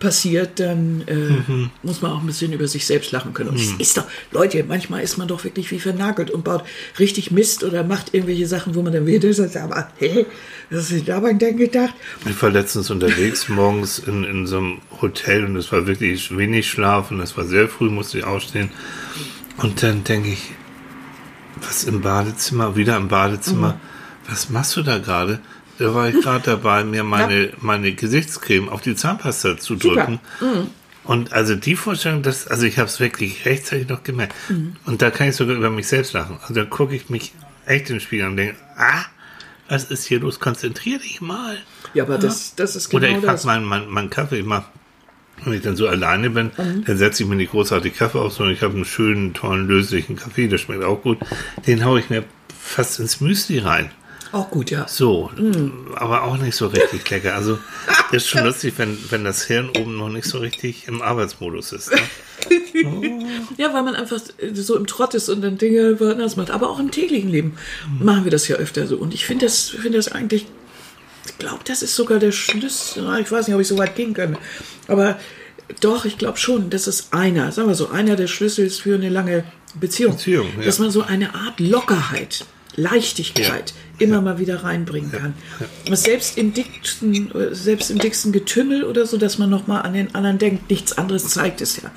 passiert, 0.00 0.58
dann 0.58 1.04
äh, 1.06 1.14
Mhm. 1.14 1.70
muss 1.84 2.02
man 2.02 2.10
auch 2.10 2.20
ein 2.20 2.26
bisschen 2.26 2.52
über 2.52 2.66
sich 2.66 2.84
selbst 2.86 3.12
lachen 3.12 3.32
können. 3.34 3.50
Und 3.50 3.56
es 3.60 3.72
ist 3.78 3.96
doch, 3.96 4.06
Leute, 4.32 4.64
manchmal 4.66 5.02
ist 5.02 5.18
man 5.18 5.28
doch 5.28 5.44
wirklich 5.44 5.70
wie 5.70 5.78
vernagelt 5.78 6.30
und 6.30 6.42
baut 6.42 6.64
richtig 6.98 7.30
Mist 7.30 7.62
oder 7.62 7.84
macht 7.84 8.12
irgendwelche 8.14 8.46
Sachen, 8.48 8.74
wo 8.74 8.82
man 8.82 8.92
dann 8.92 9.06
wieder 9.06 9.32
sagt, 9.32 9.56
aber 9.58 9.88
hey, 9.98 10.26
was 10.70 10.88
du 10.88 11.00
dabei 11.02 11.34
denn 11.34 11.56
gedacht? 11.56 11.94
Ich 12.28 12.42
war 12.42 12.50
letztens 12.50 12.90
unterwegs, 12.90 13.48
morgens 13.48 13.98
in, 14.00 14.24
in 14.24 14.46
so 14.46 14.58
einem 14.58 14.78
Hotel 15.00 15.44
und 15.44 15.54
es 15.56 15.70
war 15.70 15.86
wirklich 15.86 16.36
wenig 16.36 16.68
Schlaf 16.68 17.10
und 17.10 17.20
es 17.20 17.36
war 17.36 17.44
sehr 17.44 17.68
früh, 17.68 17.90
musste 17.90 18.18
ich 18.18 18.24
aufstehen. 18.24 18.70
Und 19.58 19.82
dann 19.82 20.02
denke 20.04 20.30
ich, 20.30 20.50
was 21.60 21.84
im 21.84 22.00
Badezimmer, 22.00 22.74
wieder 22.74 22.96
im 22.96 23.08
Badezimmer, 23.08 23.78
was 24.28 24.48
machst 24.48 24.76
du 24.76 24.82
da 24.82 24.98
gerade? 24.98 25.40
Da 25.80 25.94
war 25.94 26.08
ich 26.08 26.20
gerade 26.22 26.44
dabei, 26.44 26.84
mir 26.84 27.02
meine, 27.04 27.50
meine 27.60 27.92
Gesichtscreme 27.92 28.68
auf 28.68 28.82
die 28.82 28.94
Zahnpasta 28.94 29.56
zu 29.58 29.74
drücken. 29.76 30.20
Und 31.04 31.32
also 31.32 31.54
die 31.56 31.74
Vorstellung, 31.76 32.22
dass, 32.22 32.46
also 32.46 32.66
ich 32.66 32.78
habe 32.78 32.86
es 32.88 33.00
wirklich 33.00 33.44
rechtzeitig 33.46 33.88
noch 33.88 34.02
gemerkt. 34.04 34.34
Und 34.84 35.02
da 35.02 35.10
kann 35.10 35.28
ich 35.28 35.36
sogar 35.36 35.56
über 35.56 35.70
mich 35.70 35.88
selbst 35.88 36.12
lachen. 36.12 36.38
Also 36.42 36.54
da 36.54 36.64
gucke 36.64 36.94
ich 36.94 37.08
mich 37.08 37.32
echt 37.66 37.88
den 37.88 38.00
Spiegel 38.00 38.26
an 38.26 38.30
und 38.32 38.36
denke, 38.36 38.56
ah, 38.76 39.04
was 39.68 39.84
ist 39.84 40.04
hier 40.06 40.20
los? 40.20 40.38
Konzentrier 40.40 40.98
dich 40.98 41.20
mal. 41.20 41.56
Ja, 41.94 42.04
aber 42.04 42.18
das, 42.18 42.54
das 42.56 42.76
ist 42.76 42.92
Oder 42.92 43.06
genau 43.08 43.20
ich 43.20 43.24
pack 43.24 43.36
das. 43.36 43.44
meinen 43.44 43.64
mein, 43.64 43.88
mein 43.88 44.10
Kaffee 44.10 44.40
immer, 44.40 44.64
wenn 45.44 45.54
ich 45.54 45.62
dann 45.62 45.76
so 45.76 45.88
alleine 45.88 46.28
bin, 46.30 46.50
Mhm. 46.58 46.84
dann 46.84 46.98
setze 46.98 47.22
ich 47.22 47.28
mir 47.28 47.36
nicht 47.36 47.52
großartig 47.52 47.96
Kaffee 47.96 48.18
auf, 48.18 48.32
sondern 48.34 48.54
ich 48.54 48.62
habe 48.62 48.74
einen 48.74 48.84
schönen, 48.84 49.32
tollen, 49.32 49.66
löslichen 49.68 50.16
Kaffee, 50.16 50.48
der 50.48 50.58
schmeckt 50.58 50.82
auch 50.84 51.00
gut. 51.02 51.18
Den 51.66 51.84
haue 51.84 52.00
ich 52.00 52.10
mir 52.10 52.24
fast 52.58 53.00
ins 53.00 53.20
Müsli 53.20 53.58
rein. 53.60 53.90
Auch 54.32 54.50
gut, 54.50 54.70
ja. 54.70 54.86
So, 54.88 55.30
Mhm. 55.36 55.88
aber 55.96 56.22
auch 56.24 56.36
nicht 56.36 56.54
so 56.56 56.68
richtig 56.68 57.08
lecker. 57.10 57.34
Also 57.34 57.58
ist 58.12 58.28
schon 58.28 58.44
lustig, 58.44 58.74
wenn, 58.76 58.96
wenn 59.10 59.24
das 59.24 59.44
Hirn 59.44 59.70
oben 59.78 59.96
noch 59.96 60.08
nicht 60.08 60.26
so 60.28 60.38
richtig 60.38 60.86
im 60.88 61.02
Arbeitsmodus 61.02 61.72
ist. 61.72 61.90
Ne? 61.92 61.98
Ja, 63.58 63.74
weil 63.74 63.82
man 63.82 63.94
einfach 63.94 64.18
so 64.54 64.76
im 64.76 64.86
Trott 64.86 65.14
ist 65.14 65.28
und 65.28 65.42
dann 65.42 65.58
Dinge 65.58 66.00
woanders 66.00 66.36
macht. 66.36 66.50
Aber 66.50 66.70
auch 66.70 66.78
im 66.78 66.90
täglichen 66.90 67.28
Leben 67.28 67.56
machen 67.98 68.24
wir 68.24 68.30
das 68.30 68.48
ja 68.48 68.56
öfter 68.56 68.86
so. 68.86 68.96
Und 68.96 69.12
ich 69.12 69.26
finde 69.26 69.44
das, 69.46 69.68
finde 69.68 69.98
das 69.98 70.08
eigentlich, 70.10 70.46
ich 71.26 71.38
glaube, 71.38 71.60
das 71.64 71.82
ist 71.82 71.94
sogar 71.94 72.18
der 72.18 72.32
Schlüssel. 72.32 73.06
Ich 73.20 73.30
weiß 73.30 73.46
nicht, 73.46 73.54
ob 73.54 73.60
ich 73.60 73.68
so 73.68 73.76
weit 73.76 73.94
gehen 73.96 74.14
kann. 74.14 74.38
Aber 74.88 75.18
doch, 75.80 76.04
ich 76.06 76.16
glaube 76.16 76.38
schon, 76.38 76.70
das 76.70 76.86
ist 76.88 77.12
einer, 77.12 77.52
sagen 77.52 77.68
wir 77.68 77.74
so, 77.74 77.90
einer 77.90 78.16
der 78.16 78.26
Schlüssel 78.26 78.64
ist 78.66 78.80
für 78.80 78.94
eine 78.94 79.10
lange 79.10 79.44
Beziehung. 79.78 80.12
Beziehung, 80.14 80.48
ja. 80.58 80.64
Dass 80.64 80.78
man 80.78 80.90
so 80.90 81.02
eine 81.02 81.34
Art 81.34 81.60
Lockerheit, 81.60 82.46
Leichtigkeit 82.76 83.74
immer 83.98 84.20
mal 84.20 84.38
wieder 84.38 84.62
reinbringen 84.64 85.12
kann. 85.12 85.34
Was 85.88 86.04
Selbst 86.04 86.38
im 86.38 86.54
dicksten, 86.54 87.30
selbst 87.52 87.90
im 87.90 87.98
dicksten 87.98 88.32
Getümmel 88.32 88.84
oder 88.84 89.06
so, 89.06 89.16
dass 89.16 89.38
man 89.38 89.50
noch 89.50 89.66
mal 89.66 89.80
an 89.80 89.94
den 89.94 90.14
anderen 90.14 90.38
denkt, 90.38 90.70
nichts 90.70 90.96
anderes 90.96 91.28
zeigt 91.28 91.60
es 91.60 91.76
ja. 91.76 91.90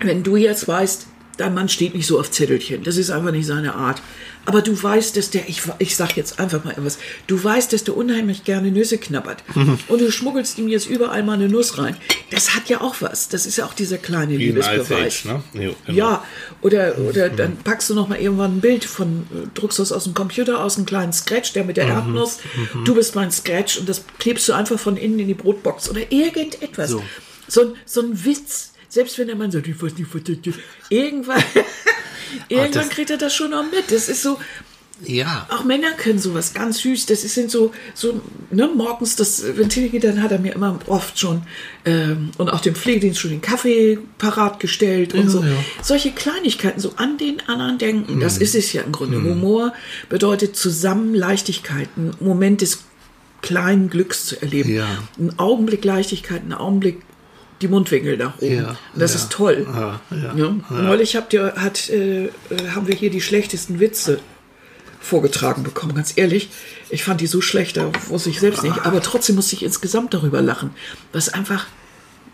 Wenn 0.00 0.22
du 0.22 0.36
jetzt 0.36 0.68
weißt, 0.68 1.06
dein 1.36 1.54
Mann 1.54 1.68
steht 1.68 1.94
nicht 1.94 2.06
so 2.06 2.18
auf 2.18 2.30
Zettelchen, 2.30 2.82
das 2.82 2.96
ist 2.96 3.10
einfach 3.10 3.32
nicht 3.32 3.46
seine 3.46 3.74
Art. 3.74 4.00
Aber 4.46 4.60
du 4.60 4.80
weißt, 4.80 5.16
dass 5.16 5.30
der, 5.30 5.48
ich, 5.48 5.62
ich 5.78 5.96
sag 5.96 6.18
jetzt 6.18 6.38
einfach 6.38 6.64
mal 6.64 6.72
etwas, 6.72 6.98
du 7.26 7.42
weißt, 7.42 7.72
dass 7.72 7.84
der 7.84 7.96
unheimlich 7.96 8.44
gerne 8.44 8.70
Nüsse 8.70 8.98
knabbert. 8.98 9.42
Und 9.88 10.00
du 10.02 10.12
schmuggelst 10.12 10.58
ihm 10.58 10.68
jetzt 10.68 10.86
überall 10.86 11.22
mal 11.22 11.32
eine 11.32 11.48
Nuss 11.48 11.78
rein. 11.78 11.96
Das 12.30 12.54
hat 12.54 12.68
ja 12.68 12.82
auch 12.82 12.96
was. 13.00 13.30
Das 13.30 13.46
ist 13.46 13.56
ja 13.56 13.64
auch 13.64 13.72
dieser 13.72 13.96
kleine 13.96 14.32
Wie 14.38 14.46
Liebesbeweis. 14.48 15.24
Ne? 15.24 15.42
Jo, 15.54 15.74
genau. 15.86 15.98
Ja, 15.98 16.24
oder, 16.60 16.98
oder 16.98 17.30
dann 17.30 17.56
packst 17.56 17.88
du 17.88 17.94
noch 17.94 18.06
mal 18.08 18.18
irgendwann 18.18 18.58
ein 18.58 18.60
Bild 18.60 18.84
von, 18.84 19.22
äh, 19.32 19.46
druckst 19.54 19.78
das 19.78 19.92
aus 19.92 20.04
dem 20.04 20.12
Computer 20.12 20.62
aus, 20.62 20.76
einen 20.76 20.84
kleinen 20.84 21.14
Scratch, 21.14 21.54
der 21.54 21.64
mit 21.64 21.78
Mhm. 21.78 21.80
der 21.80 21.88
Erdnuss, 21.88 22.38
du 22.84 22.94
bist 22.94 23.14
mein 23.14 23.30
Scratch 23.32 23.78
und 23.78 23.88
das 23.88 24.04
klebst 24.18 24.46
du 24.48 24.52
einfach 24.52 24.78
von 24.78 24.98
innen 24.98 25.18
in 25.20 25.28
die 25.28 25.34
Brotbox 25.34 25.88
oder 25.88 26.00
irgendetwas. 26.12 26.90
So. 26.90 27.02
So, 27.48 27.60
ein, 27.62 27.72
so 27.86 28.00
ein 28.02 28.24
Witz, 28.24 28.73
selbst 28.94 29.18
wenn 29.18 29.26
der 29.26 29.36
Mann 29.36 29.50
sagt, 29.50 29.66
ich 29.68 29.80
weiß 29.82 29.94
nicht, 29.98 30.14
was 30.14 30.22
das 30.24 30.36
ist. 30.46 30.60
irgendwann, 30.88 31.42
irgendwann 32.48 32.88
kriegt 32.88 33.10
er 33.10 33.18
das 33.18 33.34
schon 33.34 33.50
noch 33.50 33.64
mit. 33.70 33.90
Das 33.90 34.08
ist 34.08 34.22
so, 34.22 34.38
Ja. 35.04 35.46
auch 35.50 35.64
Männer 35.64 35.92
können 35.92 36.18
sowas 36.20 36.54
ganz 36.54 36.78
süß. 36.78 37.06
Das 37.06 37.22
sind 37.22 37.50
so, 37.50 37.72
so 37.94 38.20
ne, 38.50 38.68
morgens 38.74 39.16
das 39.16 39.42
Ventil 39.56 39.88
geht, 39.88 40.04
dann 40.04 40.22
hat 40.22 40.30
er 40.32 40.38
mir 40.38 40.54
immer 40.54 40.78
oft 40.86 41.18
schon 41.18 41.42
ähm, 41.84 42.30
und 42.38 42.48
auch 42.50 42.60
dem 42.60 42.74
Pflegedienst 42.76 43.20
schon 43.20 43.30
den 43.30 43.40
Kaffee 43.40 43.98
parat 44.18 44.60
gestellt 44.60 45.12
und 45.14 45.24
Ja, 45.24 45.28
so. 45.30 45.42
ja. 45.42 45.52
Solche 45.82 46.12
Kleinigkeiten, 46.12 46.80
so 46.80 46.92
an 46.96 47.18
den 47.18 47.40
anderen 47.48 47.78
denken, 47.78 48.16
Mhm. 48.16 48.20
das 48.20 48.38
ist 48.38 48.54
es 48.54 48.72
ja 48.72 48.82
im 48.82 48.92
Grunde. 48.92 49.16
Humor 49.22 49.72
bedeutet 50.08 50.56
zusammen 50.56 51.14
Leichtigkeit, 51.14 51.88
einen 51.96 52.14
Moment 52.20 52.60
des 52.60 52.84
kleinen 53.42 53.90
Glücks 53.90 54.26
zu 54.26 54.40
erleben. 54.40 54.72
Ja. 54.74 54.86
Ein 55.18 55.38
Augenblick 55.38 55.84
Leichtigkeit, 55.84 56.42
ein 56.46 56.54
Augenblick 56.54 57.02
die 57.64 57.68
Mundwinkel 57.68 58.16
nach 58.16 58.36
oben. 58.38 58.56
Ja, 58.56 58.76
das 58.94 59.12
ja. 59.12 59.16
ist 59.16 59.32
toll. 59.32 59.66
Ja, 59.66 60.00
ja, 60.10 60.34
Ja. 60.34 60.56
Neulich 60.70 61.16
habt 61.16 61.32
ihr, 61.32 61.54
hat, 61.56 61.88
äh, 61.88 62.26
äh, 62.26 62.30
haben 62.74 62.86
wir 62.86 62.94
hier 62.94 63.10
die 63.10 63.22
schlechtesten 63.22 63.80
Witze 63.80 64.20
vorgetragen 65.00 65.62
bekommen, 65.62 65.94
ganz 65.94 66.12
ehrlich. 66.16 66.50
Ich 66.90 67.04
fand 67.04 67.20
die 67.20 67.26
so 67.26 67.40
schlecht, 67.40 67.76
da 67.76 67.90
wusste 68.08 68.30
ich 68.30 68.40
selbst 68.40 68.62
nicht. 68.62 68.84
Aber 68.84 69.02
trotzdem 69.02 69.36
musste 69.36 69.56
ich 69.56 69.62
insgesamt 69.62 70.14
darüber 70.14 70.40
lachen, 70.40 70.70
was 71.12 71.28
einfach 71.28 71.66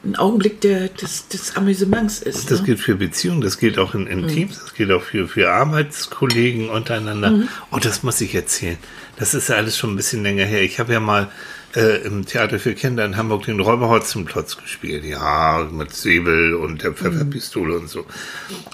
ein 0.04 0.16
Augenblick 0.16 0.60
der, 0.62 0.88
des, 0.88 1.28
des 1.28 1.56
Amüsements 1.56 2.20
ist. 2.20 2.50
Das 2.50 2.60
ne? 2.60 2.66
gilt 2.66 2.80
für 2.80 2.94
Beziehungen, 2.94 3.40
das 3.40 3.58
gilt 3.58 3.78
auch 3.78 3.94
in, 3.94 4.06
in 4.06 4.26
Teams, 4.28 4.58
das 4.58 4.74
gilt 4.74 4.90
auch 4.92 5.02
für, 5.02 5.28
für 5.28 5.52
Arbeitskollegen 5.52 6.70
untereinander. 6.70 7.42
Und 7.70 7.84
das 7.84 8.02
muss 8.02 8.20
ich 8.20 8.34
erzählen. 8.34 8.78
Das 9.16 9.34
ist 9.34 9.48
ja 9.48 9.56
alles 9.56 9.76
schon 9.76 9.92
ein 9.92 9.96
bisschen 9.96 10.22
länger 10.22 10.44
her. 10.44 10.62
Ich 10.62 10.78
habe 10.78 10.92
ja 10.92 11.00
mal 11.00 11.30
äh, 11.76 12.02
im 12.04 12.26
Theater 12.26 12.58
für 12.58 12.74
Kinder 12.74 13.04
in 13.04 13.16
Hamburg 13.16 13.44
den 13.44 13.60
Räuberholzenplatz 13.60 14.56
gespielt. 14.56 15.04
Ja, 15.04 15.68
mit 15.70 15.94
Säbel 15.94 16.54
und 16.54 16.82
der 16.82 16.92
Pfefferpistole 16.92 17.76
und 17.78 17.88
so. 17.88 18.06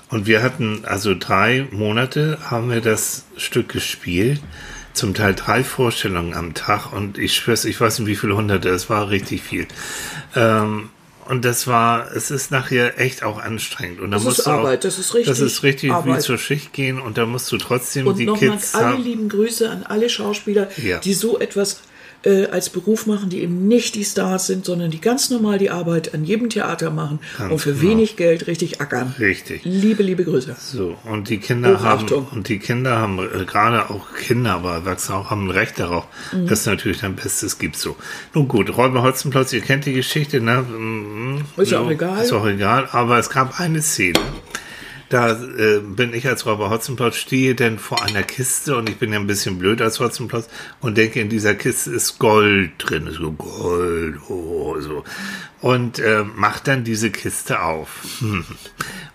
Und 0.09 0.27
wir 0.27 0.43
hatten 0.43 0.85
also 0.85 1.15
drei 1.19 1.67
Monate 1.71 2.39
haben 2.51 2.71
wir 2.71 2.81
das 2.81 3.25
Stück 3.37 3.69
gespielt. 3.69 4.41
Zum 4.95 5.13
Teil 5.13 5.35
drei 5.35 5.63
Vorstellungen 5.63 6.33
am 6.33 6.55
Tag 6.55 6.91
und 6.95 7.19
ich 7.19 7.35
schwör's, 7.35 7.67
ich 7.67 7.79
weiß 7.79 7.99
nicht 7.99 8.09
wie 8.09 8.17
viele 8.17 8.35
hunderte, 8.35 8.71
es 8.71 8.89
war 8.89 9.11
richtig 9.11 9.43
viel. 9.43 9.67
Ähm, 10.35 10.89
und 11.29 11.45
das 11.45 11.67
war, 11.67 12.13
es 12.15 12.31
ist 12.31 12.51
nachher 12.53 12.99
echt 13.01 13.23
auch 13.25 13.39
anstrengend. 13.43 14.01
Und 14.01 14.13
da 14.13 14.17
Das 14.17 14.25
musst 14.25 14.39
ist 14.39 14.47
du 14.47 14.51
auch, 14.53 14.59
Arbeit, 14.61 14.85
das 14.85 14.99
ist 14.99 15.13
richtig 15.13 15.29
Das 15.29 15.41
ist 15.41 15.63
richtig 15.65 15.91
wie 15.91 15.95
Arbeit. 15.95 16.23
zur 16.23 16.39
Schicht 16.39 16.73
gehen 16.73 16.99
und 17.01 17.19
da 17.19 17.27
musst 17.27 17.51
du 17.53 17.59
trotzdem 17.59 18.07
Und 18.07 18.17
die 18.19 18.25
nochmal 18.27 18.53
Kids 18.53 18.75
alle 18.75 18.87
haben. 18.95 19.03
lieben 19.03 19.29
Grüße 19.29 19.69
an 19.69 19.83
alle 19.83 20.09
Schauspieler, 20.09 20.69
Ja. 20.83 20.99
die 20.99 21.13
so 21.15 21.39
etwas 21.41 21.81
äh, 22.27 22.47
als 22.49 22.69
Beruf 22.71 23.07
machen, 23.07 23.31
die 23.31 23.41
eben 23.41 23.69
nicht 23.69 23.95
die 23.95 24.05
Stars 24.05 24.49
sind, 24.49 24.65
sondern 24.65 24.91
die 24.91 25.01
ganz 25.01 25.31
normal 25.31 25.59
die 25.59 25.71
Arbeit 25.71 26.13
an 26.13 26.25
jedem 26.25 26.51
Theater 26.51 26.91
machen 26.91 27.21
Ganz 27.39 27.53
und 27.53 27.59
für 27.61 27.73
genau. 27.73 27.83
wenig 27.91 28.17
Geld 28.17 28.47
richtig 28.49 28.81
ackern. 28.81 29.15
Richtig. 29.19 29.63
Liebe, 29.65 30.03
liebe 30.03 30.25
Grüße. 30.25 30.57
So, 30.59 30.97
und 31.05 31.29
die 31.31 31.39
Kinder 31.39 31.81
haben, 31.83 32.07
und 32.33 32.49
die 32.49 32.59
Kinder 32.59 32.99
haben, 32.99 33.19
äh, 33.21 33.45
gerade 33.45 33.91
auch 33.91 34.13
Kinder, 34.15 34.55
aber 34.55 34.75
Erwachsene 34.75 35.19
auch, 35.19 35.31
haben 35.31 35.47
ein 35.47 35.51
Recht 35.51 35.79
darauf, 35.79 36.07
Mhm. 36.33 36.47
dass 36.49 36.61
es 36.61 36.67
natürlich 36.67 36.99
dein 37.01 37.15
Bestes 37.15 37.59
gibt, 37.59 37.77
so. 37.77 37.97
Nun 38.35 38.49
gut, 38.49 38.77
Räuber 38.77 39.03
Hotzenplotz, 39.03 39.53
ihr 39.53 39.61
kennt 39.61 39.87
die 39.87 39.93
Geschichte, 39.93 40.41
ne? 40.41 40.63
Mm, 40.63 41.45
Ist 41.61 41.71
ja 41.71 41.79
so, 41.79 41.85
auch 41.85 41.91
egal. 41.91 42.23
Ist 42.25 42.33
auch 42.33 42.47
egal, 42.47 42.89
aber 42.91 43.19
es 43.19 43.31
gab 43.31 43.61
eine 43.61 43.83
Szene, 43.83 44.19
da 45.09 45.33
äh, 45.33 45.81
bin 45.81 46.13
ich 46.15 46.27
als 46.27 46.47
Räuber 46.47 46.71
Hotzenplotz, 46.71 47.17
stehe 47.17 47.55
denn 47.55 47.79
vor 47.79 48.03
einer 48.03 48.23
Kiste 48.23 48.77
und 48.77 48.89
ich 48.89 48.97
bin 48.97 49.13
ja 49.13 49.19
ein 49.19 49.27
bisschen 49.27 49.59
blöd 49.59 49.81
als 49.81 50.01
Hotzenplotz 50.01 50.49
und 50.81 50.97
denke, 50.97 51.21
in 51.21 51.29
dieser 51.29 51.55
Kiste 51.55 51.93
ist 51.93 52.19
Gold 52.19 52.73
drin, 52.79 53.09
so 53.11 53.33
Gold, 53.33 54.17
oh, 54.29 54.77
so. 54.81 55.05
Und 55.61 55.99
äh, 55.99 56.25
mach 56.35 56.61
dann 56.61 56.85
diese 56.85 57.11
Kiste 57.11 57.63
auf. 57.63 58.05
Hm. 58.19 58.45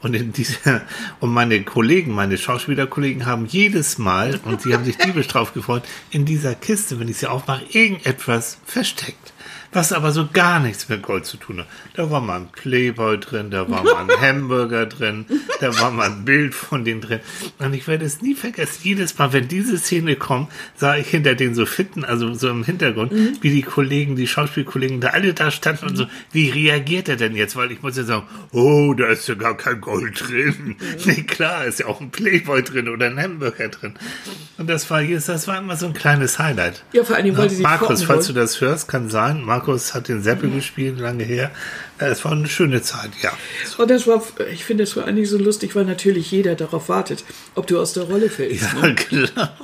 Und 0.01 0.15
in 0.15 0.33
dieser, 0.33 0.81
und 1.19 1.31
meine 1.31 1.63
Kollegen, 1.63 2.13
meine 2.13 2.37
Schauspielerkollegen 2.37 3.25
haben 3.25 3.45
jedes 3.45 3.97
Mal, 3.97 4.39
und 4.45 4.61
sie 4.61 4.73
haben 4.73 4.83
sich 4.83 4.97
diebisch 4.97 5.27
drauf 5.27 5.53
gefreut, 5.53 5.83
in 6.09 6.25
dieser 6.25 6.55
Kiste, 6.55 6.99
wenn 6.99 7.07
ich 7.07 7.17
sie 7.17 7.27
aufmache, 7.27 7.65
irgendetwas 7.71 8.57
versteckt 8.65 9.33
was 9.71 9.93
aber 9.93 10.11
so 10.11 10.27
gar 10.31 10.59
nichts 10.59 10.89
mit 10.89 11.01
Gold 11.01 11.25
zu 11.25 11.37
tun 11.37 11.59
hat. 11.59 11.67
Da 11.93 12.09
war 12.11 12.19
mal 12.19 12.41
ein 12.41 12.49
Playboy 12.51 13.17
drin, 13.17 13.51
da 13.51 13.69
war 13.69 13.83
mal 13.83 14.09
ein 14.09 14.21
Hamburger 14.21 14.85
drin, 14.85 15.25
da 15.59 15.77
war 15.79 15.91
mal 15.91 16.09
ein 16.09 16.25
Bild 16.25 16.53
von 16.53 16.83
denen 16.83 17.01
drin. 17.01 17.19
Und 17.59 17.73
ich 17.73 17.87
werde 17.87 18.05
es 18.05 18.21
nie 18.21 18.35
vergessen. 18.35 18.79
Jedes 18.83 19.17
Mal, 19.17 19.31
wenn 19.33 19.47
diese 19.47 19.77
Szene 19.77 20.15
kommt, 20.15 20.49
sah 20.75 20.97
ich 20.97 21.07
hinter 21.07 21.35
den 21.35 21.55
so 21.55 21.65
fitten, 21.65 22.03
also 22.03 22.33
so 22.33 22.49
im 22.49 22.63
Hintergrund, 22.63 23.13
mhm. 23.13 23.37
wie 23.41 23.49
die 23.49 23.61
Kollegen, 23.61 24.15
die 24.15 24.27
Schauspielkollegen 24.27 24.99
da 24.99 25.09
alle 25.09 25.33
da 25.33 25.51
standen 25.51 25.87
und 25.87 25.95
so, 25.95 26.05
wie 26.31 26.49
reagiert 26.49 27.07
er 27.07 27.15
denn 27.15 27.35
jetzt? 27.35 27.55
Weil 27.55 27.71
ich 27.71 27.81
muss 27.81 27.95
ja 27.95 28.03
sagen, 28.03 28.23
oh, 28.51 28.93
da 28.93 29.07
ist 29.07 29.27
ja 29.27 29.35
gar 29.35 29.55
kein 29.55 29.79
Gold 29.79 30.19
drin. 30.19 30.55
Mhm. 30.65 30.75
Nee, 31.11 31.23
klar, 31.23 31.65
ist 31.65 31.79
ja 31.79 31.87
auch 31.87 31.99
ein 31.99 32.11
Playboy 32.11 32.63
drin 32.63 32.87
oder 32.87 33.07
ein 33.07 33.19
Hamburger 33.19 33.69
drin. 33.69 33.95
Und 34.57 34.69
das 34.69 34.89
war, 34.89 35.03
das 35.03 35.47
war 35.47 35.57
immer 35.57 35.75
so 35.75 35.87
ein 35.87 35.93
kleines 35.93 36.37
Highlight. 36.37 36.83
Ja, 36.93 37.03
vor 37.03 37.15
allem, 37.15 37.35
weil 37.35 37.49
sie 37.49 37.63
Markus, 37.63 38.03
falls 38.03 38.27
du 38.27 38.33
das 38.33 38.61
hörst, 38.61 38.87
kann 38.87 39.09
sein. 39.09 39.41
Markus 39.41 39.60
Markus 39.61 39.93
hat 39.93 40.07
den 40.07 40.23
Seppel 40.23 40.49
mhm. 40.49 40.55
gespielt, 40.55 40.99
lange 40.99 41.23
her. 41.23 41.51
Es 41.99 42.25
war 42.25 42.31
eine 42.31 42.47
schöne 42.47 42.81
Zeit, 42.81 43.11
ja. 43.21 43.31
Und 43.77 43.91
das 43.91 44.07
war, 44.07 44.23
ich 44.51 44.65
finde 44.65 44.83
es 44.83 44.95
war 44.97 45.05
eigentlich 45.05 45.29
so 45.29 45.37
lustig, 45.37 45.75
weil 45.75 45.85
natürlich 45.85 46.31
jeder 46.31 46.55
darauf 46.55 46.89
wartet, 46.89 47.23
ob 47.53 47.67
du 47.67 47.79
aus 47.79 47.93
der 47.93 48.03
Rolle 48.03 48.29
fällst. 48.29 48.73
Ja, 48.73 48.87
ne? 48.87 48.95
klar. 48.95 49.55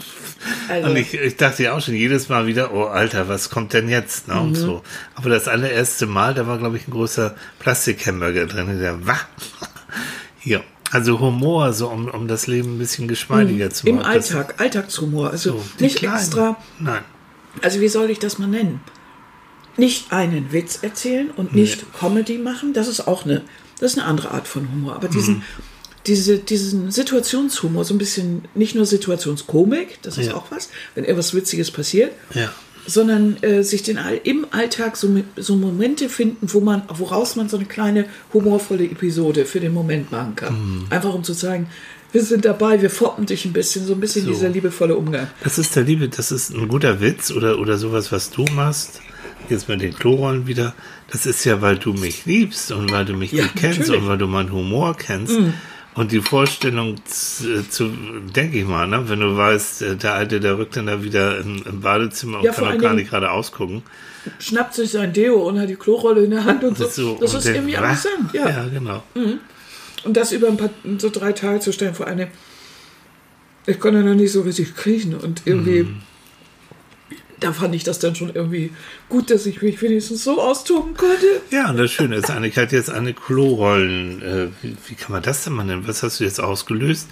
Also. 0.70 0.90
Und 0.90 0.96
ich, 0.98 1.16
ich 1.16 1.36
dachte 1.36 1.64
ja 1.64 1.74
auch 1.74 1.82
schon 1.82 1.96
jedes 1.96 2.30
Mal 2.30 2.46
wieder, 2.46 2.74
oh 2.74 2.84
Alter, 2.84 3.28
was 3.28 3.50
kommt 3.50 3.74
denn 3.74 3.90
jetzt? 3.90 4.28
Ne? 4.28 4.36
Mhm. 4.36 4.42
Und 4.42 4.56
so. 4.56 4.84
Aber 5.16 5.30
das 5.32 5.48
allererste 5.48 6.06
Mal, 6.06 6.36
da 6.36 6.46
war, 6.46 6.60
glaube 6.60 6.78
ich, 6.78 6.88
ein 6.88 6.92
großer 6.92 7.36
Plastikhamburger 7.58 8.46
drin. 8.46 8.80
Der 8.80 9.06
war 9.08 9.20
hier. 10.40 10.64
Also 10.92 11.20
Humor, 11.20 11.74
so 11.74 11.90
um, 11.90 12.08
um 12.08 12.28
das 12.28 12.48
Leben 12.48 12.76
ein 12.76 12.80
bisschen 12.80 13.08
geschmeidiger 13.08 13.66
mhm. 13.66 13.72
zu 13.72 13.88
machen. 13.88 14.00
Im 14.00 14.06
Alltag, 14.06 14.62
Alltagshumor. 14.62 15.32
Also 15.32 15.54
so, 15.54 15.66
nicht 15.80 15.98
kleinen. 15.98 16.16
extra. 16.16 16.56
Nein. 16.80 17.02
Also 17.64 17.82
wie 17.82 17.88
soll 17.88 18.12
ich 18.12 18.20
das 18.20 18.38
mal 18.38 18.48
nennen? 18.48 18.80
Nicht 19.78 20.12
einen 20.12 20.52
Witz 20.52 20.80
erzählen 20.82 21.30
und 21.36 21.56
nicht 21.56 21.84
nee. 21.84 21.88
Comedy 22.00 22.38
machen. 22.38 22.74
Das 22.74 22.88
ist 22.88 23.08
auch 23.08 23.26
eine, 23.26 23.44
das 23.80 23.92
ist 23.92 23.98
eine 23.98 24.08
andere 24.08 24.32
Art 24.32 24.48
von 24.48 24.70
Humor. 24.72 24.96
Aber 24.96 25.08
diesen, 25.08 25.36
mhm. 25.36 25.44
diese, 26.08 26.40
diesen 26.40 26.92
Situationshumor, 26.92 27.86
so 27.86 27.94
ein 27.94 27.98
bisschen, 27.98 28.46
nicht 28.56 28.76
nur 28.76 28.86
Situationskomik, 28.86 30.02
das 30.02 30.18
ist 30.18 30.28
ja. 30.28 30.36
auch 30.36 30.50
was, 30.50 30.70
wenn 30.96 31.06
etwas 31.06 31.34
Witziges 31.34 31.70
passiert, 31.70 32.12
ja. 32.34 32.52
sondern 32.88 33.42
äh, 33.44 33.63
sich 33.63 33.84
den 33.84 34.00
im 34.24 34.48
Alltag 34.52 34.98
so, 34.98 35.10
so 35.36 35.56
Momente 35.56 36.10
finden, 36.10 36.52
wo 36.52 36.60
man, 36.60 36.82
woraus 36.90 37.36
man 37.36 37.48
so 37.48 37.58
eine 37.58 37.68
kleine 37.68 38.06
humorvolle 38.34 38.86
Episode 38.86 39.46
für 39.46 39.60
den 39.60 39.74
Moment 39.74 40.12
machen 40.12 40.36
kann. 40.36 40.54
Mhm. 40.54 40.86
Einfach 40.90 41.13
um 41.13 41.24
zu 41.24 41.36
zeigen, 41.36 41.68
wir 42.13 42.24
sind 42.24 42.46
dabei, 42.46 42.82
wir 42.82 42.90
foppen 42.90 43.26
dich 43.26 43.46
ein 43.46 43.54
bisschen, 43.54 43.86
so 43.86 43.94
ein 43.94 44.00
bisschen 44.00 44.24
so. 44.24 44.32
dieser 44.32 44.50
liebevolle 44.50 44.96
Umgang. 44.96 45.28
Das 45.44 45.60
ist 45.60 45.76
der 45.76 45.84
Liebe, 45.84 46.08
das 46.08 46.32
ist 46.32 46.52
ein 46.52 46.68
guter 46.68 47.02
Witz 47.02 47.32
oder, 47.32 47.60
oder 47.60 47.78
sowas, 47.78 48.12
was 48.12 48.32
du 48.32 48.46
machst 48.46 49.02
jetzt 49.50 49.69
mit 49.69 49.82
den 49.82 49.93
Klorollen 49.93 50.47
wieder, 50.47 50.73
das 51.12 51.26
ist 51.26 51.43
ja, 51.45 51.62
weil 51.62 51.78
du 51.78 51.93
mich 51.93 52.26
liebst 52.26 52.71
und 52.71 52.91
weil 52.91 53.06
du 53.06 53.13
mich 53.13 53.32
ja, 53.32 53.45
kennst 53.56 53.80
natürlich. 53.80 54.02
und 54.02 54.08
weil 54.08 54.17
du 54.17 54.28
meinen 54.28 54.52
Humor 54.52 54.95
kennst. 54.97 55.39
Mhm. 55.39 55.54
Und 55.95 56.12
die 56.12 56.21
Vorstellung 56.21 56.95
zu, 57.06 57.67
zu 57.69 57.89
denke 58.36 58.60
ich 58.60 58.65
mal, 58.65 58.88
ne, 58.88 59.10
wenn 59.10 59.19
du 59.19 59.36
weißt, 59.36 59.82
äh, 59.82 59.95
der 59.95 60.13
Alte, 60.13 60.39
der 60.39 60.58
rückt 60.60 60.78
dann 60.78 60.86
da 60.86 61.04
wieder 61.04 61.39
im, 61.39 61.63
im 61.65 61.82
Badezimmer 61.82 62.38
und 62.38 62.43
ja, 62.43 62.52
kann 62.52 62.67
auch 62.67 62.78
gar 62.78 62.93
nicht 62.93 63.10
gerade 63.10 63.32
ausgucken. 63.32 63.82
Schnappt 64.38 64.76
sich 64.76 64.91
sein 64.91 65.12
Deo 65.12 65.47
und 65.47 65.60
hat 65.60 65.69
die 65.69 65.76
Klorolle 65.76 66.23
in 66.23 66.32
der 66.32 66.43
Hand 66.43 66.63
und 66.63 66.78
so. 66.78 66.88
so 66.88 67.17
das 67.19 67.34
und 67.34 67.39
ist 67.39 67.47
irgendwie 67.47 67.78
amüsant. 67.78 68.32
Ja. 68.34 68.47
ja, 68.47 68.67
genau. 68.67 69.04
Mhm. 69.15 69.39
Und 70.04 70.15
das 70.15 70.32
über 70.32 70.50
ein 70.50 70.58
paar, 70.58 70.69
so 71.00 71.10
drei 71.10 71.32
Tage 71.32 71.62
zu 71.62 71.73
stellen 71.73 71.95
vor 71.95 72.06
eine, 72.06 72.28
ich 73.65 73.80
konnte 73.80 74.04
noch 74.04 74.13
nicht 74.13 74.32
so 74.32 74.41
richtig 74.41 74.76
kriechen 74.76 75.15
und 75.15 75.41
irgendwie. 75.45 75.84
Mhm 75.84 76.02
da 77.39 77.54
fand 77.54 77.76
ich 77.76 77.84
das 77.84 78.00
dann 78.00 78.15
schon 78.15 78.34
irgendwie 78.34 78.71
gut, 79.10 79.30
dass 79.30 79.45
ich 79.45 79.62
mich 79.62 79.82
wenigstens 79.82 80.23
so 80.23 80.41
austoben 80.41 80.95
konnte. 80.95 81.26
Ja, 81.52 81.69
und 81.69 81.78
das 81.78 81.91
Schöne 81.91 82.15
ist, 82.15 82.30
Annika 82.30 82.62
hat 82.62 82.71
jetzt 82.71 82.89
eine 82.89 83.13
Klorollen, 83.13 84.21
äh, 84.21 84.47
wie, 84.62 84.76
wie, 84.88 84.95
kann 84.95 85.12
man 85.12 85.21
das 85.21 85.43
denn 85.43 85.54
mal 85.54 85.63
nennen? 85.63 85.88
Was 85.88 86.04
hast 86.04 86.19
du 86.19 86.23
jetzt 86.23 86.39
ausgelöst? 86.39 87.08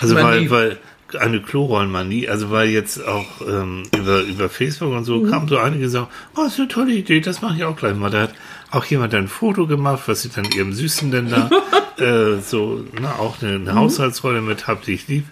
Also 0.00 0.14
weil, 0.14 0.50
weil 0.50 0.78
eine 1.18 1.40
Klorollenmanie, 1.40 2.28
also 2.28 2.50
weil 2.50 2.68
jetzt 2.68 3.06
auch 3.06 3.26
ähm, 3.46 3.84
über, 3.96 4.22
über 4.22 4.48
Facebook 4.48 4.92
und 4.92 5.04
so 5.04 5.18
mhm. 5.18 5.30
kamen 5.30 5.48
so 5.48 5.58
einige 5.58 5.88
sagen, 5.88 6.08
oh, 6.36 6.44
ist 6.44 6.58
eine 6.58 6.68
tolle 6.68 6.92
Idee, 6.92 7.20
das 7.20 7.42
mache 7.42 7.56
ich 7.56 7.64
auch 7.64 7.76
gleich 7.76 7.94
mal. 7.94 8.10
Da 8.10 8.22
hat 8.22 8.34
auch 8.70 8.84
jemand 8.86 9.14
ein 9.14 9.28
Foto 9.28 9.66
gemacht, 9.66 10.02
was 10.06 10.22
sie 10.22 10.30
dann 10.30 10.46
ihrem 10.50 10.72
Süßen 10.72 11.10
denn 11.10 11.30
da 11.30 11.50
äh, 12.02 12.40
so, 12.40 12.84
na, 13.00 13.16
auch 13.16 13.42
eine, 13.42 13.56
eine 13.56 13.72
mhm. 13.72 13.74
Haushaltsrolle 13.74 14.40
mit 14.40 14.66
Hab 14.66 14.84
dich 14.84 15.08
lieb 15.08 15.24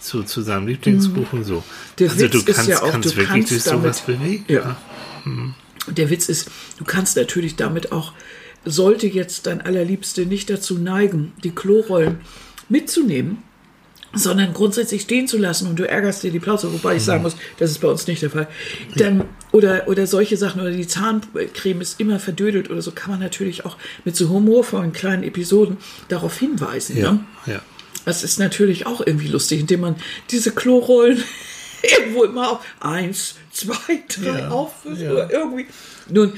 zu, 0.00 0.22
zu 0.22 0.42
seinem 0.42 0.66
Lieblingsbuch 0.66 1.32
mhm. 1.32 1.38
und 1.38 1.44
so. 1.44 1.64
Der 1.98 2.10
also 2.10 2.22
Witz 2.22 2.32
du 2.32 2.52
kannst, 2.52 2.68
ja 2.68 2.82
auch, 2.82 2.90
kannst 2.90 3.10
du 3.10 3.16
wirklich 3.16 3.28
kannst 3.28 3.50
durch 3.50 3.62
damit, 3.64 3.82
sowas 3.82 4.00
bewegen. 4.00 4.44
Ja. 4.48 4.76
Mhm. 5.24 5.54
Der 5.88 6.10
Witz 6.10 6.28
ist, 6.28 6.50
du 6.78 6.84
kannst 6.84 7.16
natürlich 7.16 7.56
damit 7.56 7.92
auch, 7.92 8.12
sollte 8.64 9.06
jetzt 9.06 9.46
dein 9.46 9.60
Allerliebste 9.60 10.26
nicht 10.26 10.50
dazu 10.50 10.78
neigen, 10.78 11.32
die 11.42 11.50
Klorollen 11.50 12.20
mitzunehmen, 12.68 13.38
sondern 14.14 14.54
grundsätzlich 14.54 15.02
stehen 15.02 15.28
zu 15.28 15.38
lassen 15.38 15.68
und 15.68 15.78
du 15.78 15.86
ärgerst 15.86 16.22
dir 16.22 16.30
die 16.30 16.38
Plauze, 16.40 16.72
wobei 16.72 16.96
ich 16.96 17.02
sagen 17.02 17.18
mhm. 17.18 17.24
muss, 17.24 17.36
das 17.58 17.70
ist 17.70 17.80
bei 17.80 17.88
uns 17.88 18.06
nicht 18.06 18.22
der 18.22 18.30
Fall. 18.30 18.48
Dann, 18.96 19.24
oder, 19.52 19.86
oder 19.86 20.06
solche 20.06 20.36
Sachen, 20.36 20.60
oder 20.60 20.70
die 20.70 20.86
Zahncreme 20.86 21.80
ist 21.80 22.00
immer 22.00 22.18
verdödelt 22.18 22.70
oder 22.70 22.80
so, 22.80 22.92
kann 22.92 23.10
man 23.10 23.20
natürlich 23.20 23.66
auch 23.66 23.76
mit 24.04 24.16
so 24.16 24.28
humorvollen 24.28 24.92
kleinen 24.92 25.22
Episoden 25.22 25.76
darauf 26.08 26.38
hinweisen. 26.38 26.96
Ja, 26.96 27.12
ne? 27.12 27.24
ja. 27.46 27.60
Das 28.08 28.24
ist 28.24 28.38
natürlich 28.38 28.86
auch 28.86 29.02
irgendwie 29.04 29.28
lustig, 29.28 29.60
indem 29.60 29.80
man 29.80 29.96
diese 30.30 30.52
Klorollen 30.52 31.22
irgendwo 31.82 32.24
immer 32.24 32.52
auf 32.52 32.60
eins, 32.80 33.34
zwei, 33.52 34.02
drei 34.08 34.40
ja, 34.40 34.48
aufführt 34.48 34.98
ja. 34.98 35.12
oder 35.12 35.30
irgendwie. 35.30 35.66
Nun, 36.08 36.32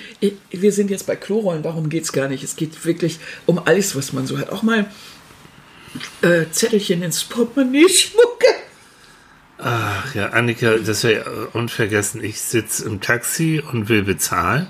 wir 0.50 0.72
sind 0.72 0.90
jetzt 0.90 1.06
bei 1.06 1.14
Klorollen, 1.14 1.62
darum 1.62 1.88
geht 1.88 2.02
es 2.02 2.12
gar 2.12 2.26
nicht. 2.26 2.42
Es 2.42 2.56
geht 2.56 2.85
wirklich 2.85 3.20
um 3.46 3.61
alles, 3.64 3.94
was 3.94 4.12
man 4.12 4.26
so 4.26 4.37
hat. 4.38 4.50
Auch 4.50 4.62
mal 4.62 4.90
äh, 6.22 6.46
Zettelchen 6.50 7.02
ins 7.02 7.22
Portemonnaie 7.22 7.88
schmucken. 7.88 8.54
Ach 9.59 10.14
ja, 10.14 10.30
Annika, 10.30 10.76
das 10.78 11.04
wäre 11.04 11.50
unvergessen. 11.52 12.24
Ich 12.24 12.40
sitze 12.40 12.85
im 12.85 13.00
Taxi 13.00 13.62
und 13.70 13.88
will 13.88 14.02
bezahlen. 14.02 14.66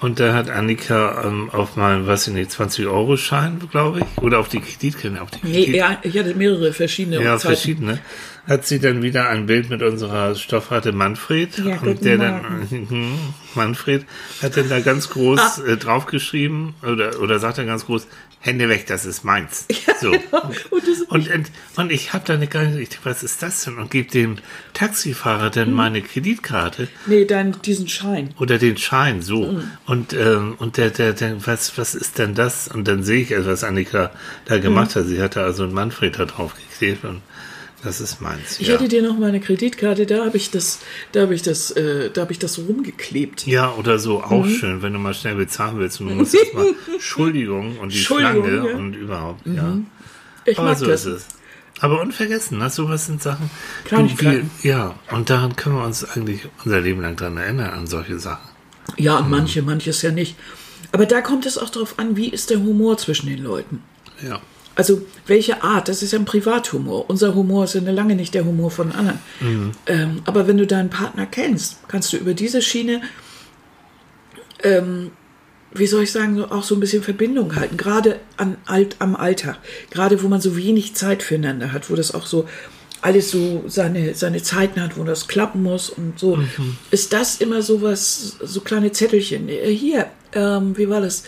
Und 0.00 0.20
da 0.20 0.34
hat 0.34 0.50
Annika 0.50 1.24
ähm, 1.24 1.50
auf 1.50 1.76
meinen, 1.76 2.06
weiß 2.06 2.28
ich 2.28 2.34
nicht, 2.34 2.50
20-Euro-Schein, 2.50 3.60
glaube 3.70 4.00
ich, 4.00 4.22
oder 4.22 4.38
auf 4.38 4.48
die 4.48 4.60
Kreditkarte. 4.60 5.22
Auf 5.22 5.30
die 5.30 5.40
Kredit 5.40 5.68
nee, 5.68 5.76
ja, 5.76 5.98
ich 6.02 6.18
hatte 6.18 6.34
mehrere 6.34 6.72
verschiedene. 6.72 7.22
Ja, 7.22 7.38
Zeiten. 7.38 7.54
verschiedene. 7.54 7.98
Hat 8.46 8.66
sie 8.66 8.78
dann 8.78 9.02
wieder 9.02 9.28
ein 9.30 9.46
Bild 9.46 9.70
mit 9.70 9.82
unserer 9.82 10.34
Stoffrate 10.34 10.92
Manfred. 10.92 11.56
Ja, 11.58 11.78
und 11.80 12.04
der 12.04 12.18
dann, 12.18 12.40
Manfred 13.54 14.04
hat 14.42 14.56
dann 14.56 14.68
da 14.68 14.80
ganz 14.80 15.08
groß 15.08 15.40
ah. 15.40 15.66
äh, 15.66 15.76
draufgeschrieben, 15.78 16.74
oder, 16.82 17.20
oder 17.20 17.38
sagt 17.38 17.58
dann 17.58 17.66
ganz 17.66 17.86
groß, 17.86 18.06
Hände 18.44 18.68
weg, 18.68 18.86
das 18.86 19.06
ist 19.06 19.24
meins. 19.24 19.66
Ja, 19.86 19.94
so. 20.00 20.10
Genau. 20.10 20.50
Und, 20.70 20.84
und, 21.08 21.30
und, 21.30 21.50
und, 21.76 21.92
ich 21.92 22.12
habe 22.12 22.24
da 22.26 22.34
eine 22.34 22.46
ganze, 22.46 22.80
ich 22.80 22.90
was 23.04 23.22
ist 23.22 23.42
das 23.42 23.64
denn? 23.64 23.78
Und 23.78 23.90
gebe 23.90 24.10
dem 24.10 24.36
Taxifahrer 24.72 25.50
dann 25.50 25.70
mhm. 25.70 25.76
meine 25.76 26.02
Kreditkarte. 26.02 26.88
Nee, 27.06 27.24
dann 27.24 27.56
diesen 27.62 27.88
Schein. 27.88 28.34
Oder 28.38 28.58
den 28.58 28.76
Schein, 28.76 29.22
so. 29.22 29.52
Mhm. 29.52 29.70
Und, 29.86 30.12
ähm, 30.12 30.56
und 30.58 30.76
der, 30.76 30.90
der, 30.90 31.12
der, 31.12 31.46
was, 31.46 31.76
was 31.76 31.94
ist 31.94 32.18
denn 32.18 32.34
das? 32.34 32.68
Und 32.68 32.86
dann 32.86 33.02
sehe 33.02 33.22
ich, 33.22 33.34
also 33.34 33.50
was 33.50 33.64
Annika 33.64 34.10
da 34.44 34.58
gemacht 34.58 34.94
mhm. 34.94 35.00
hat. 35.00 35.06
Sie 35.06 35.22
hatte 35.22 35.42
also 35.42 35.64
einen 35.64 35.74
Manfred 35.74 36.18
da 36.18 36.26
drauf 36.26 36.54
geklebt 36.54 37.04
und 37.04 37.22
das 37.84 38.00
ist 38.00 38.20
meins. 38.20 38.58
Ich 38.58 38.68
ja. 38.68 38.74
hatte 38.74 38.88
dir 38.88 39.02
noch 39.02 39.18
meine 39.18 39.40
Kreditkarte, 39.40 40.06
da 40.06 40.24
habe 40.24 40.36
ich 40.36 40.50
das, 40.50 40.80
da 41.12 41.22
habe 41.22 41.34
ich 41.34 41.42
das, 41.42 41.70
äh, 41.72 42.10
da 42.10 42.22
habe 42.22 42.32
ich 42.32 42.38
das 42.38 42.58
rumgeklebt. 42.58 43.46
Ja, 43.46 43.72
oder 43.74 43.98
so 43.98 44.22
auch 44.22 44.44
mhm. 44.44 44.50
schön, 44.50 44.82
wenn 44.82 44.94
du 44.94 44.98
mal 44.98 45.14
schnell 45.14 45.34
bezahlen 45.34 45.78
willst 45.78 46.00
und 46.00 46.08
du 46.08 46.14
musst 46.14 46.34
erstmal 46.34 46.74
Entschuldigung 46.92 47.78
und 47.78 47.92
die 47.92 47.98
Schlange 47.98 48.56
ja. 48.56 48.74
und 48.74 48.94
überhaupt, 48.94 49.46
mhm. 49.46 49.56
ja. 49.56 49.78
Ich 50.46 50.58
Aber 50.58 50.70
mag 50.70 50.78
so 50.78 50.86
das. 50.86 51.04
ist 51.04 51.12
es. 51.12 51.26
Aber 51.80 52.00
unvergessen, 52.00 52.58
ne? 52.58 52.70
sowas 52.70 53.06
sind 53.06 53.22
Sachen. 53.22 53.50
Kleinigkeiten. 53.84 54.50
Ja, 54.62 54.94
und 55.10 55.28
daran 55.28 55.56
können 55.56 55.76
wir 55.76 55.84
uns 55.84 56.04
eigentlich 56.04 56.48
unser 56.64 56.80
Leben 56.80 57.02
lang 57.02 57.16
dran 57.16 57.36
erinnern, 57.36 57.70
an 57.70 57.86
solche 57.86 58.18
Sachen. 58.18 58.48
Ja, 58.96 59.18
und 59.18 59.26
mhm. 59.26 59.30
manche, 59.30 59.62
manches 59.62 60.00
ja 60.02 60.10
nicht. 60.10 60.36
Aber 60.92 61.06
da 61.06 61.20
kommt 61.20 61.44
es 61.44 61.58
auch 61.58 61.70
darauf 61.70 61.98
an, 61.98 62.16
wie 62.16 62.28
ist 62.28 62.50
der 62.50 62.58
Humor 62.60 62.96
zwischen 62.96 63.26
den 63.26 63.42
Leuten. 63.42 63.82
Ja. 64.22 64.40
Also 64.76 65.02
welche 65.26 65.62
Art? 65.62 65.88
Das 65.88 66.02
ist 66.02 66.12
ja 66.12 66.18
ein 66.18 66.24
Privathumor. 66.24 67.08
Unser 67.08 67.34
Humor 67.34 67.64
ist 67.64 67.74
ja 67.74 67.80
lange 67.80 68.16
nicht 68.16 68.34
der 68.34 68.44
Humor 68.44 68.70
von 68.70 68.92
anderen. 68.92 69.18
Mhm. 69.40 69.72
Ähm, 69.86 70.22
aber 70.24 70.48
wenn 70.48 70.58
du 70.58 70.66
deinen 70.66 70.90
Partner 70.90 71.26
kennst, 71.26 71.86
kannst 71.88 72.12
du 72.12 72.16
über 72.16 72.34
diese 72.34 72.60
Schiene 72.60 73.02
ähm, 74.64 75.10
wie 75.74 75.86
soll 75.86 76.04
ich 76.04 76.12
sagen, 76.12 76.42
auch 76.42 76.62
so 76.62 76.76
ein 76.76 76.80
bisschen 76.80 77.02
Verbindung 77.02 77.56
halten, 77.56 77.76
gerade 77.76 78.20
an 78.36 78.56
Alt, 78.64 78.96
am 79.00 79.16
Alltag, 79.16 79.58
gerade 79.90 80.22
wo 80.22 80.28
man 80.28 80.40
so 80.40 80.56
wenig 80.56 80.94
Zeit 80.94 81.22
füreinander 81.22 81.72
hat, 81.72 81.90
wo 81.90 81.96
das 81.96 82.14
auch 82.14 82.26
so 82.26 82.48
alles 83.00 83.30
so 83.30 83.64
seine, 83.66 84.14
seine 84.14 84.42
Zeiten 84.42 84.80
hat, 84.80 84.96
wo 84.96 85.04
das 85.04 85.28
klappen 85.28 85.62
muss 85.62 85.90
und 85.90 86.18
so, 86.18 86.36
mhm. 86.36 86.76
ist 86.90 87.12
das 87.12 87.36
immer 87.36 87.60
so 87.60 87.82
was, 87.82 88.38
so 88.42 88.60
kleine 88.62 88.92
Zettelchen. 88.92 89.48
Äh, 89.48 89.74
hier, 89.74 90.06
ähm, 90.32 90.76
wie 90.78 90.88
war 90.88 91.02
das? 91.02 91.24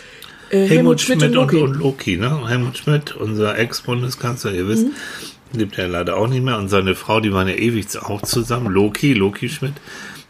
Äh, 0.49 0.57
Helmut, 0.57 0.69
Helmut, 0.69 1.01
Schmidt, 1.01 1.21
Schmidt 1.21 1.37
und, 1.37 1.51
Loki. 1.51 1.57
Und, 1.57 1.73
Loki. 1.75 2.17
ne? 2.17 2.47
Helmut 2.47 2.77
Schmidt, 2.77 3.15
unser 3.15 3.57
Ex-Bundeskanzler, 3.57 4.53
ihr 4.53 4.67
wisst, 4.67 4.87
mhm. 4.87 5.59
lebt 5.59 5.77
ja 5.77 5.87
leider 5.87 6.17
auch 6.17 6.27
nicht 6.27 6.43
mehr 6.43 6.57
und 6.57 6.69
seine 6.69 6.95
Frau, 6.95 7.19
die 7.19 7.33
waren 7.33 7.47
ja 7.47 7.55
ewig 7.55 7.85
auch 8.01 8.21
zusammen, 8.21 8.71
Loki, 8.71 9.13
Loki 9.13 9.49
Schmidt. 9.49 9.73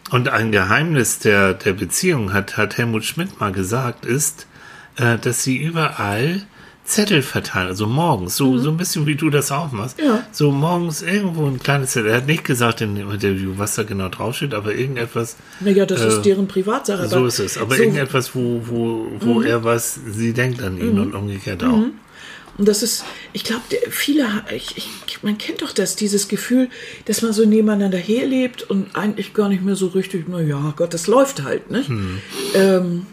Und 0.10 0.30
ein 0.30 0.52
Geheimnis 0.52 1.20
der, 1.20 1.54
der 1.54 1.74
Beziehung 1.74 2.34
hat, 2.34 2.58
hat 2.58 2.78
Helmut 2.78 3.04
Schmidt 3.04 3.40
mal 3.40 3.52
gesagt, 3.52 4.06
ist, 4.06 4.48
äh, 4.96 5.18
dass 5.18 5.44
sie 5.44 5.58
überall 5.58 6.44
Zettel 6.88 7.22
verteilen, 7.22 7.68
also 7.68 7.86
morgens, 7.86 8.38
so, 8.38 8.54
mhm. 8.54 8.60
so 8.60 8.70
ein 8.70 8.78
bisschen 8.78 9.06
wie 9.06 9.16
du 9.16 9.30
das 9.30 9.52
auch 9.52 9.74
machst. 9.74 10.00
Ja. 10.00 10.26
So 10.32 10.52
morgens 10.52 11.02
irgendwo 11.02 11.46
ein 11.46 11.60
kleines 11.60 11.92
Zettel. 11.92 12.12
Er 12.12 12.18
hat 12.18 12.28
nicht 12.28 12.46
gesagt 12.46 12.80
in 12.80 12.96
dem 12.96 13.12
Interview, 13.12 13.54
was 13.58 13.76
da 13.76 13.84
genau 13.84 14.08
draufsteht, 14.08 14.54
aber 14.54 14.74
irgendetwas. 14.74 15.36
Naja, 15.60 15.86
das 15.86 16.02
äh, 16.02 16.08
ist 16.08 16.22
deren 16.22 16.48
Privatsache. 16.48 17.10
So 17.10 17.26
ist 17.26 17.40
es. 17.40 17.58
Aber 17.58 17.76
so 17.76 17.82
irgendetwas, 17.84 18.34
wo, 18.34 18.62
wo, 18.66 19.08
wo 19.20 19.34
mhm. 19.36 19.46
er 19.46 19.64
was, 19.66 20.00
sie 20.08 20.32
denkt 20.32 20.64
an 20.64 20.78
ihn 20.78 20.94
mhm. 20.94 21.02
und 21.02 21.16
umgekehrt 21.16 21.62
auch. 21.66 21.76
Mhm. 21.76 21.92
Und 22.58 22.68
das 22.68 22.82
ist, 22.82 23.04
ich 23.34 23.44
glaube, 23.44 23.64
viele, 23.90 24.26
ich, 24.56 24.78
ich, 24.78 25.22
man 25.22 25.38
kennt 25.38 25.62
doch 25.62 25.74
das, 25.74 25.96
dieses 25.96 26.28
Gefühl, 26.28 26.70
dass 27.06 27.22
man 27.22 27.34
so 27.34 27.46
nebeneinander 27.46 28.00
herlebt 28.00 28.64
und 28.64 28.96
eigentlich 28.96 29.34
gar 29.34 29.50
nicht 29.50 29.62
mehr 29.62 29.76
so 29.76 29.88
richtig, 29.88 30.26
na 30.28 30.40
ja, 30.40 30.74
Gott, 30.76 30.94
das 30.94 31.06
läuft 31.08 31.44
halt, 31.44 31.70
ne? 31.70 31.88
Hm. 31.88 32.22
Ähm, 32.56 33.06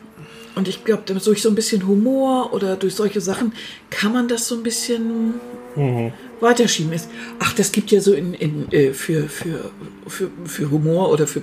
und 0.54 0.68
ich 0.68 0.84
glaube, 0.84 1.02
durch 1.04 1.42
so 1.42 1.48
ein 1.48 1.54
bisschen 1.54 1.86
Humor 1.86 2.52
oder 2.52 2.76
durch 2.76 2.94
solche 2.94 3.20
Sachen 3.20 3.52
kann 3.90 4.12
man 4.12 4.28
das 4.28 4.46
so 4.46 4.54
ein 4.54 4.62
bisschen 4.62 5.34
mhm. 5.74 6.12
weiterschieben. 6.40 6.92
Ach, 7.40 7.52
das 7.54 7.72
gibt 7.72 7.90
ja 7.90 8.00
so 8.00 8.12
in, 8.12 8.34
in, 8.34 8.70
äh, 8.72 8.92
für, 8.92 9.28
für, 9.28 9.70
für, 10.06 10.30
für 10.44 10.70
Humor 10.70 11.10
oder 11.10 11.26
für 11.26 11.42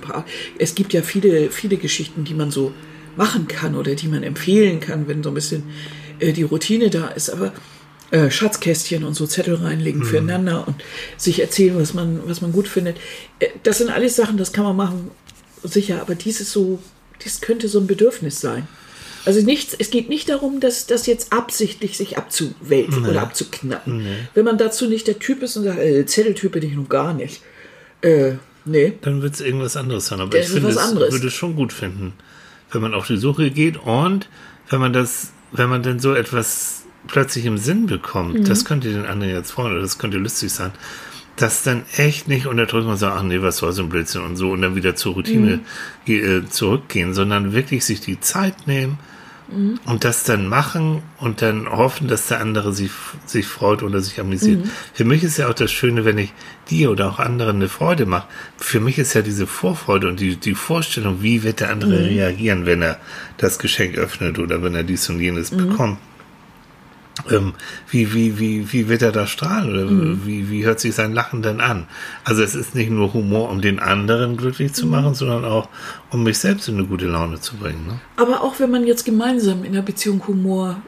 es 0.58 0.74
gibt 0.74 0.92
ja 0.92 1.02
viele, 1.02 1.50
viele 1.50 1.76
Geschichten, 1.76 2.24
die 2.24 2.34
man 2.34 2.50
so 2.50 2.72
machen 3.16 3.48
kann 3.48 3.76
oder 3.76 3.94
die 3.94 4.08
man 4.08 4.22
empfehlen 4.22 4.80
kann, 4.80 5.06
wenn 5.08 5.22
so 5.22 5.30
ein 5.30 5.34
bisschen 5.34 5.64
äh, 6.18 6.32
die 6.32 6.44
Routine 6.44 6.88
da 6.88 7.08
ist. 7.08 7.28
Aber 7.28 7.52
äh, 8.10 8.30
Schatzkästchen 8.30 9.04
und 9.04 9.14
so 9.14 9.26
Zettel 9.26 9.56
reinlegen 9.56 10.00
mhm. 10.00 10.06
füreinander 10.06 10.66
und 10.66 10.76
sich 11.18 11.40
erzählen, 11.40 11.76
was 11.78 11.92
man, 11.92 12.20
was 12.26 12.40
man 12.40 12.52
gut 12.52 12.68
findet. 12.68 12.96
Das 13.62 13.78
sind 13.78 13.90
alles 13.90 14.16
Sachen, 14.16 14.38
das 14.38 14.52
kann 14.52 14.64
man 14.64 14.76
machen, 14.76 15.10
sicher, 15.62 16.00
aber 16.00 16.14
dies 16.14 16.40
ist 16.40 16.52
so, 16.52 16.78
dies 17.24 17.40
könnte 17.40 17.68
so 17.68 17.78
ein 17.78 17.86
Bedürfnis 17.86 18.40
sein. 18.40 18.66
Also 19.24 19.40
nichts, 19.44 19.74
es 19.78 19.90
geht 19.90 20.08
nicht 20.08 20.28
darum, 20.28 20.60
dass 20.60 20.86
das 20.86 21.06
jetzt 21.06 21.32
absichtlich 21.32 21.96
sich 21.96 22.18
abzuwälzen 22.18 23.02
nee. 23.02 23.08
oder 23.08 23.22
abzuknappen. 23.22 23.98
Nee. 23.98 24.16
Wenn 24.34 24.44
man 24.44 24.58
dazu 24.58 24.88
nicht 24.88 25.06
der 25.06 25.18
Typ 25.18 25.42
ist 25.42 25.56
und 25.56 25.64
sagt, 25.64 25.78
äh, 25.78 26.04
Zetteltyp 26.06 26.52
bin 26.52 26.62
ich 26.64 26.74
nun 26.74 26.88
gar 26.88 27.14
nicht. 27.14 27.40
Äh, 28.00 28.32
nee. 28.64 28.94
Dann 29.00 29.22
wird 29.22 29.34
es 29.34 29.40
irgendwas 29.40 29.76
anderes 29.76 30.06
sein. 30.06 30.20
Aber 30.20 30.30
das 30.30 30.48
ich 30.48 30.52
finde, 30.52 30.70
es 30.70 30.94
würde 30.94 31.26
es 31.26 31.32
schon 31.32 31.54
gut 31.54 31.72
finden, 31.72 32.14
wenn 32.72 32.82
man 32.82 32.94
auf 32.94 33.06
die 33.06 33.16
Suche 33.16 33.50
geht 33.50 33.76
und 33.76 34.28
wenn 34.70 34.80
man 34.80 34.92
das, 34.92 35.32
wenn 35.52 35.68
man 35.68 35.82
dann 35.82 36.00
so 36.00 36.14
etwas 36.14 36.82
plötzlich 37.06 37.46
im 37.46 37.58
Sinn 37.58 37.86
bekommt, 37.86 38.40
mhm. 38.40 38.44
das 38.44 38.64
könnte 38.64 38.90
den 38.92 39.06
anderen 39.06 39.32
jetzt 39.32 39.52
freuen 39.52 39.72
oder 39.72 39.82
das 39.82 39.98
könnte 39.98 40.18
lustig 40.18 40.52
sein, 40.52 40.72
das 41.36 41.62
dann 41.62 41.84
echt 41.96 42.28
nicht 42.28 42.46
unterdrücken 42.46 42.88
und 42.88 42.96
sagen, 42.96 43.16
ach 43.18 43.22
nee, 43.22 43.40
was 43.40 43.58
soll 43.58 43.72
so 43.72 43.82
ein 43.82 43.88
Blödsinn 43.88 44.22
und 44.22 44.36
so 44.36 44.50
und 44.50 44.62
dann 44.62 44.74
wieder 44.74 44.94
zur 44.96 45.14
Routine 45.14 45.60
mhm. 46.06 46.12
äh, 46.12 46.48
zurückgehen, 46.48 47.14
sondern 47.14 47.52
wirklich 47.52 47.84
sich 47.84 48.00
die 48.00 48.20
Zeit 48.20 48.66
nehmen, 48.66 48.98
Mhm. 49.52 49.80
Und 49.84 50.04
das 50.04 50.24
dann 50.24 50.48
machen 50.48 51.02
und 51.18 51.42
dann 51.42 51.68
hoffen, 51.68 52.08
dass 52.08 52.28
der 52.28 52.40
andere 52.40 52.72
sich, 52.72 52.90
sich 53.26 53.46
freut 53.46 53.82
oder 53.82 54.00
sich 54.00 54.20
amüsiert. 54.20 54.64
Mhm. 54.64 54.70
Für 54.94 55.04
mich 55.04 55.22
ist 55.22 55.36
ja 55.36 55.48
auch 55.48 55.54
das 55.54 55.70
Schöne, 55.70 56.04
wenn 56.04 56.18
ich 56.18 56.32
dir 56.70 56.90
oder 56.90 57.08
auch 57.08 57.18
anderen 57.18 57.56
eine 57.56 57.68
Freude 57.68 58.06
mache. 58.06 58.26
Für 58.56 58.80
mich 58.80 58.98
ist 58.98 59.14
ja 59.14 59.22
diese 59.22 59.46
Vorfreude 59.46 60.08
und 60.08 60.20
die, 60.20 60.36
die 60.36 60.54
Vorstellung, 60.54 61.22
wie 61.22 61.42
wird 61.42 61.60
der 61.60 61.70
andere 61.70 61.98
mhm. 61.98 62.06
reagieren, 62.06 62.66
wenn 62.66 62.82
er 62.82 62.98
das 63.36 63.58
Geschenk 63.58 63.96
öffnet 63.96 64.38
oder 64.38 64.62
wenn 64.62 64.74
er 64.74 64.84
dies 64.84 65.08
und 65.08 65.20
jenes 65.20 65.52
mhm. 65.52 65.68
bekommt 65.68 65.98
ähm, 67.30 67.54
wie, 67.88 68.14
wie, 68.14 68.38
wie, 68.38 68.72
wie 68.72 68.88
wird 68.88 69.02
er 69.02 69.12
da 69.12 69.26
strahlen 69.26 70.10
mhm. 70.10 70.26
wie, 70.26 70.50
wie 70.50 70.64
hört 70.64 70.80
sich 70.80 70.94
sein 70.94 71.12
Lachen 71.12 71.42
denn 71.42 71.60
an? 71.60 71.86
Also 72.24 72.42
es 72.42 72.54
ist 72.54 72.74
nicht 72.74 72.90
nur 72.90 73.12
Humor, 73.12 73.50
um 73.50 73.60
den 73.60 73.78
anderen 73.78 74.36
glücklich 74.36 74.72
zu 74.72 74.86
mhm. 74.86 74.92
machen, 74.92 75.14
sondern 75.14 75.44
auch, 75.44 75.68
um 76.10 76.22
mich 76.22 76.38
selbst 76.38 76.68
in 76.68 76.76
eine 76.76 76.86
gute 76.86 77.06
Laune 77.06 77.40
zu 77.40 77.56
bringen. 77.56 77.86
Ne? 77.86 78.00
Aber 78.16 78.42
auch 78.42 78.58
wenn 78.58 78.70
man 78.70 78.86
jetzt 78.86 79.04
gemeinsam 79.04 79.64
in 79.64 79.72
der 79.72 79.82
Beziehung 79.82 80.26
Humor 80.26 80.82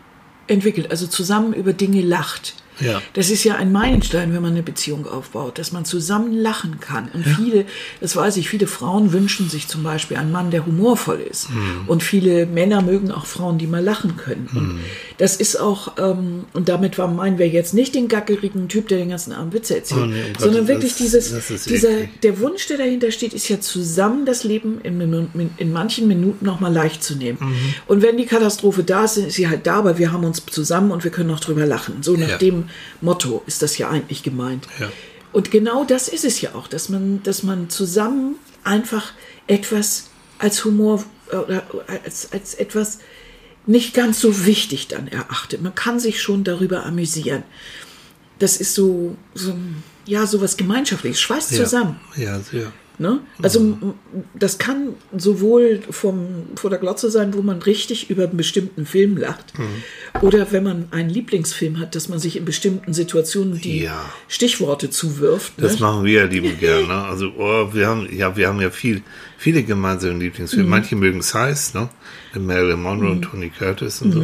entwickelt, 0.47 0.91
also 0.91 1.07
zusammen 1.07 1.53
über 1.53 1.73
Dinge 1.73 2.03
lacht, 2.03 2.55
ja. 2.81 3.01
Das 3.13 3.31
ist 3.31 3.45
ja 3.45 3.55
ein 3.57 3.73
Meilenstein, 3.73 4.33
wenn 4.35 4.43
man 4.43 4.53
eine 4.53 4.63
Beziehung 4.63 5.07
aufbaut, 5.07 5.59
dass 5.59 5.73
man 5.73 5.85
zusammen 5.85 6.33
lachen 6.33 6.81
kann. 6.81 7.09
Und 7.13 7.27
ja. 7.27 7.35
viele, 7.37 7.65
das 8.01 8.17
weiß 8.17 8.37
ich, 8.37 8.49
viele 8.49 8.67
Frauen 8.67 9.13
wünschen 9.13 9.49
sich 9.49 9.69
zum 9.69 9.83
Beispiel 9.83 10.17
einen 10.17 10.33
Mann, 10.33 10.51
der 10.51 10.67
humorvoll 10.67 11.21
ist. 11.21 11.51
Mhm. 11.51 11.85
Und 11.87 12.03
viele 12.03 12.47
Männer 12.47 12.83
mögen 12.83 13.11
auch 13.11 13.27
Frauen, 13.27 13.59
die 13.59 13.67
mal 13.67 13.83
lachen 13.83 14.17
können. 14.17 14.49
Mhm. 14.51 14.59
Und 14.59 14.79
das 15.19 15.37
ist 15.37 15.61
auch, 15.61 15.93
ähm, 15.99 16.45
und 16.53 16.69
damit 16.69 16.99
meinen 16.99 17.39
wir 17.39 17.49
jetzt 17.49 17.75
nicht 17.75 17.95
den 17.95 18.09
gackerigen 18.09 18.69
Typ, 18.69 18.89
der 18.89 18.99
den 18.99 19.11
ganzen 19.11 19.33
Abend 19.33 19.55
Witze 19.55 19.77
erzählt, 19.77 20.03
oh, 20.03 20.07
nee, 20.07 20.23
sondern 20.39 20.63
Gott, 20.63 20.69
wirklich 20.69 20.93
das, 20.93 20.99
dieses, 20.99 21.49
das 21.49 21.65
dieser, 21.65 21.91
der 22.23 22.41
Wunsch, 22.41 22.67
der 22.67 22.79
dahinter 22.79 23.11
steht, 23.11 23.35
ist 23.35 23.49
ja 23.49 23.61
zusammen 23.61 24.27
das 24.27 24.43
Leben 24.43 24.81
in, 24.83 25.51
in 25.57 25.73
manchen 25.73 26.09
Minuten 26.09 26.45
noch 26.45 26.61
mal 26.61 26.73
leicht 26.73 27.05
zu 27.05 27.15
nehmen. 27.15 27.39
Mhm. 27.41 27.75
Und 27.87 28.03
wenn 28.03 28.17
die 28.17 28.27
Katastrophe 28.27 28.83
da 28.83 29.05
ist, 29.05 29.17
ist 29.17 29.35
sie 29.35 29.49
halt 29.49 29.67
da, 29.67 29.77
aber 29.77 29.99
wir 29.99 30.13
haben 30.13 30.25
uns 30.25 30.45
zusammen 30.45 30.91
und 30.91 31.05
wir 31.05 31.11
können 31.11 31.29
noch 31.29 31.41
drüber 31.41 31.67
lachen. 31.67 32.03
So 32.03 32.17
nachdem 32.17 32.61
ja 32.61 32.64
Motto 33.01 33.43
ist 33.47 33.63
das 33.63 33.79
ja 33.79 33.89
eigentlich 33.91 34.23
gemeint. 34.23 34.67
Ja. 34.79 34.91
Und 35.33 35.51
genau 35.51 35.85
das 35.85 36.09
ist 36.09 36.25
es 36.25 36.41
ja 36.41 36.55
auch, 36.55 36.69
dass 36.69 36.89
man, 36.89 37.23
dass 37.23 37.43
man 37.43 37.69
zusammen 37.69 38.37
einfach 38.63 39.13
etwas 39.47 40.11
als 40.39 40.65
Humor 40.65 41.05
oder 41.29 41.65
als, 42.05 42.33
als 42.33 42.55
etwas 42.55 42.99
nicht 43.67 43.95
ganz 43.95 44.21
so 44.21 44.47
wichtig 44.47 44.89
dann 44.89 45.09
erachtet. 45.09 45.63
Man 45.63 45.75
kann 45.75 45.99
sich 45.99 46.21
schon 46.21 46.45
darüber 46.45 46.85
amüsieren. 46.85 47.43
Das 48.39 48.57
ist 48.59 48.75
so, 48.75 49.17
so 49.35 49.57
ja, 50.07 50.27
so 50.27 50.41
was 50.41 50.57
Gemeinschaftliches, 50.57 51.21
schweißt 51.21 51.53
ja. 51.53 51.65
zusammen. 51.65 52.01
Ja, 52.17 52.39
sehr. 52.41 52.73
Ne? 52.99 53.21
Also 53.43 53.59
mhm. 53.59 53.95
das 54.35 54.59
kann 54.59 54.95
sowohl 55.17 55.81
vom, 55.91 56.45
vor 56.55 56.71
der 56.71 56.79
Glotze 56.79 57.11
sein, 57.11 57.35
wo 57.35 57.43
man 57.43 57.61
richtig 57.61 58.09
über 58.09 58.25
einen 58.25 58.37
bestimmten 58.37 58.87
Film 58.87 59.17
lacht, 59.17 59.59
mhm. 59.59 60.23
oder 60.23 60.53
wenn 60.53 60.63
man 60.63 60.87
einen 60.93 61.11
Lieblingsfilm 61.11 61.81
hat, 61.81 61.97
dass 61.97 62.09
man 62.09 62.21
sich 62.21 62.37
in 62.37 62.45
bestimmten 62.45 62.95
Situationen 62.95 63.61
die 63.61 63.83
ja. 63.83 64.05
Stichworte 64.29 64.91
zuwirft. 64.91 65.55
Das 65.57 65.75
ne? 65.75 65.87
machen 65.87 66.05
wir 66.05 66.21
ja 66.21 66.27
lieben 66.27 66.59
gerne. 66.59 66.87
Ne? 66.87 67.05
Also 67.15 67.33
oh, 67.39 67.73
wir 67.73 67.87
haben 67.87 68.09
ja 68.11 68.37
wir 68.37 68.49
haben 68.49 68.61
ja 68.61 68.71
viel, 68.71 69.03
viele 69.39 69.63
gemeinsame 69.63 70.19
Lieblingsfilme. 70.19 70.65
Mhm. 70.65 70.71
Manche 70.71 70.97
mögen 70.97 71.21
es 71.21 71.35
heiß, 71.35 71.75
ne? 71.75 71.89
Marilyn 72.35 72.83
Monroe 72.83 73.11
und 73.11 73.19
mhm. 73.19 73.23
Tony 73.23 73.51
Curtis 73.51 74.03
und 74.03 74.13
so. 74.13 74.21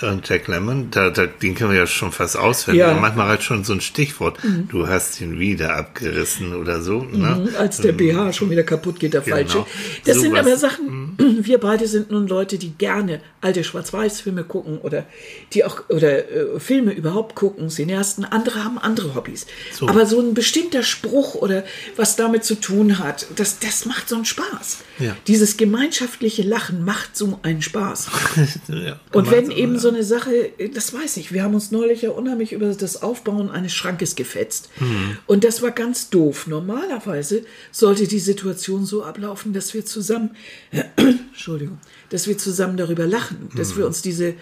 Und 0.00 0.28
Jack 0.28 0.46
Lemmon, 0.46 0.90
da, 0.90 1.10
da, 1.10 1.26
den 1.26 1.54
können 1.54 1.72
wir 1.72 1.78
ja 1.78 1.86
schon 1.86 2.12
fast 2.12 2.36
auswendig. 2.36 2.80
Ja. 2.80 2.94
manchmal 2.94 3.28
reicht 3.28 3.42
schon 3.42 3.64
so 3.64 3.72
ein 3.72 3.80
Stichwort. 3.80 4.42
Mhm. 4.44 4.68
Du 4.68 4.86
hast 4.86 5.20
ihn 5.20 5.40
wieder 5.40 5.74
abgerissen 5.76 6.54
oder 6.54 6.80
so. 6.82 7.02
Ne? 7.02 7.48
Mhm, 7.50 7.56
als 7.56 7.78
der 7.78 7.92
BH 7.92 8.24
mhm. 8.24 8.32
schon 8.32 8.50
wieder 8.50 8.62
kaputt 8.62 9.00
geht, 9.00 9.14
der 9.14 9.22
genau. 9.22 9.36
falsche. 9.36 9.66
Das 10.04 10.16
so 10.16 10.22
sind 10.22 10.32
was. 10.32 10.40
aber 10.40 10.56
Sachen, 10.56 11.16
mhm. 11.18 11.44
wir 11.44 11.58
beide 11.58 11.88
sind 11.88 12.10
nun 12.10 12.28
Leute, 12.28 12.58
die 12.58 12.70
gerne 12.70 13.20
alte 13.40 13.64
Schwarz-Weiß-Filme 13.64 14.44
gucken 14.44 14.78
oder 14.78 15.04
die 15.52 15.64
auch 15.64 15.88
oder 15.88 16.30
äh, 16.30 16.60
Filme 16.60 16.92
überhaupt 16.92 17.34
gucken, 17.34 17.68
Cineasten. 17.68 18.24
Andere 18.24 18.64
haben 18.64 18.78
andere 18.78 19.14
Hobbys. 19.14 19.46
So. 19.72 19.88
Aber 19.88 20.06
so 20.06 20.20
ein 20.20 20.34
bestimmter 20.34 20.82
Spruch 20.82 21.34
oder 21.34 21.64
was 21.96 22.16
damit 22.16 22.44
zu 22.44 22.54
tun 22.54 22.98
hat, 22.98 23.26
das, 23.36 23.58
das 23.58 23.84
macht 23.84 24.08
so 24.08 24.16
einen 24.16 24.24
Spaß. 24.24 24.78
Ja. 25.00 25.16
Dieses 25.26 25.56
gemeinschaftliche 25.56 26.42
Lachen 26.42 26.84
macht 26.84 27.16
so 27.16 27.38
einen 27.42 27.62
Spaß. 27.62 28.08
ja, 28.68 28.98
Und 29.12 29.30
wenn 29.30 29.50
eben 29.50 29.78
so 29.78 29.87
so 29.88 29.94
eine 29.94 30.04
Sache, 30.04 30.50
das 30.74 30.92
weiß 30.92 31.16
ich. 31.16 31.32
Wir 31.32 31.42
haben 31.42 31.54
uns 31.54 31.70
neulich 31.70 32.02
ja 32.02 32.10
unheimlich 32.10 32.52
über 32.52 32.66
das 32.74 33.02
Aufbauen 33.02 33.50
eines 33.50 33.72
Schrankes 33.72 34.16
gefetzt. 34.16 34.68
Mhm. 34.78 35.16
Und 35.26 35.44
das 35.44 35.62
war 35.62 35.70
ganz 35.70 36.10
doof. 36.10 36.46
Normalerweise 36.46 37.44
sollte 37.72 38.06
die 38.06 38.18
Situation 38.18 38.84
so 38.84 39.02
ablaufen, 39.02 39.54
dass 39.54 39.72
wir 39.72 39.86
zusammen, 39.86 40.36
äh, 40.72 40.84
Entschuldigung, 40.96 41.78
dass 42.10 42.26
wir 42.26 42.36
zusammen 42.36 42.76
darüber 42.76 43.06
lachen, 43.06 43.48
dass 43.56 43.72
mhm. 43.72 43.78
wir 43.78 43.86
uns 43.86 44.02
diese 44.02 44.34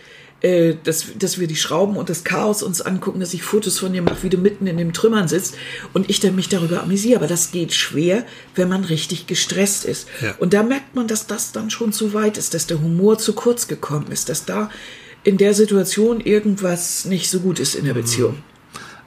äh, 0.42 0.74
dass, 0.82 1.06
dass 1.18 1.38
wir 1.38 1.46
die 1.46 1.56
Schrauben 1.56 1.96
und 1.96 2.10
das 2.10 2.24
Chaos 2.24 2.62
uns 2.62 2.82
angucken, 2.82 3.20
dass 3.20 3.32
ich 3.32 3.42
Fotos 3.42 3.78
von 3.78 3.92
dir 3.92 4.02
mache, 4.02 4.22
wie 4.22 4.28
du 4.28 4.36
mitten 4.36 4.66
in 4.66 4.76
den 4.76 4.92
Trümmern 4.92 5.28
sitzt 5.28 5.54
und 5.94 6.10
ich 6.10 6.20
dann 6.20 6.34
mich 6.34 6.48
darüber 6.48 6.82
amüsiere. 6.82 7.20
Aber 7.20 7.26
das 7.26 7.52
geht 7.52 7.72
schwer, 7.72 8.26
wenn 8.54 8.68
man 8.68 8.84
richtig 8.84 9.26
gestresst 9.26 9.84
ist. 9.84 10.08
Ja. 10.20 10.34
Und 10.38 10.54
da 10.54 10.62
merkt 10.62 10.94
man, 10.94 11.08
dass 11.08 11.26
das 11.26 11.52
dann 11.52 11.70
schon 11.70 11.92
zu 11.92 12.14
weit 12.14 12.36
ist, 12.36 12.52
dass 12.52 12.66
der 12.66 12.80
Humor 12.80 13.16
zu 13.16 13.32
kurz 13.32 13.68
gekommen 13.68 14.10
ist, 14.10 14.28
dass 14.28 14.44
da 14.44 14.70
in 15.26 15.38
der 15.38 15.54
Situation 15.54 16.20
irgendwas 16.20 17.04
nicht 17.04 17.28
so 17.28 17.40
gut 17.40 17.58
ist 17.58 17.74
in 17.74 17.84
der 17.84 17.94
mhm. 17.94 17.98
Beziehung. 17.98 18.38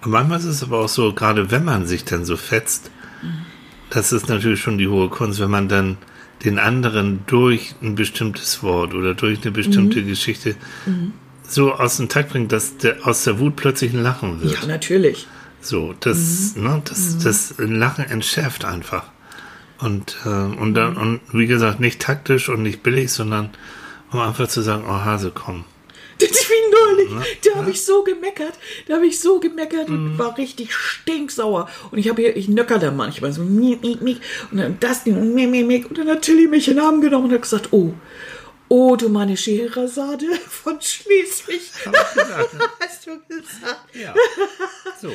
Und 0.03 0.11
manchmal 0.11 0.39
ist 0.39 0.45
es 0.45 0.63
aber 0.63 0.80
auch 0.80 0.89
so, 0.89 1.13
gerade 1.13 1.49
wenn 1.51 1.63
man 1.63 1.88
sich 1.88 2.03
dann 2.03 2.26
so 2.26 2.36
fetzt, 2.36 2.91
mhm. 3.22 3.45
das 3.89 4.11
ist 4.11 4.28
natürlich 4.28 4.59
schon 4.59 4.78
die 4.78 4.88
hohe 4.88 5.09
Kunst, 5.09 5.39
wenn 5.39 5.49
man 5.49 5.70
dann 5.70 5.97
den 6.43 6.59
anderen 6.59 7.22
durch 7.28 7.76
ein 7.82 7.95
bestimmtes 7.95 8.63
Wort 8.63 8.93
oder 8.93 9.13
durch 9.13 9.41
eine 9.41 9.51
Mhm. 9.51 9.55
bestimmte 9.55 10.03
Geschichte 10.03 10.55
so 11.47 11.74
aus 11.74 11.97
dem 11.97 12.09
Takt 12.09 12.30
bringt, 12.32 12.51
dass 12.51 12.78
der, 12.78 13.05
aus 13.07 13.24
der 13.24 13.39
Wut 13.39 13.55
plötzlich 13.55 13.93
ein 13.93 14.03
Lachen 14.03 14.41
wird. 14.41 14.61
Ja, 14.61 14.67
natürlich. 14.67 15.28
So, 15.61 15.93
das, 15.99 16.53
Mhm. 16.55 16.63
ne, 16.63 16.82
das, 16.86 17.17
das 17.17 17.55
Lachen 17.57 18.05
entschärft 18.05 18.65
einfach. 18.65 19.05
Und, 19.80 20.17
äh, 20.26 20.30
und 20.30 20.74
dann, 20.76 20.97
und 20.97 21.22
wie 21.32 21.47
gesagt, 21.47 21.80
nicht 21.80 22.01
taktisch 22.01 22.49
und 22.49 22.61
nicht 22.61 22.84
billig, 22.84 23.11
sondern 23.11 23.49
um 24.11 24.20
einfach 24.20 24.47
zu 24.47 24.61
sagen, 24.61 24.84
oh 24.88 24.99
Hase, 25.05 25.32
komm. 25.34 25.63
Das 26.30 26.32
ist 26.32 26.49
wie 26.49 27.15
neulich. 27.15 27.38
Da 27.43 27.59
habe 27.59 27.72
ich 27.72 27.84
so 27.84 28.03
gemeckert. 28.03 28.53
Da 28.88 28.95
habe 28.95 29.07
ich 29.07 29.20
so 29.20 29.39
gemeckert 29.39 29.89
und 29.89 30.17
war 30.17 30.38
richtig 30.38 30.74
stinksauer. 30.74 31.70
Und 31.91 31.97
ich 31.97 32.09
habe 32.09 32.22
hier, 32.22 32.36
ich 32.36 32.49
nöcker 32.49 32.78
da 32.78 32.91
manchmal 32.91 33.32
so 33.32 33.41
miep, 33.41 33.82
miep, 33.84 34.01
miep, 34.01 34.20
und 34.51 34.57
dann 34.57 34.78
das 34.80 35.05
Ding 35.05 35.15
und 35.15 35.34
miep, 35.34 35.49
miep, 35.49 35.65
miep. 35.65 35.86
Und 35.86 35.97
dann 35.97 36.09
hat 36.09 36.24
Tilly 36.24 36.47
mich 36.47 36.67
in 36.67 36.76
den 36.76 36.84
Arm 36.84 36.99
genommen 36.99 37.26
und 37.26 37.34
hat 37.34 37.43
gesagt, 37.43 37.70
oh, 37.72 37.93
oh, 38.67 38.95
du 38.95 39.09
meine 39.09 39.38
Scheherazade 39.38 40.26
von 40.49 40.82
Schleswig. 40.82 41.61
Hast 42.80 43.07
du 43.07 43.20
gesagt? 43.28 43.95
Ja. 43.95 44.13
So. 45.01 45.13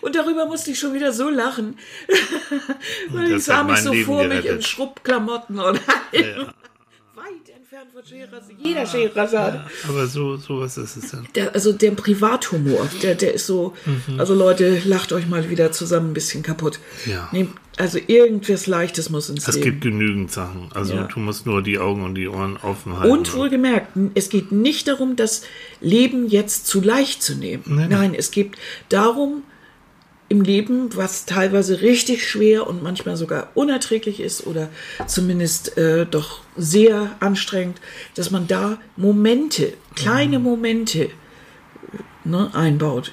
Und 0.00 0.16
darüber 0.16 0.46
musste 0.46 0.70
ich 0.70 0.78
schon 0.78 0.94
wieder 0.94 1.12
so 1.12 1.28
lachen. 1.28 1.78
Weil 3.10 3.32
ich 3.32 3.44
sah 3.44 3.62
mich 3.62 3.78
so 3.78 3.92
Leben 3.92 4.06
vor 4.06 4.24
mich 4.24 4.36
in 4.38 4.42
gerettet. 4.42 4.66
Schrubbklamotten 4.66 5.58
und 5.58 5.80
weit 5.86 6.54
entfernt 7.74 7.90
von 7.92 8.04
Scheherazade. 8.04 8.54
Jeder 8.62 8.86
Scheherazade. 8.86 9.64
Aber 9.88 10.06
so, 10.06 10.36
sowas 10.36 10.76
ist 10.76 10.96
es 10.96 11.10
dann. 11.10 11.26
Der, 11.34 11.54
also 11.54 11.72
der 11.72 11.90
Privathumor, 11.92 12.88
der, 13.02 13.14
der 13.14 13.34
ist 13.34 13.46
so, 13.46 13.74
also 14.18 14.34
Leute, 14.34 14.80
lacht 14.84 15.12
euch 15.12 15.26
mal 15.26 15.50
wieder 15.50 15.72
zusammen 15.72 16.10
ein 16.10 16.14
bisschen 16.14 16.42
kaputt. 16.42 16.78
Ja. 17.06 17.28
Nehmt, 17.32 17.52
also 17.76 17.98
irgendwas 18.06 18.66
Leichtes 18.66 19.10
muss 19.10 19.28
ins 19.28 19.48
Es 19.48 19.54
Leben. 19.56 19.64
gibt 19.64 19.80
genügend 19.82 20.30
Sachen. 20.30 20.70
Also 20.74 20.94
Ja. 20.94 21.04
du 21.12 21.18
musst 21.20 21.46
nur 21.46 21.62
die 21.62 21.78
Augen 21.78 22.04
und 22.04 22.14
die 22.14 22.28
Ohren 22.28 22.56
offen 22.58 22.96
halten. 22.98 23.10
Und 23.12 23.34
wohlgemerkt, 23.34 23.92
es 24.14 24.28
geht 24.28 24.52
nicht 24.52 24.86
darum, 24.88 25.16
das 25.16 25.42
Leben 25.80 26.28
jetzt 26.28 26.66
zu 26.66 26.80
leicht 26.80 27.22
zu 27.22 27.34
nehmen. 27.34 27.64
Nein. 27.66 27.88
Nein, 27.90 28.14
es 28.14 28.30
geht 28.30 28.52
darum, 28.88 29.42
im 30.28 30.40
Leben, 30.40 30.88
was 30.96 31.26
teilweise 31.26 31.82
richtig 31.82 32.28
schwer 32.28 32.66
und 32.66 32.82
manchmal 32.82 33.16
sogar 33.16 33.48
unerträglich 33.54 34.20
ist 34.20 34.46
oder 34.46 34.68
zumindest 35.06 35.76
äh, 35.76 36.06
doch 36.06 36.40
sehr 36.56 37.10
anstrengend, 37.20 37.80
dass 38.14 38.30
man 38.30 38.46
da 38.46 38.78
Momente, 38.96 39.74
kleine 39.94 40.38
Mhm. 40.38 40.44
Momente 40.44 41.10
ne, 42.24 42.50
einbaut. 42.54 43.12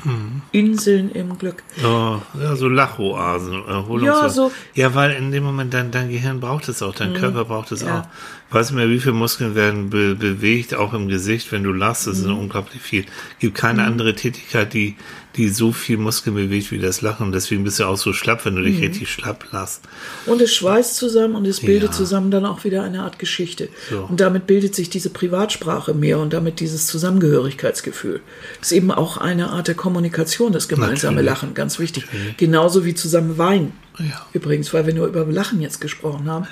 Inseln 0.53 1.12
im 1.12 1.38
Glück. 1.38 1.64
Oh, 1.84 2.18
ja, 2.39 2.55
so 2.55 2.70
Lachoasen, 2.70 3.62
Ja, 4.01 4.30
so- 4.30 4.51
Ja, 4.74 4.95
weil 4.95 5.12
in 5.12 5.32
dem 5.32 5.43
Moment 5.43 5.74
dein, 5.74 5.91
dein 5.91 6.09
Gehirn 6.09 6.39
braucht 6.39 6.70
es 6.70 6.82
auch, 6.82 6.95
dein 6.95 7.14
Körper 7.14 7.43
braucht 7.43 7.74
es 7.74 7.82
Ja. 7.82 7.99
auch. 8.01 8.05
Weißt 8.52 8.72
du 8.72 8.76
mehr, 8.76 8.89
wie 8.89 8.99
viele 8.99 9.14
Muskeln 9.14 9.56
werden 9.56 9.89
be 9.89 10.14
bewegt, 10.16 10.76
auch 10.76 10.93
im 10.93 11.08
Gesicht, 11.08 11.52
wenn 11.54 11.64
du 11.64 11.72
lachst, 11.72 12.06
das 12.08 12.20
ist 12.20 12.26
unglaublich 12.26 12.82
viel. 12.82 13.06
Gibt 13.39 13.56
keine 13.56 13.84
andere 13.86 14.14
Tätigkeit, 14.14 14.74
die, 14.74 14.97
die 15.38 15.47
so 15.47 15.72
viel 15.72 15.95
Muskeln 15.95 16.36
bewegt 16.36 16.70
wie 16.72 16.78
das 16.80 17.02
Lachen. 17.02 17.32
Deswegen 17.32 17.64
bist 17.64 17.80
du 17.80 17.86
auch 17.86 17.95
so 17.95 18.12
schlapp, 18.12 18.45
wenn 18.45 18.58
du 18.58 18.62
dich 18.62 18.82
richtig 18.82 19.10
schlapp 19.10 19.45
lachst. 19.52 19.84
Und 20.26 20.41
es 20.41 20.54
schweißt 20.54 20.95
zusammen 20.97 21.36
und 21.36 21.47
es 21.47 21.62
bildet 21.62 21.91
Ja. 21.91 21.95
zusammen 21.95 22.30
dann 22.30 22.45
auch 22.45 22.66
wieder 22.66 22.84
eine 22.84 23.04
Art 23.04 23.20
Geschichte. 23.20 23.70
So. 23.89 24.02
Und 24.10 24.20
damit 24.20 24.47
bildet 24.47 24.76
sich 24.76 24.89
diese 24.89 25.12
Privatsprache 25.12 25.93
mehr 25.93 26.20
und 26.20 26.34
damit 26.34 26.60
dieses 26.60 26.88
Zusammengehörigkeitsgefühl. 26.88 28.20
Ist 28.62 28.74
eben 28.74 28.91
auch 28.91 29.16
eine 29.18 29.49
Art 29.52 29.70
der 29.70 29.76
Kommunikation, 29.76 30.52
das 30.52 30.68
gemeinsame 30.68 31.16
Natürlich. 31.16 31.30
Lachen, 31.32 31.54
ganz 31.54 31.80
wichtig. 31.80 32.06
Genauso 32.38 32.84
wie 32.84 32.95
zusammen 32.95 33.38
weinen. 33.38 33.72
Ja. 33.97 34.26
Übrigens, 34.34 34.74
weil 34.74 34.86
wir 34.86 34.93
nur 34.93 35.08
über 35.08 35.26
Lachen 35.26 35.62
jetzt 35.62 35.80
gesprochen 35.82 36.30
haben. 36.30 36.47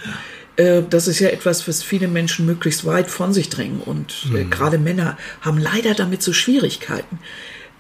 Äh, 0.59 0.83
Das 0.89 1.07
ist 1.07 1.19
ja 1.19 1.29
etwas, 1.29 1.67
was 1.67 1.81
viele 1.83 2.07
Menschen 2.07 2.45
möglichst 2.45 2.85
weit 2.85 3.09
von 3.09 3.33
sich 3.33 3.49
drängen. 3.49 3.79
Und 3.81 4.13
äh, 4.33 4.43
Mhm. 4.43 4.49
gerade 4.49 4.77
Männer 4.77 5.17
haben 5.41 5.57
leider 5.57 5.93
damit 5.93 6.21
so 6.21 6.33
Schwierigkeiten. 6.33 7.19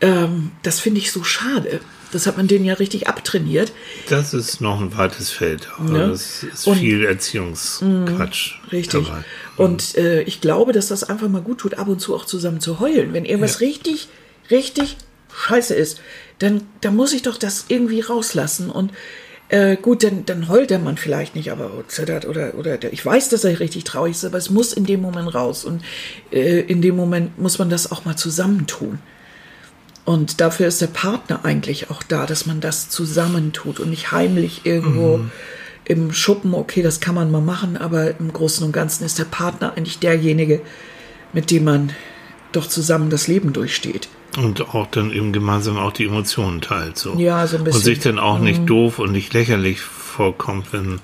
Ähm, 0.01 0.51
Das 0.63 0.79
finde 0.79 0.99
ich 1.01 1.11
so 1.11 1.23
schade. 1.23 1.81
Das 2.11 2.25
hat 2.25 2.37
man 2.37 2.47
denen 2.47 2.65
ja 2.65 2.73
richtig 2.73 3.07
abtrainiert. 3.07 3.71
Das 4.07 4.33
ist 4.33 4.61
noch 4.61 4.79
ein 4.81 4.97
weites 4.97 5.29
Feld. 5.29 5.67
Aber 5.77 5.89
Ne? 5.91 6.07
das 6.09 6.41
ist 6.43 6.65
Und- 6.65 6.77
viel 6.79 7.05
Erziehungsquatsch. 7.05 8.55
Richtig. 8.71 9.05
Dabei. 9.05 9.23
Und 9.57 9.95
äh, 9.95 10.21
ich 10.23 10.41
glaube, 10.41 10.71
dass 10.73 10.87
das 10.87 11.03
einfach 11.03 11.27
mal 11.29 11.41
gut 11.41 11.59
tut, 11.59 11.75
ab 11.77 11.87
und 11.87 11.99
zu 11.99 12.15
auch 12.15 12.25
zusammen 12.25 12.61
zu 12.61 12.79
heulen. 12.79 13.13
Wenn 13.13 13.25
irgendwas 13.25 13.59
richtig, 13.61 14.07
richtig 14.49 14.97
scheiße 15.47 15.75
ist, 15.75 16.01
dann, 16.39 16.61
dann 16.81 16.95
muss 16.95 17.13
ich 17.13 17.21
doch 17.21 17.37
das 17.37 17.65
irgendwie 17.67 18.01
rauslassen. 18.01 18.69
Und 18.71 18.91
äh, 19.49 19.75
gut, 19.77 20.03
dann, 20.03 20.25
dann 20.25 20.47
heult 20.47 20.69
der 20.69 20.79
Mann 20.79 20.97
vielleicht 20.97 21.35
nicht, 21.35 21.51
aber 21.51 21.71
zittert 21.87 22.25
oder, 22.25 22.53
oder 22.55 22.77
der, 22.77 22.93
ich 22.93 23.05
weiß, 23.05 23.29
dass 23.29 23.43
er 23.43 23.59
richtig 23.59 23.83
traurig 23.83 24.11
ist, 24.11 24.25
aber 24.25 24.37
es 24.37 24.49
muss 24.49 24.73
in 24.73 24.85
dem 24.85 25.01
Moment 25.01 25.33
raus. 25.33 25.65
Und 25.65 25.83
äh, 26.31 26.61
in 26.61 26.81
dem 26.81 26.95
Moment 26.95 27.39
muss 27.39 27.57
man 27.59 27.69
das 27.69 27.91
auch 27.91 28.05
mal 28.05 28.15
zusammentun. 28.15 28.99
Und 30.05 30.39
dafür 30.39 30.67
ist 30.67 30.81
der 30.81 30.87
Partner 30.87 31.41
eigentlich 31.43 31.91
auch 31.91 32.01
da, 32.03 32.25
dass 32.25 32.45
man 32.45 32.61
das 32.61 32.89
zusammentut 32.89 33.79
und 33.79 33.89
nicht 33.89 34.11
heimlich 34.11 34.65
irgendwo 34.65 35.19
im 35.85 36.13
Schuppen, 36.13 36.53
okay, 36.53 36.81
das 36.83 36.99
kann 36.99 37.15
man 37.15 37.31
mal 37.31 37.41
machen, 37.41 37.75
aber 37.75 38.19
im 38.19 38.31
Großen 38.31 38.63
und 38.63 38.71
Ganzen 38.71 39.03
ist 39.05 39.17
der 39.17 39.25
Partner 39.25 39.73
eigentlich 39.75 39.99
derjenige, 39.99 40.61
mit 41.33 41.51
dem 41.51 41.63
man 41.63 41.91
doch 42.51 42.67
zusammen 42.67 43.09
das 43.09 43.27
Leben 43.27 43.53
durchsteht. 43.53 44.07
Und 44.37 44.75
auch 44.75 44.87
dann 44.87 45.11
eben 45.11 45.33
gemeinsam 45.33 45.77
auch 45.77 45.91
die 45.91 46.05
Emotionen 46.05 46.61
teilt. 46.61 46.97
So. 46.97 47.15
Ja, 47.17 47.45
so 47.47 47.57
ein 47.57 47.63
bisschen. 47.63 47.71
Mhm. 47.71 47.75
Und 47.75 47.83
sich 47.83 47.99
dann 47.99 48.19
auch 48.19 48.39
nicht 48.39 48.69
doof 48.69 48.99
und 48.99 49.11
nicht 49.11 49.33
lächerlich 49.33 49.81
vorkommt, 49.81 50.71
wenn, 50.71 50.99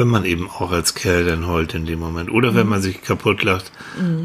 wenn 0.00 0.08
man 0.08 0.24
eben 0.24 0.48
auch 0.48 0.72
als 0.72 0.94
Kerl 0.94 1.26
dann 1.26 1.46
heult 1.46 1.74
in 1.74 1.84
dem 1.84 1.98
Moment. 1.98 2.30
Oder 2.32 2.52
Mhm. 2.52 2.56
wenn 2.56 2.68
man 2.68 2.80
sich 2.80 3.02
kaputt 3.02 3.42
lacht, 3.42 3.70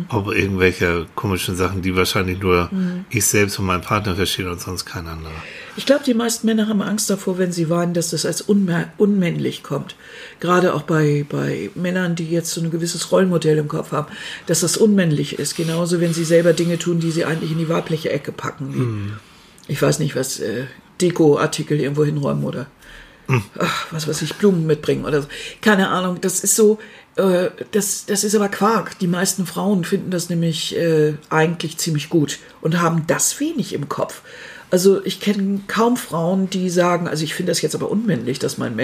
ob 0.08 0.32
irgendwelche 0.34 1.06
komischen 1.16 1.58
Sachen, 1.58 1.82
die 1.82 1.96
wahrscheinlich 1.98 2.40
nur 2.40 2.70
Mhm. 2.72 3.04
ich 3.10 3.26
selbst 3.26 3.60
und 3.60 3.66
mein 3.66 3.82
Partner 3.82 4.16
verstehen 4.16 4.48
und 4.48 4.62
sonst 4.62 4.86
kein 4.86 5.06
anderer. 5.08 5.34
Ich 5.76 5.86
glaube, 5.86 6.04
die 6.06 6.14
meisten 6.14 6.48
Männer 6.48 6.70
haben 6.70 6.82
Angst 6.82 7.10
davor, 7.10 7.38
wenn 7.38 7.52
sie 7.52 7.70
weinen, 7.70 7.94
dass 7.94 8.12
das 8.12 8.26
als 8.26 8.48
unmä- 8.48 8.88
unmännlich 8.98 9.64
kommt. 9.64 9.98
Gerade 10.40 10.74
auch 10.74 10.84
bei, 10.84 11.26
bei 11.28 11.70
Männern, 11.76 12.16
die 12.16 12.30
jetzt 12.30 12.52
so 12.54 12.62
ein 12.62 12.72
gewisses 12.72 13.12
Rollenmodell 13.12 13.58
im 13.58 13.68
Kopf 13.68 13.92
haben, 13.92 14.08
dass 14.46 14.62
das 14.62 14.78
unmännlich 14.78 15.38
ist. 15.40 15.58
Genauso, 15.58 16.00
wenn 16.00 16.14
sie 16.14 16.24
selber 16.24 16.54
Dinge 16.54 16.80
tun, 16.80 17.02
die 17.02 17.12
sie 17.12 17.26
eigentlich 17.26 17.52
in 17.52 17.58
die 17.58 17.68
weibliche 17.68 18.10
Ecke 18.12 18.32
packen. 18.32 18.74
Wie, 18.74 19.74
Ich 19.74 19.82
weiß 19.82 20.00
nicht, 20.00 20.16
was, 20.16 20.40
äh, 20.40 20.66
Deko-Artikel 21.02 21.80
irgendwo 21.82 22.06
hinräumen 22.06 22.44
oder 22.46 22.68
ach, 23.60 23.88
was 23.92 24.08
weiß 24.08 24.22
ich, 24.22 24.36
Blumen 24.36 24.66
mitbringen 24.66 25.06
oder 25.06 25.22
so. 25.22 25.28
Keine 25.62 25.90
Ahnung, 25.90 26.20
das 26.22 26.42
ist 26.42 26.56
so, 26.56 26.80
äh, 27.16 27.50
das, 27.72 28.06
das 28.06 28.24
ist 28.24 28.36
aber 28.36 28.50
Quark. 28.50 29.00
Die 29.00 29.08
meisten 29.08 29.46
Frauen 29.46 29.84
finden 29.84 30.12
das 30.12 30.30
nämlich 30.30 30.76
äh, 30.76 31.14
eigentlich 31.30 31.78
ziemlich 31.78 32.10
gut 32.10 32.40
und 32.62 32.82
haben 32.82 33.08
das 33.08 33.40
wenig 33.40 33.74
im 33.74 33.90
Kopf. 33.90 34.22
Also 34.72 35.04
ich 35.06 35.20
kenne 35.20 35.62
kaum 35.68 35.96
Frauen, 35.96 36.50
die 36.50 36.70
sagen, 36.70 37.08
also 37.08 37.24
ich 37.24 37.34
finde 37.34 37.52
das 37.52 37.62
jetzt 37.62 37.76
aber 37.76 37.90
unmännlich, 37.92 38.40
dass 38.40 38.58
mein 38.58 38.76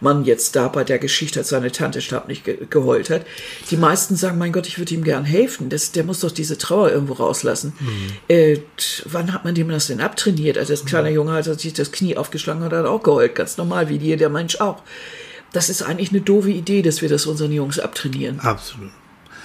Mann- 0.00 0.24
jetzt 0.24 0.56
da 0.56 0.68
bei 0.68 0.82
der 0.82 0.98
Geschichte, 0.98 1.40
als 1.40 1.50
seine 1.50 1.70
Tante 1.70 2.00
starb, 2.00 2.26
nicht 2.26 2.44
ge 2.44 2.58
geheult 2.68 3.10
hat. 3.10 3.24
Die 3.70 3.76
meisten 3.76 4.16
sagen, 4.16 4.38
mein 4.38 4.52
Gott, 4.52 4.66
ich 4.66 4.78
würde 4.78 4.94
ihm 4.94 5.04
gern 5.04 5.24
helfen. 5.24 5.68
Das, 5.68 5.92
der 5.92 6.04
muss 6.04 6.20
doch 6.20 6.30
diese 6.30 6.58
Trauer 6.58 6.90
irgendwo 6.90 7.12
rauslassen. 7.14 7.74
Äh, 8.28 8.56
t- 8.56 8.62
wann 9.04 9.32
hat 9.32 9.44
man 9.44 9.54
dem 9.54 9.68
das 9.68 9.86
denn 9.88 10.00
abtrainiert? 10.00 10.58
Also 10.58 10.72
als 10.72 10.84
kleiner 10.84 11.10
Junge, 11.10 11.32
als 11.32 11.46
er 11.46 11.58
sich 11.58 11.74
das 11.74 11.92
Knie 11.92 12.16
aufgeschlagen 12.16 12.62
hat, 12.64 12.72
hat 12.72 12.86
auch 12.86 13.02
geheult. 13.02 13.34
Ganz 13.34 13.56
normal, 13.56 13.88
wie 13.88 13.96
jeder 13.96 14.28
Mensch 14.30 14.56
auch. 14.60 14.82
Das 15.52 15.68
ist 15.68 15.82
eigentlich 15.82 16.10
eine 16.10 16.22
doofe 16.22 16.50
Idee, 16.50 16.82
dass 16.82 17.02
wir 17.02 17.08
das 17.08 17.26
unseren 17.26 17.52
Jungs 17.52 17.78
abtrainieren. 17.78 18.40
Absolut. 18.40 18.90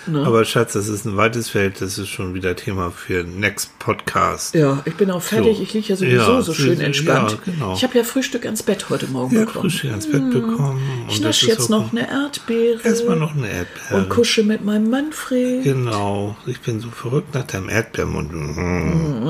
Ne? 0.08 0.26
Aber 0.26 0.46
Schatz, 0.46 0.74
das 0.74 0.88
ist 0.88 1.06
ein 1.06 1.16
weites 1.16 1.50
Feld, 1.50 1.80
das 1.80 1.98
ist 2.00 2.10
schon 2.10 2.34
wieder 2.34 2.56
Thema 2.56 2.90
für 2.92 3.24
Next 3.24 3.78
Podcast. 3.78 4.56
Ja, 4.56 4.82
ich 4.86 4.96
bin 4.96 5.12
auch 5.12 5.22
fertig. 5.22 5.58
So. 5.58 5.64
Ich 5.64 5.74
liege 5.74 5.88
ja 5.90 5.96
sowieso 5.96 6.32
Ja, 6.34 6.42
so 6.42 6.54
schön 6.54 6.80
entspannt. 6.82 7.32
ja, 7.32 7.38
genau. 7.54 7.74
Ich 7.76 7.84
habe 7.84 7.98
ja 7.98 8.04
Frühstück 8.04 8.46
ans 8.46 8.64
Bett 8.64 8.90
heute 8.90 9.08
Morgen 9.08 9.36
Ja, 9.36 9.46
bekommen. 9.46 9.70
frisch 9.70 9.84
ins 9.84 10.10
Bett 10.10 10.32
bekommen. 10.32 10.82
Ich 11.10 11.22
nasche 11.22 11.46
jetzt 11.48 11.70
noch 11.70 11.92
eine 11.92 12.10
Erdbeere 12.10 12.80
Erstmal 12.84 13.18
noch 13.18 13.36
eine 13.36 13.48
Erdbeere. 13.50 13.96
und 14.02 14.10
kusche 14.10 14.44
mit 14.44 14.64
meinem 14.66 14.90
Manfred. 14.90 15.64
Genau, 15.64 16.36
ich 16.48 16.60
bin 16.62 16.80
so 16.80 16.90
verrückt 16.90 17.36
nach 17.36 17.46
deinem 17.46 17.70
Erdbeermund. 17.70 18.32
Mm. 18.34 19.30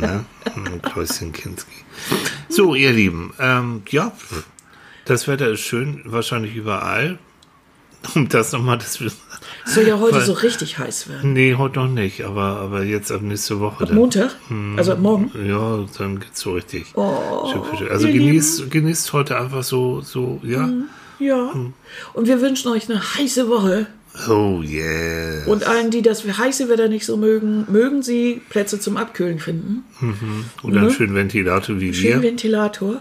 ne? 0.00 0.24
Mm, 0.54 0.82
Kläuschen 0.82 1.32
Kinski. 1.32 1.70
So, 2.48 2.74
ihr 2.74 2.92
Lieben, 2.92 3.34
ähm, 3.38 3.82
ja, 3.90 4.12
das 5.04 5.28
Wetter 5.28 5.48
ist 5.50 5.60
schön, 5.60 6.00
wahrscheinlich 6.06 6.54
überall. 6.54 7.18
Um 8.14 8.28
das 8.28 8.52
nochmal, 8.52 8.78
das 8.78 9.00
Soll 9.68 9.86
ja 9.86 9.98
heute 10.00 10.16
Weil- 10.16 10.24
so 10.24 10.32
richtig 10.32 10.78
heiß 10.78 11.08
werden. 11.08 11.32
Nee, 11.34 11.54
heute 11.54 11.78
noch 11.80 11.88
nicht, 11.88 12.24
aber, 12.24 12.58
aber 12.60 12.82
jetzt 12.84 13.12
ab 13.12 13.22
nächste 13.22 13.60
Woche. 13.60 13.82
Ab 13.82 13.88
dann. 13.88 13.96
Montag? 13.98 14.34
Also 14.76 14.92
ab 14.92 14.98
morgen? 15.00 15.30
Ja, 15.46 15.84
dann 15.98 16.18
geht's 16.20 16.40
so 16.40 16.52
richtig. 16.54 16.86
Oh. 16.94 17.52
Also 17.90 18.06
genießt, 18.08 18.70
genießt 18.70 19.12
heute 19.12 19.38
einfach 19.38 19.62
so, 19.62 20.00
so, 20.00 20.40
ja. 20.42 20.68
Ja. 21.18 21.52
Und 22.14 22.26
wir 22.28 22.40
wünschen 22.40 22.70
euch 22.72 22.88
eine 22.88 23.00
heiße 23.00 23.48
Woche. 23.48 23.86
Oh 24.28 24.62
yeah. 24.62 25.46
Und 25.46 25.64
allen, 25.64 25.90
die 25.90 26.02
das 26.02 26.24
heiße 26.24 26.68
Wetter 26.68 26.88
nicht 26.88 27.04
so 27.06 27.16
mögen, 27.16 27.66
mögen 27.70 28.02
sie 28.02 28.40
Plätze 28.48 28.80
zum 28.80 28.96
Abkühlen 28.96 29.38
finden. 29.38 29.84
Oder 30.62 30.80
einen 30.80 30.90
schönen 30.90 31.14
Ventilator 31.14 31.78
wie 31.78 31.92
Schön 31.94 32.14
wir. 32.14 32.22
Ventilator. 32.22 33.00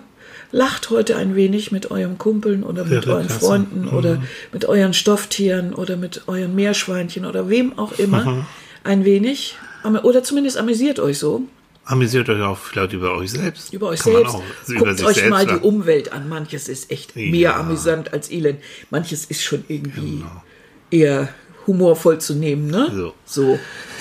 Lacht 0.51 0.89
heute 0.89 1.15
ein 1.17 1.35
wenig 1.35 1.71
mit 1.71 1.91
eurem 1.91 2.17
Kumpeln 2.17 2.63
oder 2.63 2.83
mit 2.83 3.05
Wäre 3.05 3.15
euren. 3.17 3.29
Freunden 3.29 3.87
oder 3.87 4.21
mit 4.53 4.65
euren 4.65 4.93
Stofftieren 4.93 5.73
oder 5.73 5.97
mit 5.97 6.23
euren 6.27 6.55
Meerschweinchen 6.55 7.25
oder 7.25 7.49
wem 7.49 7.77
auch 7.77 7.93
immer 7.99 8.45
ein 8.83 9.03
wenig. 9.05 9.55
Oder 10.03 10.23
zumindest 10.23 10.57
amüsiert 10.57 10.99
euch 10.99 11.17
so 11.19 11.43
Amüsiert 11.85 12.27
euch 12.27 12.41
auch 12.41 12.57
vielleicht 12.57 12.91
über 12.91 13.15
euch 13.15 13.31
selbst. 13.31 13.71
über 13.71 13.87
euch 13.87 14.01
Kann 14.01 14.11
selbst. 14.11 14.35
auch 14.35 14.43
über 14.67 14.79
Guckt 14.89 15.03
euch 15.05 15.15
selbst 15.15 15.29
mal 15.29 15.45
die 15.45 15.51
lachen. 15.53 15.63
Umwelt 15.63 16.11
an. 16.11 16.27
Manches 16.27 16.67
ist 16.67 16.91
echt 16.91 17.15
mehr 17.15 17.29
Ja. 17.31 17.55
amüsant 17.61 18.11
als 18.11 18.29
elend. 18.29 18.59
Manches 18.89 19.23
ist 19.23 19.41
schon 19.41 19.63
irgendwie 19.69 20.17
Genau. 20.17 20.43
eher 20.91 21.29
humorvoll 21.65 22.19
zu 22.19 22.35
nehmen. 22.35 22.67
Ne? 22.67 22.91
So. 22.93 23.13
so. 23.25 23.59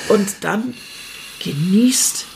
Und 0.08 0.26
dann 0.42 0.74
genießt 1.44 2.26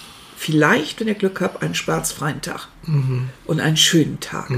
vielleicht, 0.40 0.98
wenn 1.00 1.06
ihr 1.08 1.14
Glück 1.14 1.42
habt, 1.42 1.62
einen 1.62 1.74
schwarzfreien 1.74 2.40
Tag. 2.40 2.68
Mhm. 2.86 3.28
Und 3.44 3.60
einen 3.60 3.76
schönen 3.76 4.20
Tag. 4.20 4.50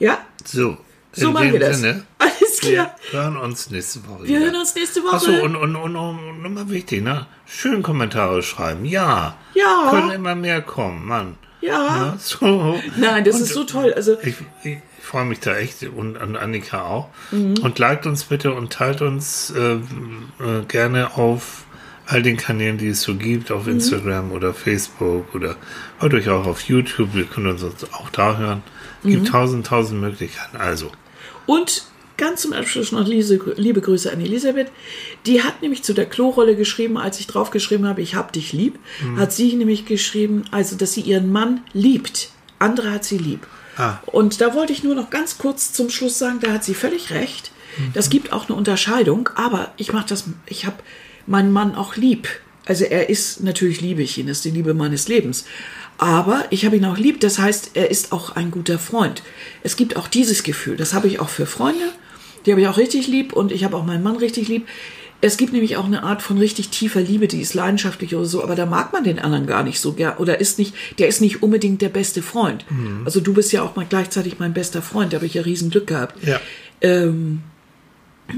Ja, 0.00 0.18
So, 0.44 0.76
so 1.12 1.30
machen 1.30 1.52
wir 1.52 1.60
das. 1.60 1.78
Sinne, 1.78 2.04
Alles 2.18 2.60
wir 2.62 2.72
klar. 2.72 2.96
hören 3.12 3.36
uns 3.36 3.70
nächste 3.70 4.04
Woche. 4.08 4.24
Wir 4.24 4.28
wieder. 4.28 4.40
hören 4.46 4.56
uns 4.56 4.74
nächste 4.74 5.00
Woche. 5.04 5.14
Achso, 5.14 5.44
und, 5.44 5.54
und, 5.54 5.76
und, 5.76 5.94
und 5.94 6.42
nochmal 6.42 6.68
wichtig, 6.70 7.02
ne? 7.04 7.26
Schön 7.46 7.82
Kommentare 7.84 8.42
schreiben. 8.42 8.84
Ja. 8.84 9.36
Ja. 9.54 9.86
Können 9.90 10.10
immer 10.10 10.34
mehr 10.34 10.60
kommen, 10.60 11.06
Mann. 11.06 11.36
Ja. 11.60 11.98
Ne? 11.98 12.14
So. 12.18 12.80
Nein, 12.96 13.22
das 13.22 13.36
Und, 13.36 13.42
ist 13.42 13.52
so 13.54 13.62
toll. 13.62 13.92
Also, 13.94 14.16
Ich, 14.22 14.34
ich 14.64 14.78
freue 15.00 15.24
mich 15.26 15.38
da 15.38 15.54
echt 15.56 15.84
und 15.84 16.16
an 16.16 16.34
Annika 16.34 16.82
auch. 16.82 17.10
Mhm. 17.30 17.58
Und 17.62 17.78
liked 17.78 18.06
uns 18.06 18.24
bitte 18.24 18.52
und 18.52 18.72
teilt 18.72 19.02
uns 19.02 19.50
äh, 19.56 19.74
äh, 19.74 20.64
gerne 20.66 21.14
auf 21.16 21.64
all 22.12 22.22
den 22.22 22.36
Kanälen, 22.36 22.78
die 22.78 22.88
es 22.88 23.02
so 23.02 23.14
gibt, 23.14 23.50
Mhm. 23.50 23.56
auf 23.56 23.66
Instagram 23.66 24.32
oder 24.32 24.52
Facebook 24.54 25.34
oder 25.34 25.56
euch 26.00 26.28
auch 26.28 26.46
auf 26.46 26.62
YouTube. 26.62 27.14
Wir 27.14 27.24
können 27.24 27.46
uns 27.48 27.64
auch 27.92 28.10
da 28.10 28.36
hören. 28.36 28.62
Gibt 29.02 29.22
Mhm. 29.24 29.26
tausend, 29.26 29.66
tausend 29.66 30.00
Möglichkeiten. 30.00 30.56
Also, 30.58 30.90
Und 31.46 31.84
ganz 32.18 32.42
zum 32.42 32.52
Abschluss 32.52 32.92
noch 32.92 33.06
liebe, 33.06 33.54
liebe 33.56 33.80
Grüße 33.80 34.12
an 34.12 34.20
Elisabeth. 34.20 34.70
Die 35.26 35.42
hat 35.42 35.60
nämlich 35.62 35.82
zu 35.82 35.92
der 35.92 36.06
Klorolle 36.06 36.54
geschrieben, 36.54 36.96
als 36.98 37.18
ich 37.18 37.26
draufgeschrieben 37.26 37.86
habe, 37.88 38.00
ich 38.00 38.14
hab 38.14 38.32
dich 38.32 38.52
lieb, 38.52 38.78
hat 39.16 39.32
sie 39.32 39.54
nämlich 39.54 39.86
geschrieben, 39.86 40.44
also 40.52 40.76
dass 40.76 40.92
sie 40.92 41.00
ihren 41.00 41.32
Mann 41.32 41.62
liebt. 41.72 42.28
Andere 42.60 42.92
hat 42.92 43.04
sie 43.04 43.18
lieb. 43.18 43.46
Ah. 43.76 43.98
Und 44.06 44.40
da 44.40 44.54
wollte 44.54 44.72
ich 44.72 44.84
nur 44.84 44.94
noch 44.94 45.10
ganz 45.10 45.38
kurz 45.38 45.72
zum 45.72 45.90
Schluss 45.90 46.18
sagen, 46.18 46.38
da 46.40 46.52
hat 46.52 46.62
sie 46.62 46.74
völlig 46.74 47.10
recht. 47.10 47.50
Das 47.94 48.08
gibt 48.10 48.32
auch 48.32 48.46
eine 48.48 48.56
Unterscheidung, 48.56 49.30
aber 49.34 49.72
ich 49.78 49.92
mache 49.94 50.06
das, 50.10 50.24
ich 50.46 50.66
habe 50.66 50.76
meinen 51.26 51.52
Mann 51.52 51.74
auch 51.74 51.96
lieb. 51.96 52.28
Also 52.66 52.84
er 52.84 53.08
ist, 53.10 53.42
natürlich 53.42 53.80
liebe 53.80 54.02
ich 54.02 54.18
ihn, 54.18 54.28
ist 54.28 54.44
die 54.44 54.50
Liebe 54.50 54.74
meines 54.74 55.08
Lebens. 55.08 55.44
Aber 55.98 56.44
ich 56.50 56.64
habe 56.64 56.76
ihn 56.76 56.84
auch 56.84 56.98
lieb, 56.98 57.20
das 57.20 57.38
heißt, 57.38 57.72
er 57.74 57.90
ist 57.90 58.12
auch 58.12 58.34
ein 58.34 58.50
guter 58.50 58.78
Freund. 58.78 59.22
Es 59.62 59.76
gibt 59.76 59.96
auch 59.96 60.08
dieses 60.08 60.42
Gefühl, 60.42 60.76
das 60.76 60.94
habe 60.94 61.06
ich 61.06 61.20
auch 61.20 61.28
für 61.28 61.46
Freunde, 61.46 61.84
die 62.44 62.50
habe 62.50 62.60
ich 62.60 62.68
auch 62.68 62.78
richtig 62.78 63.06
lieb 63.06 63.32
und 63.32 63.52
ich 63.52 63.62
habe 63.62 63.76
auch 63.76 63.84
meinen 63.84 64.02
Mann 64.02 64.16
richtig 64.16 64.48
lieb. 64.48 64.66
Es 65.20 65.36
gibt 65.36 65.52
nämlich 65.52 65.76
auch 65.76 65.84
eine 65.84 66.02
Art 66.02 66.20
von 66.20 66.38
richtig 66.38 66.70
tiefer 66.70 67.00
Liebe, 67.00 67.28
die 67.28 67.40
ist 67.40 67.54
leidenschaftlich 67.54 68.16
oder 68.16 68.24
so, 68.24 68.42
aber 68.42 68.56
da 68.56 68.66
mag 68.66 68.92
man 68.92 69.04
den 69.04 69.20
anderen 69.20 69.46
gar 69.46 69.62
nicht 69.62 69.78
so 69.78 69.92
gern 69.92 70.16
oder 70.16 70.40
ist 70.40 70.58
nicht, 70.58 70.74
der 70.98 71.06
ist 71.06 71.20
nicht 71.20 71.44
unbedingt 71.44 71.80
der 71.80 71.90
beste 71.90 72.22
Freund. 72.22 72.64
Also 73.04 73.20
du 73.20 73.32
bist 73.32 73.52
ja 73.52 73.62
auch 73.62 73.76
mal 73.76 73.86
gleichzeitig 73.88 74.40
mein 74.40 74.52
bester 74.52 74.82
Freund, 74.82 75.12
da 75.12 75.18
habe 75.18 75.26
ich 75.26 75.34
ja 75.34 75.42
riesen 75.42 75.70
Glück 75.70 75.86
gehabt. 75.86 76.16
ja. 76.26 76.40
Ähm, 76.80 77.42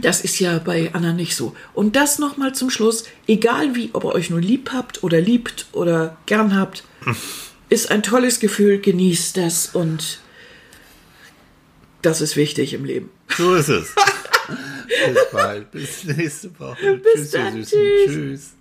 das 0.00 0.20
ist 0.20 0.38
ja 0.40 0.58
bei 0.58 0.90
Anna 0.92 1.12
nicht 1.12 1.36
so. 1.36 1.54
Und 1.72 1.96
das 1.96 2.18
nochmal 2.18 2.54
zum 2.54 2.70
Schluss, 2.70 3.04
egal 3.26 3.74
wie, 3.74 3.90
ob 3.92 4.04
ihr 4.04 4.14
euch 4.14 4.30
nur 4.30 4.40
lieb 4.40 4.70
habt 4.72 5.02
oder 5.02 5.20
liebt 5.20 5.66
oder 5.72 6.16
gern 6.26 6.56
habt, 6.56 6.84
ist 7.68 7.90
ein 7.90 8.02
tolles 8.02 8.40
Gefühl, 8.40 8.80
genießt 8.80 9.36
das 9.36 9.66
und 9.74 10.20
das 12.02 12.20
ist 12.20 12.36
wichtig 12.36 12.74
im 12.74 12.84
Leben. 12.84 13.10
So 13.36 13.54
ist 13.54 13.68
es. 13.68 13.94
Bis 15.06 15.18
bald. 15.32 15.70
Bis 15.70 16.04
nächste 16.04 16.58
Woche. 16.58 16.96
Bis 16.96 17.30
Tschüss, 17.30 17.34
ihr 17.34 17.40
dann. 17.40 17.64
Süßen. 17.64 17.78
Tschüss. 17.78 18.14
Tschüss. 18.14 18.54